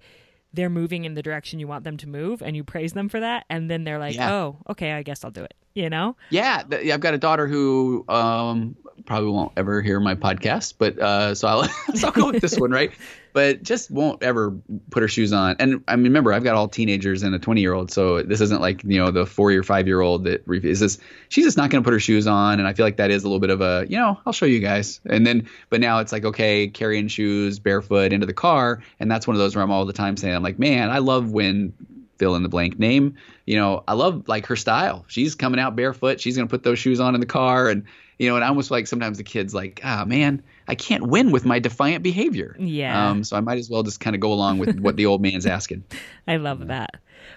they're 0.54 0.70
moving 0.70 1.06
in 1.06 1.14
the 1.14 1.22
direction 1.22 1.60
you 1.60 1.68
want 1.68 1.84
them 1.84 1.98
to 1.98 2.08
move 2.08 2.42
and 2.42 2.56
you 2.56 2.64
praise 2.64 2.94
them 2.94 3.10
for 3.10 3.20
that 3.20 3.46
and 3.50 3.70
then 3.70 3.84
they're 3.84 4.00
like 4.00 4.16
yeah. 4.16 4.34
oh 4.34 4.58
okay 4.70 4.94
i 4.94 5.04
guess 5.04 5.24
i'll 5.24 5.32
do 5.32 5.44
it 5.44 5.54
you 5.78 5.90
know 5.90 6.16
yeah 6.30 6.64
th- 6.70 6.92
i've 6.92 7.00
got 7.00 7.14
a 7.14 7.18
daughter 7.18 7.48
who 7.48 8.04
um, 8.10 8.76
probably 9.06 9.30
won't 9.30 9.52
ever 9.58 9.82
hear 9.82 10.00
my 10.00 10.16
podcast 10.16 10.74
but 10.78 10.98
uh, 11.00 11.36
so 11.36 11.48
i'll 11.48 11.64
so 11.96 12.08
i'll 12.08 12.14
go 12.14 12.32
with 12.32 12.42
this 12.42 12.60
one 12.60 12.72
right 12.72 12.92
but 13.38 13.62
just 13.62 13.92
won't 13.92 14.24
ever 14.24 14.52
put 14.90 15.04
her 15.04 15.08
shoes 15.08 15.32
on. 15.32 15.56
And 15.60 15.84
I 15.88 15.96
mean, 15.96 16.06
remember, 16.06 16.34
I've 16.34 16.44
got 16.44 16.56
all 16.56 16.68
teenagers 16.68 17.22
and 17.22 17.36
a 17.36 17.40
20 17.40 17.62
year 17.62 17.74
old, 17.74 17.92
so 17.92 18.24
this 18.24 18.42
isn't 18.42 18.62
like 18.62 18.84
you 18.84 18.98
know 18.98 19.12
the 19.12 19.28
four 19.28 19.52
or 19.52 19.62
five 19.62 19.86
year 19.86 20.02
old 20.02 20.24
that 20.24 20.44
is 20.50 20.80
this. 20.80 20.98
She's 21.30 21.46
just 21.46 21.56
not 21.56 21.70
going 21.70 21.84
to 21.84 21.88
put 21.88 21.94
her 21.94 22.00
shoes 22.00 22.26
on, 22.26 22.58
and 22.58 22.68
I 22.68 22.74
feel 22.74 22.84
like 22.84 22.98
that 22.98 23.12
is 23.12 23.24
a 23.24 23.28
little 23.28 23.40
bit 23.40 23.52
of 23.52 23.62
a 23.62 23.86
you 23.88 23.96
know 23.96 24.20
I'll 24.26 24.34
show 24.34 24.48
you 24.48 24.60
guys. 24.60 25.00
And 25.06 25.28
then, 25.28 25.48
but 25.70 25.82
now 25.82 26.00
it's 26.00 26.12
like 26.12 26.26
okay, 26.26 26.68
carrying 26.68 27.10
shoes 27.10 27.60
barefoot 27.60 28.12
into 28.12 28.26
the 28.26 28.34
car, 28.34 28.82
and 29.00 29.12
that's 29.12 29.28
one 29.28 29.36
of 29.36 29.40
those 29.40 29.56
where 29.56 29.64
I'm 29.64 29.70
all 29.70 29.86
the 29.86 29.94
time 29.94 30.18
saying 30.18 30.34
I'm 30.34 30.42
like, 30.42 30.58
man, 30.58 30.90
I 30.90 30.98
love 30.98 31.30
when 31.30 31.74
fill 32.18 32.36
in 32.36 32.44
the 32.44 32.50
blank 32.50 32.80
name. 32.80 33.16
You 33.46 33.56
know, 33.56 33.84
I 33.88 33.94
love 33.94 34.28
like 34.28 34.46
her 34.48 34.56
style. 34.56 35.06
She's 35.08 35.36
coming 35.36 35.60
out 35.60 35.76
barefoot. 35.76 36.20
She's 36.20 36.36
going 36.36 36.48
to 36.48 36.52
put 36.52 36.64
those 36.64 36.80
shoes 36.80 37.00
on 37.00 37.16
in 37.16 37.22
the 37.22 37.28
car. 37.28 37.70
And, 37.70 37.84
you 38.20 38.30
know, 38.30 38.36
and 38.36 38.44
I 38.44 38.48
almost 38.48 38.72
like 38.72 38.88
sometimes 38.88 39.18
the 39.18 39.24
kids 39.24 39.54
like, 39.54 39.80
ah, 39.84 40.02
oh, 40.02 40.06
man, 40.06 40.42
I 40.68 40.76
can't 40.76 41.08
win 41.08 41.32
with 41.32 41.46
my 41.46 41.60
defiant 41.60 42.04
behavior. 42.04 42.56
Yeah. 42.60 43.10
Um, 43.10 43.24
so 43.24 43.38
I 43.38 43.40
might 43.40 43.58
as 43.58 43.70
well 43.70 43.84
just 43.84 44.00
kind 44.00 44.16
of 44.16 44.20
go 44.20 44.34
along 44.34 44.58
with 44.60 44.80
what 44.80 44.96
the 44.96 45.06
old 45.06 45.22
man's 45.22 45.46
asking. 45.46 45.84
I 46.28 46.38
love 46.38 46.68
that. 46.68 46.96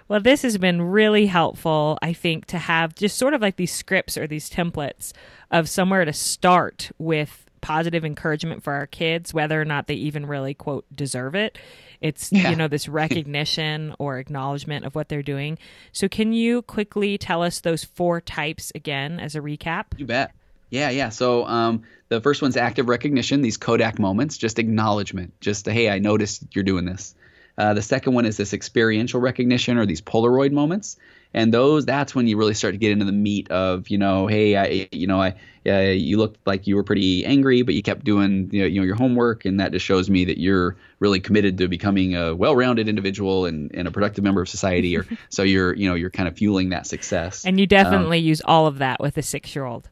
Well, 0.08 0.20
this 0.20 0.42
has 0.42 0.58
been 0.58 0.82
really 0.82 1.26
helpful, 1.26 1.98
I 2.02 2.12
think, 2.12 2.46
to 2.46 2.58
have 2.58 2.94
just 2.94 3.16
sort 3.16 3.34
of 3.34 3.40
like 3.40 3.56
these 3.56 3.72
scripts 3.72 4.16
or 4.16 4.26
these 4.26 4.50
templates 4.50 5.12
of 5.50 5.68
somewhere 5.68 6.04
to 6.04 6.12
start 6.12 6.90
with 6.98 7.46
positive 7.60 8.04
encouragement 8.04 8.62
for 8.62 8.72
our 8.72 8.86
kids, 8.86 9.34
whether 9.34 9.60
or 9.60 9.64
not 9.64 9.86
they 9.86 9.94
even 9.94 10.26
really, 10.26 10.54
quote, 10.54 10.84
deserve 10.94 11.34
it. 11.34 11.58
It's, 12.00 12.32
yeah. 12.32 12.50
you 12.50 12.56
know, 12.56 12.68
this 12.68 12.88
recognition 12.88 13.94
or 13.98 14.18
acknowledgement 14.18 14.84
of 14.84 14.94
what 14.94 15.08
they're 15.08 15.22
doing. 15.22 15.58
So, 15.92 16.08
can 16.08 16.32
you 16.32 16.62
quickly 16.62 17.18
tell 17.18 17.42
us 17.42 17.60
those 17.60 17.84
four 17.84 18.20
types 18.20 18.72
again 18.74 19.20
as 19.20 19.34
a 19.34 19.40
recap? 19.40 19.86
You 19.96 20.06
bet. 20.06 20.32
Yeah, 20.70 20.90
yeah. 20.90 21.08
So 21.08 21.44
um, 21.46 21.82
the 22.08 22.20
first 22.20 22.42
one's 22.42 22.56
active 22.56 22.88
recognition, 22.88 23.42
these 23.42 23.56
Kodak 23.56 23.98
moments, 23.98 24.38
just 24.38 24.58
acknowledgement, 24.58 25.38
just 25.40 25.66
hey, 25.66 25.90
I 25.90 25.98
noticed 25.98 26.44
you're 26.54 26.64
doing 26.64 26.84
this. 26.84 27.14
Uh, 27.58 27.74
the 27.74 27.82
second 27.82 28.14
one 28.14 28.24
is 28.24 28.36
this 28.36 28.54
experiential 28.54 29.20
recognition 29.20 29.76
or 29.76 29.84
these 29.84 30.00
Polaroid 30.00 30.52
moments, 30.52 30.96
and 31.32 31.54
those 31.54 31.86
that's 31.86 32.14
when 32.14 32.26
you 32.26 32.36
really 32.36 32.54
start 32.54 32.74
to 32.74 32.78
get 32.78 32.90
into 32.90 33.04
the 33.04 33.12
meat 33.12 33.50
of 33.50 33.88
you 33.88 33.98
know, 33.98 34.26
hey, 34.26 34.56
I, 34.56 34.88
you 34.92 35.06
know, 35.06 35.20
I, 35.20 35.34
uh, 35.66 35.90
you 35.90 36.16
looked 36.16 36.44
like 36.46 36.66
you 36.66 36.76
were 36.76 36.82
pretty 36.82 37.24
angry, 37.24 37.62
but 37.62 37.74
you 37.74 37.82
kept 37.82 38.04
doing 38.04 38.48
you 38.52 38.62
know, 38.62 38.66
you 38.66 38.80
know 38.80 38.86
your 38.86 38.96
homework, 38.96 39.44
and 39.44 39.60
that 39.60 39.72
just 39.72 39.84
shows 39.84 40.10
me 40.10 40.24
that 40.24 40.38
you're 40.38 40.76
really 40.98 41.20
committed 41.20 41.58
to 41.58 41.68
becoming 41.68 42.16
a 42.16 42.34
well-rounded 42.34 42.88
individual 42.88 43.46
and, 43.46 43.74
and 43.74 43.86
a 43.86 43.90
productive 43.90 44.24
member 44.24 44.42
of 44.42 44.48
society. 44.48 44.96
Or 44.96 45.06
so 45.28 45.42
you're 45.42 45.74
you 45.74 45.88
know 45.88 45.94
you're 45.94 46.10
kind 46.10 46.28
of 46.28 46.36
fueling 46.36 46.70
that 46.70 46.86
success. 46.86 47.44
And 47.44 47.60
you 47.60 47.66
definitely 47.66 48.18
um, 48.18 48.24
use 48.24 48.40
all 48.44 48.66
of 48.66 48.78
that 48.78 49.00
with 49.00 49.16
a 49.16 49.22
six-year-old 49.22 49.88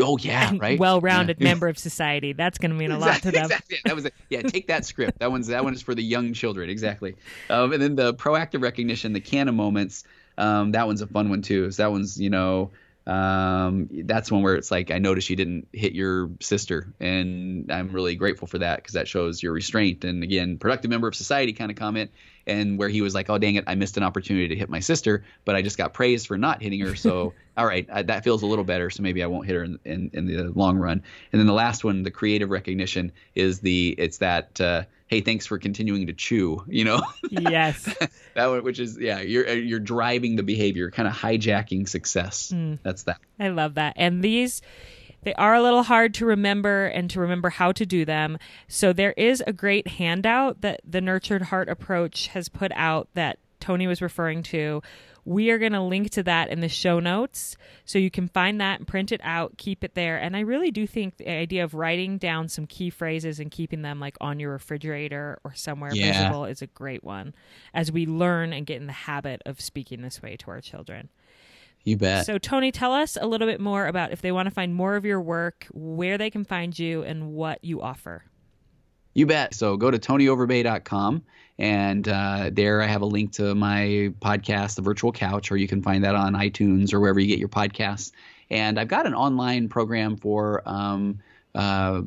oh 0.00 0.18
yeah, 0.18 0.52
right. 0.58 0.78
Well-rounded 0.78 1.38
yeah. 1.40 1.44
member 1.44 1.68
of 1.68 1.78
society. 1.78 2.32
That's 2.32 2.58
going 2.58 2.70
to 2.70 2.76
mean 2.76 2.90
a 2.90 2.96
exactly, 2.96 3.12
lot 3.12 3.22
to 3.22 3.30
them. 3.30 3.44
Exactly. 3.44 3.78
That 3.84 3.96
was 3.96 4.08
Yeah, 4.28 4.42
take 4.42 4.66
that 4.66 4.84
script. 4.84 5.18
That 5.18 5.30
one's 5.30 5.46
that 5.48 5.64
one 5.64 5.74
is 5.74 5.82
for 5.82 5.94
the 5.94 6.02
young 6.02 6.32
children. 6.32 6.70
Exactly. 6.70 7.16
Um, 7.48 7.72
and 7.72 7.82
then 7.82 7.96
the 7.96 8.14
proactive 8.14 8.62
recognition, 8.62 9.12
the 9.12 9.20
Canon 9.20 9.54
moments. 9.54 10.04
Um, 10.40 10.72
that 10.72 10.86
one's 10.86 11.02
a 11.02 11.06
fun 11.06 11.28
one 11.28 11.42
too. 11.42 11.70
So 11.70 11.82
that 11.82 11.90
one's 11.90 12.20
you 12.20 12.30
know 12.30 12.70
um, 13.06 13.88
that's 14.04 14.30
one 14.30 14.42
where 14.42 14.54
it's 14.54 14.70
like 14.70 14.90
I 14.90 14.98
noticed 14.98 15.30
you 15.30 15.36
didn't 15.36 15.68
hit 15.72 15.94
your 15.94 16.30
sister, 16.40 16.92
and 17.00 17.70
I'm 17.72 17.90
really 17.90 18.14
grateful 18.14 18.46
for 18.46 18.58
that 18.58 18.76
because 18.76 18.94
that 18.94 19.08
shows 19.08 19.42
your 19.42 19.52
restraint 19.52 20.04
and 20.04 20.22
again 20.22 20.58
productive 20.58 20.90
member 20.90 21.08
of 21.08 21.14
society 21.14 21.52
kind 21.52 21.70
of 21.70 21.76
comment 21.76 22.10
and 22.46 22.78
where 22.78 22.88
he 22.88 23.02
was 23.02 23.14
like, 23.14 23.28
"Oh 23.28 23.38
dang 23.38 23.56
it, 23.56 23.64
I 23.66 23.74
missed 23.74 23.96
an 23.96 24.02
opportunity 24.02 24.48
to 24.48 24.56
hit 24.56 24.68
my 24.68 24.80
sister, 24.80 25.24
but 25.44 25.56
I 25.56 25.62
just 25.62 25.76
got 25.78 25.92
praised 25.94 26.26
for 26.26 26.38
not 26.38 26.62
hitting 26.62 26.80
her." 26.80 26.94
So, 26.94 27.32
all 27.56 27.66
right, 27.66 27.88
I, 27.92 28.02
that 28.02 28.22
feels 28.22 28.42
a 28.42 28.46
little 28.46 28.64
better. 28.64 28.90
So 28.90 29.02
maybe 29.02 29.22
I 29.22 29.26
won't 29.26 29.46
hit 29.46 29.56
her 29.56 29.64
in, 29.64 29.78
in, 29.84 30.10
in, 30.12 30.26
the 30.26 30.52
long 30.54 30.76
run. 30.76 31.02
And 31.32 31.40
then 31.40 31.46
the 31.46 31.52
last 31.52 31.84
one, 31.84 32.02
the 32.02 32.10
creative 32.10 32.50
recognition, 32.50 33.12
is 33.34 33.60
the 33.60 33.94
it's 33.98 34.18
that 34.18 34.60
uh, 34.60 34.84
hey, 35.10 35.20
thanks 35.20 35.44
for 35.44 35.58
continuing 35.58 36.06
to 36.06 36.12
chew. 36.12 36.64
You 36.68 36.84
know? 36.84 37.02
Yes. 37.28 37.84
that 38.34 38.46
one, 38.46 38.62
which 38.64 38.78
is 38.78 38.98
yeah, 38.98 39.20
you're 39.20 39.48
uh, 39.48 39.52
you're 39.52 39.80
driving 39.80 40.36
the 40.36 40.42
behavior, 40.42 40.90
kind 40.90 41.08
of 41.08 41.14
hijacking 41.14 41.88
success. 41.88 42.52
Mm. 42.54 42.78
That's 42.82 43.02
that. 43.02 43.18
I 43.38 43.48
love 43.48 43.74
that. 43.74 43.94
And 43.96 44.22
these 44.22 44.62
they 45.22 45.34
are 45.34 45.54
a 45.54 45.62
little 45.62 45.82
hard 45.82 46.14
to 46.14 46.26
remember 46.26 46.86
and 46.86 47.10
to 47.10 47.20
remember 47.20 47.50
how 47.50 47.72
to 47.72 47.84
do 47.84 48.04
them. 48.04 48.38
So 48.68 48.92
there 48.92 49.12
is 49.16 49.42
a 49.46 49.52
great 49.52 49.86
handout 49.86 50.62
that 50.62 50.80
the 50.88 51.00
Nurtured 51.00 51.42
Heart 51.42 51.68
approach 51.68 52.28
has 52.28 52.48
put 52.48 52.72
out 52.74 53.08
that 53.14 53.38
Tony 53.58 53.86
was 53.86 54.00
referring 54.00 54.42
to. 54.44 54.82
We 55.24 55.50
are 55.50 55.58
going 55.58 55.72
to 55.72 55.82
link 55.82 56.10
to 56.10 56.22
that 56.24 56.48
in 56.48 56.60
the 56.60 56.68
show 56.68 57.00
notes 57.00 57.56
so 57.84 57.98
you 57.98 58.10
can 58.10 58.28
find 58.28 58.60
that 58.60 58.78
and 58.78 58.88
print 58.88 59.12
it 59.12 59.20
out, 59.22 59.58
keep 59.58 59.84
it 59.84 59.94
there. 59.94 60.16
And 60.16 60.36
I 60.36 60.40
really 60.40 60.70
do 60.70 60.86
think 60.86 61.16
the 61.16 61.30
idea 61.30 61.64
of 61.64 61.74
writing 61.74 62.18
down 62.18 62.48
some 62.48 62.66
key 62.66 62.90
phrases 62.90 63.40
and 63.40 63.50
keeping 63.50 63.82
them 63.82 64.00
like 64.00 64.16
on 64.20 64.40
your 64.40 64.52
refrigerator 64.52 65.38
or 65.44 65.54
somewhere 65.54 65.92
yeah. 65.94 66.12
visible 66.12 66.44
is 66.44 66.62
a 66.62 66.66
great 66.66 67.04
one 67.04 67.34
as 67.74 67.92
we 67.92 68.06
learn 68.06 68.52
and 68.52 68.66
get 68.66 68.80
in 68.80 68.86
the 68.86 68.92
habit 68.92 69.42
of 69.46 69.60
speaking 69.60 70.02
this 70.02 70.22
way 70.22 70.36
to 70.36 70.50
our 70.50 70.60
children. 70.60 71.10
You 71.84 71.96
bet. 71.96 72.26
So, 72.26 72.38
Tony, 72.38 72.72
tell 72.72 72.92
us 72.92 73.16
a 73.20 73.26
little 73.26 73.46
bit 73.46 73.60
more 73.60 73.86
about 73.86 74.12
if 74.12 74.20
they 74.20 74.32
want 74.32 74.46
to 74.46 74.54
find 74.54 74.74
more 74.74 74.96
of 74.96 75.04
your 75.04 75.20
work, 75.20 75.66
where 75.72 76.18
they 76.18 76.30
can 76.30 76.44
find 76.44 76.78
you, 76.78 77.02
and 77.02 77.32
what 77.32 77.64
you 77.64 77.80
offer. 77.80 78.24
You 79.14 79.26
bet. 79.26 79.54
So, 79.54 79.76
go 79.76 79.90
to 79.90 79.98
tonyoverbay.com, 79.98 81.24
and 81.60 82.08
uh, 82.08 82.48
there 82.50 82.80
I 82.80 82.86
have 82.86 83.02
a 83.02 83.06
link 83.06 83.32
to 83.32 83.54
my 83.54 84.12
podcast, 84.20 84.76
The 84.76 84.82
Virtual 84.82 85.12
Couch, 85.12 85.52
or 85.52 85.58
you 85.58 85.68
can 85.68 85.82
find 85.82 86.02
that 86.04 86.14
on 86.14 86.32
iTunes 86.32 86.94
or 86.94 87.00
wherever 87.00 87.20
you 87.20 87.26
get 87.26 87.38
your 87.38 87.50
podcasts. 87.50 88.12
And 88.48 88.80
I've 88.80 88.88
got 88.88 89.06
an 89.06 89.14
online 89.14 89.68
program 89.68 90.16
for 90.16 90.62
um, 90.66 91.18
uh, 91.54 92.00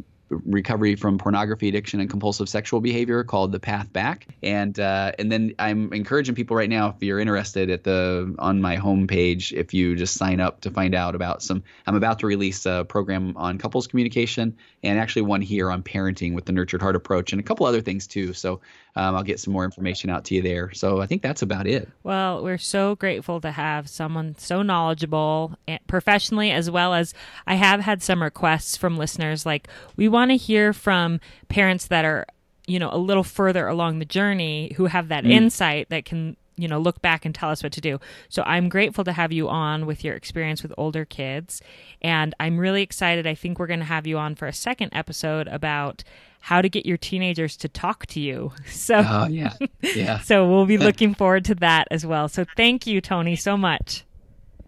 recovery 0.45 0.95
from 0.95 1.17
pornography 1.17 1.67
addiction 1.67 1.99
and 1.99 2.09
compulsive 2.09 2.49
sexual 2.49 2.81
behavior 2.81 3.23
called 3.23 3.51
the 3.51 3.59
path 3.59 3.91
back 3.93 4.27
and 4.41 4.79
uh, 4.79 5.11
and 5.19 5.31
then 5.31 5.53
i'm 5.59 5.91
encouraging 5.93 6.35
people 6.35 6.55
right 6.55 6.69
now 6.69 6.89
if 6.89 7.01
you're 7.01 7.19
interested 7.19 7.69
at 7.69 7.83
the 7.83 8.33
on 8.39 8.61
my 8.61 8.77
homepage 8.77 9.51
if 9.51 9.73
you 9.73 9.95
just 9.95 10.15
sign 10.15 10.39
up 10.39 10.61
to 10.61 10.69
find 10.71 10.95
out 10.95 11.15
about 11.15 11.41
some 11.41 11.63
i'm 11.87 11.95
about 11.95 12.19
to 12.19 12.27
release 12.27 12.65
a 12.65 12.85
program 12.87 13.35
on 13.37 13.57
couples 13.57 13.87
communication 13.87 14.55
and 14.83 14.99
actually 14.99 15.21
one 15.21 15.41
here 15.41 15.71
on 15.71 15.83
parenting 15.83 16.33
with 16.33 16.45
the 16.45 16.51
nurtured 16.51 16.81
heart 16.81 16.95
approach 16.95 17.31
and 17.31 17.39
a 17.39 17.43
couple 17.43 17.65
other 17.65 17.81
things 17.81 18.07
too 18.07 18.33
so 18.33 18.61
um, 18.95 19.15
I'll 19.15 19.23
get 19.23 19.39
some 19.39 19.53
more 19.53 19.65
information 19.65 20.09
out 20.09 20.25
to 20.25 20.35
you 20.35 20.41
there. 20.41 20.71
So 20.73 21.01
I 21.01 21.07
think 21.07 21.21
that's 21.21 21.41
about 21.41 21.65
it. 21.65 21.89
Well, 22.03 22.43
we're 22.43 22.59
so 22.59 22.95
grateful 22.95 23.41
to 23.41 23.51
have 23.51 23.89
someone 23.89 24.35
so 24.37 24.61
knowledgeable 24.61 25.57
professionally, 25.87 26.51
as 26.51 26.69
well 26.69 26.93
as 26.93 27.13
I 27.47 27.55
have 27.55 27.79
had 27.79 28.03
some 28.03 28.21
requests 28.21 28.77
from 28.77 28.97
listeners 28.97 29.45
like, 29.45 29.67
we 29.95 30.07
want 30.23 30.31
to 30.31 30.37
hear 30.37 30.71
from 30.71 31.19
parents 31.49 31.87
that 31.87 32.05
are 32.05 32.25
you 32.65 32.79
know 32.79 32.89
a 32.91 32.97
little 32.97 33.23
further 33.23 33.67
along 33.67 33.99
the 33.99 34.05
journey 34.05 34.73
who 34.77 34.85
have 34.85 35.09
that 35.09 35.25
mm. 35.25 35.31
insight 35.31 35.89
that 35.89 36.05
can 36.05 36.37
you 36.55 36.67
know, 36.67 36.77
look 36.77 37.01
back 37.01 37.25
and 37.25 37.33
tell 37.33 37.49
us 37.49 37.63
what 37.63 37.71
to 37.71 37.81
do. 37.81 37.99
So 38.29 38.43
I'm 38.45 38.69
grateful 38.69 39.03
to 39.05 39.11
have 39.11 39.31
you 39.31 39.49
on 39.49 39.87
with 39.87 40.03
your 40.03 40.13
experience 40.13 40.61
with 40.61 40.71
older 40.77 41.03
kids. 41.03 41.61
And 42.01 42.35
I'm 42.39 42.59
really 42.59 42.83
excited. 42.83 43.25
I 43.25 43.33
think 43.33 43.57
we're 43.57 43.65
going 43.65 43.79
to 43.79 43.85
have 43.85 44.05
you 44.05 44.19
on 44.19 44.35
for 44.35 44.47
a 44.47 44.53
second 44.53 44.91
episode 44.93 45.47
about 45.47 46.03
how 46.41 46.61
to 46.61 46.69
get 46.69 46.85
your 46.85 46.97
teenagers 46.97 47.57
to 47.57 47.69
talk 47.69 48.05
to 48.05 48.19
you. 48.19 48.51
So, 48.67 49.03
oh, 49.03 49.27
yeah. 49.27 49.53
Yeah. 49.81 50.19
so 50.23 50.47
we'll 50.47 50.67
be 50.67 50.77
looking 50.89 51.15
forward 51.15 51.45
to 51.45 51.55
that 51.55 51.87
as 51.89 52.05
well. 52.05 52.27
So 52.27 52.45
thank 52.55 52.85
you, 52.85 53.01
Tony, 53.01 53.35
so 53.35 53.57
much. 53.57 54.03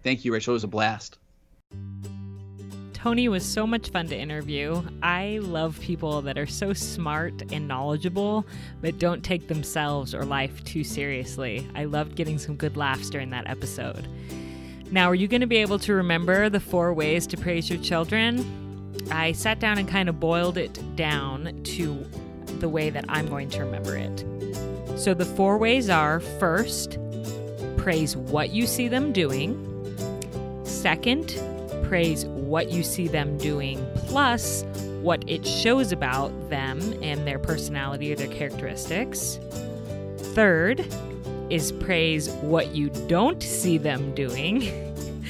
Thank 0.01 0.25
you, 0.25 0.33
Rachel. 0.33 0.53
It 0.53 0.55
was 0.55 0.63
a 0.63 0.67
blast. 0.67 1.19
Tony 3.05 3.29
was 3.29 3.45
so 3.45 3.67
much 3.67 3.89
fun 3.89 4.07
to 4.07 4.17
interview. 4.17 4.81
I 5.03 5.37
love 5.39 5.79
people 5.79 6.23
that 6.23 6.39
are 6.39 6.47
so 6.47 6.73
smart 6.73 7.43
and 7.51 7.67
knowledgeable, 7.67 8.47
but 8.81 8.97
don't 8.97 9.23
take 9.23 9.47
themselves 9.47 10.15
or 10.15 10.25
life 10.25 10.63
too 10.63 10.83
seriously. 10.83 11.67
I 11.75 11.85
loved 11.85 12.15
getting 12.15 12.39
some 12.39 12.55
good 12.55 12.75
laughs 12.75 13.11
during 13.11 13.29
that 13.29 13.47
episode. 13.47 14.07
Now, 14.89 15.07
are 15.07 15.13
you 15.13 15.27
going 15.27 15.41
to 15.41 15.45
be 15.45 15.57
able 15.57 15.77
to 15.77 15.93
remember 15.93 16.49
the 16.49 16.59
four 16.59 16.95
ways 16.95 17.27
to 17.27 17.37
praise 17.37 17.69
your 17.69 17.77
children? 17.77 18.43
I 19.11 19.33
sat 19.33 19.59
down 19.59 19.77
and 19.77 19.87
kind 19.87 20.09
of 20.09 20.19
boiled 20.19 20.57
it 20.57 20.95
down 20.95 21.61
to 21.61 22.03
the 22.57 22.69
way 22.69 22.89
that 22.89 23.05
I'm 23.07 23.27
going 23.27 23.51
to 23.51 23.65
remember 23.65 23.95
it. 23.95 24.25
So 24.97 25.13
the 25.13 25.25
four 25.25 25.59
ways 25.59 25.91
are 25.91 26.21
first, 26.21 26.97
praise 27.77 28.17
what 28.17 28.49
you 28.49 28.65
see 28.65 28.87
them 28.87 29.13
doing. 29.13 29.61
Second, 30.65 31.39
praise 31.83 32.25
what 32.45 32.71
you 32.71 32.83
see 32.83 33.07
them 33.07 33.37
doing 33.37 33.85
plus 34.07 34.63
what 35.01 35.23
it 35.27 35.45
shows 35.45 35.91
about 35.91 36.31
them 36.49 36.79
and 37.03 37.27
their 37.27 37.39
personality 37.39 38.11
or 38.11 38.15
their 38.15 38.27
characteristics. 38.27 39.39
Third 40.17 40.85
is 41.49 41.71
praise 41.71 42.29
what 42.41 42.75
you 42.75 42.89
don't 43.07 43.41
see 43.41 43.77
them 43.77 44.15
doing, 44.15 44.71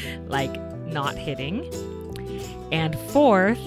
like 0.27 0.55
not 0.85 1.15
hitting. 1.15 1.69
And 2.71 2.97
fourth, 3.11 3.59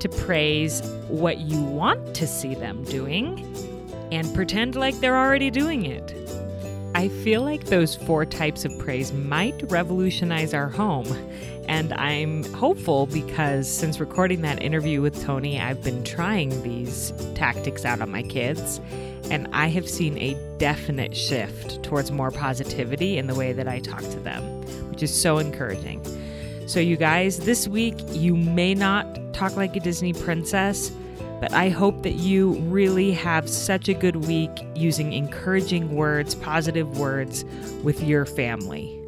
to 0.00 0.08
praise 0.08 0.82
what 1.08 1.38
you 1.38 1.62
want 1.62 2.14
to 2.14 2.26
see 2.26 2.54
them 2.54 2.84
doing 2.84 3.40
and 4.12 4.34
pretend 4.34 4.76
like 4.76 4.98
they're 5.00 5.16
already 5.16 5.50
doing 5.50 5.86
it. 5.86 6.14
I 6.94 7.08
feel 7.08 7.42
like 7.42 7.64
those 7.64 7.96
four 7.96 8.26
types 8.26 8.64
of 8.64 8.78
praise 8.78 9.12
might 9.12 9.62
revolutionize 9.70 10.52
our 10.52 10.68
home 10.68 11.06
and 11.68 11.92
I'm 11.94 12.44
hopeful 12.52 13.06
because 13.06 13.68
since 13.68 14.00
recording 14.00 14.42
that 14.42 14.62
interview 14.62 15.00
with 15.00 15.22
Tony, 15.24 15.60
I've 15.60 15.82
been 15.82 16.04
trying 16.04 16.62
these 16.62 17.12
tactics 17.34 17.84
out 17.84 18.00
on 18.00 18.10
my 18.10 18.22
kids. 18.22 18.80
And 19.30 19.48
I 19.52 19.68
have 19.68 19.88
seen 19.88 20.18
a 20.18 20.36
definite 20.58 21.16
shift 21.16 21.82
towards 21.82 22.10
more 22.10 22.30
positivity 22.30 23.16
in 23.16 23.26
the 23.26 23.34
way 23.34 23.52
that 23.52 23.66
I 23.66 23.80
talk 23.80 24.02
to 24.02 24.20
them, 24.20 24.42
which 24.90 25.02
is 25.02 25.12
so 25.14 25.38
encouraging. 25.38 26.02
So, 26.66 26.80
you 26.80 26.96
guys, 26.96 27.38
this 27.38 27.66
week 27.66 27.96
you 28.10 28.36
may 28.36 28.74
not 28.74 29.06
talk 29.32 29.56
like 29.56 29.76
a 29.76 29.80
Disney 29.80 30.12
princess, 30.12 30.90
but 31.40 31.52
I 31.52 31.68
hope 31.68 32.02
that 32.02 32.14
you 32.14 32.52
really 32.60 33.12
have 33.12 33.48
such 33.48 33.88
a 33.88 33.94
good 33.94 34.16
week 34.26 34.50
using 34.74 35.12
encouraging 35.12 35.94
words, 35.94 36.34
positive 36.34 36.98
words 36.98 37.44
with 37.82 38.02
your 38.02 38.24
family. 38.24 39.03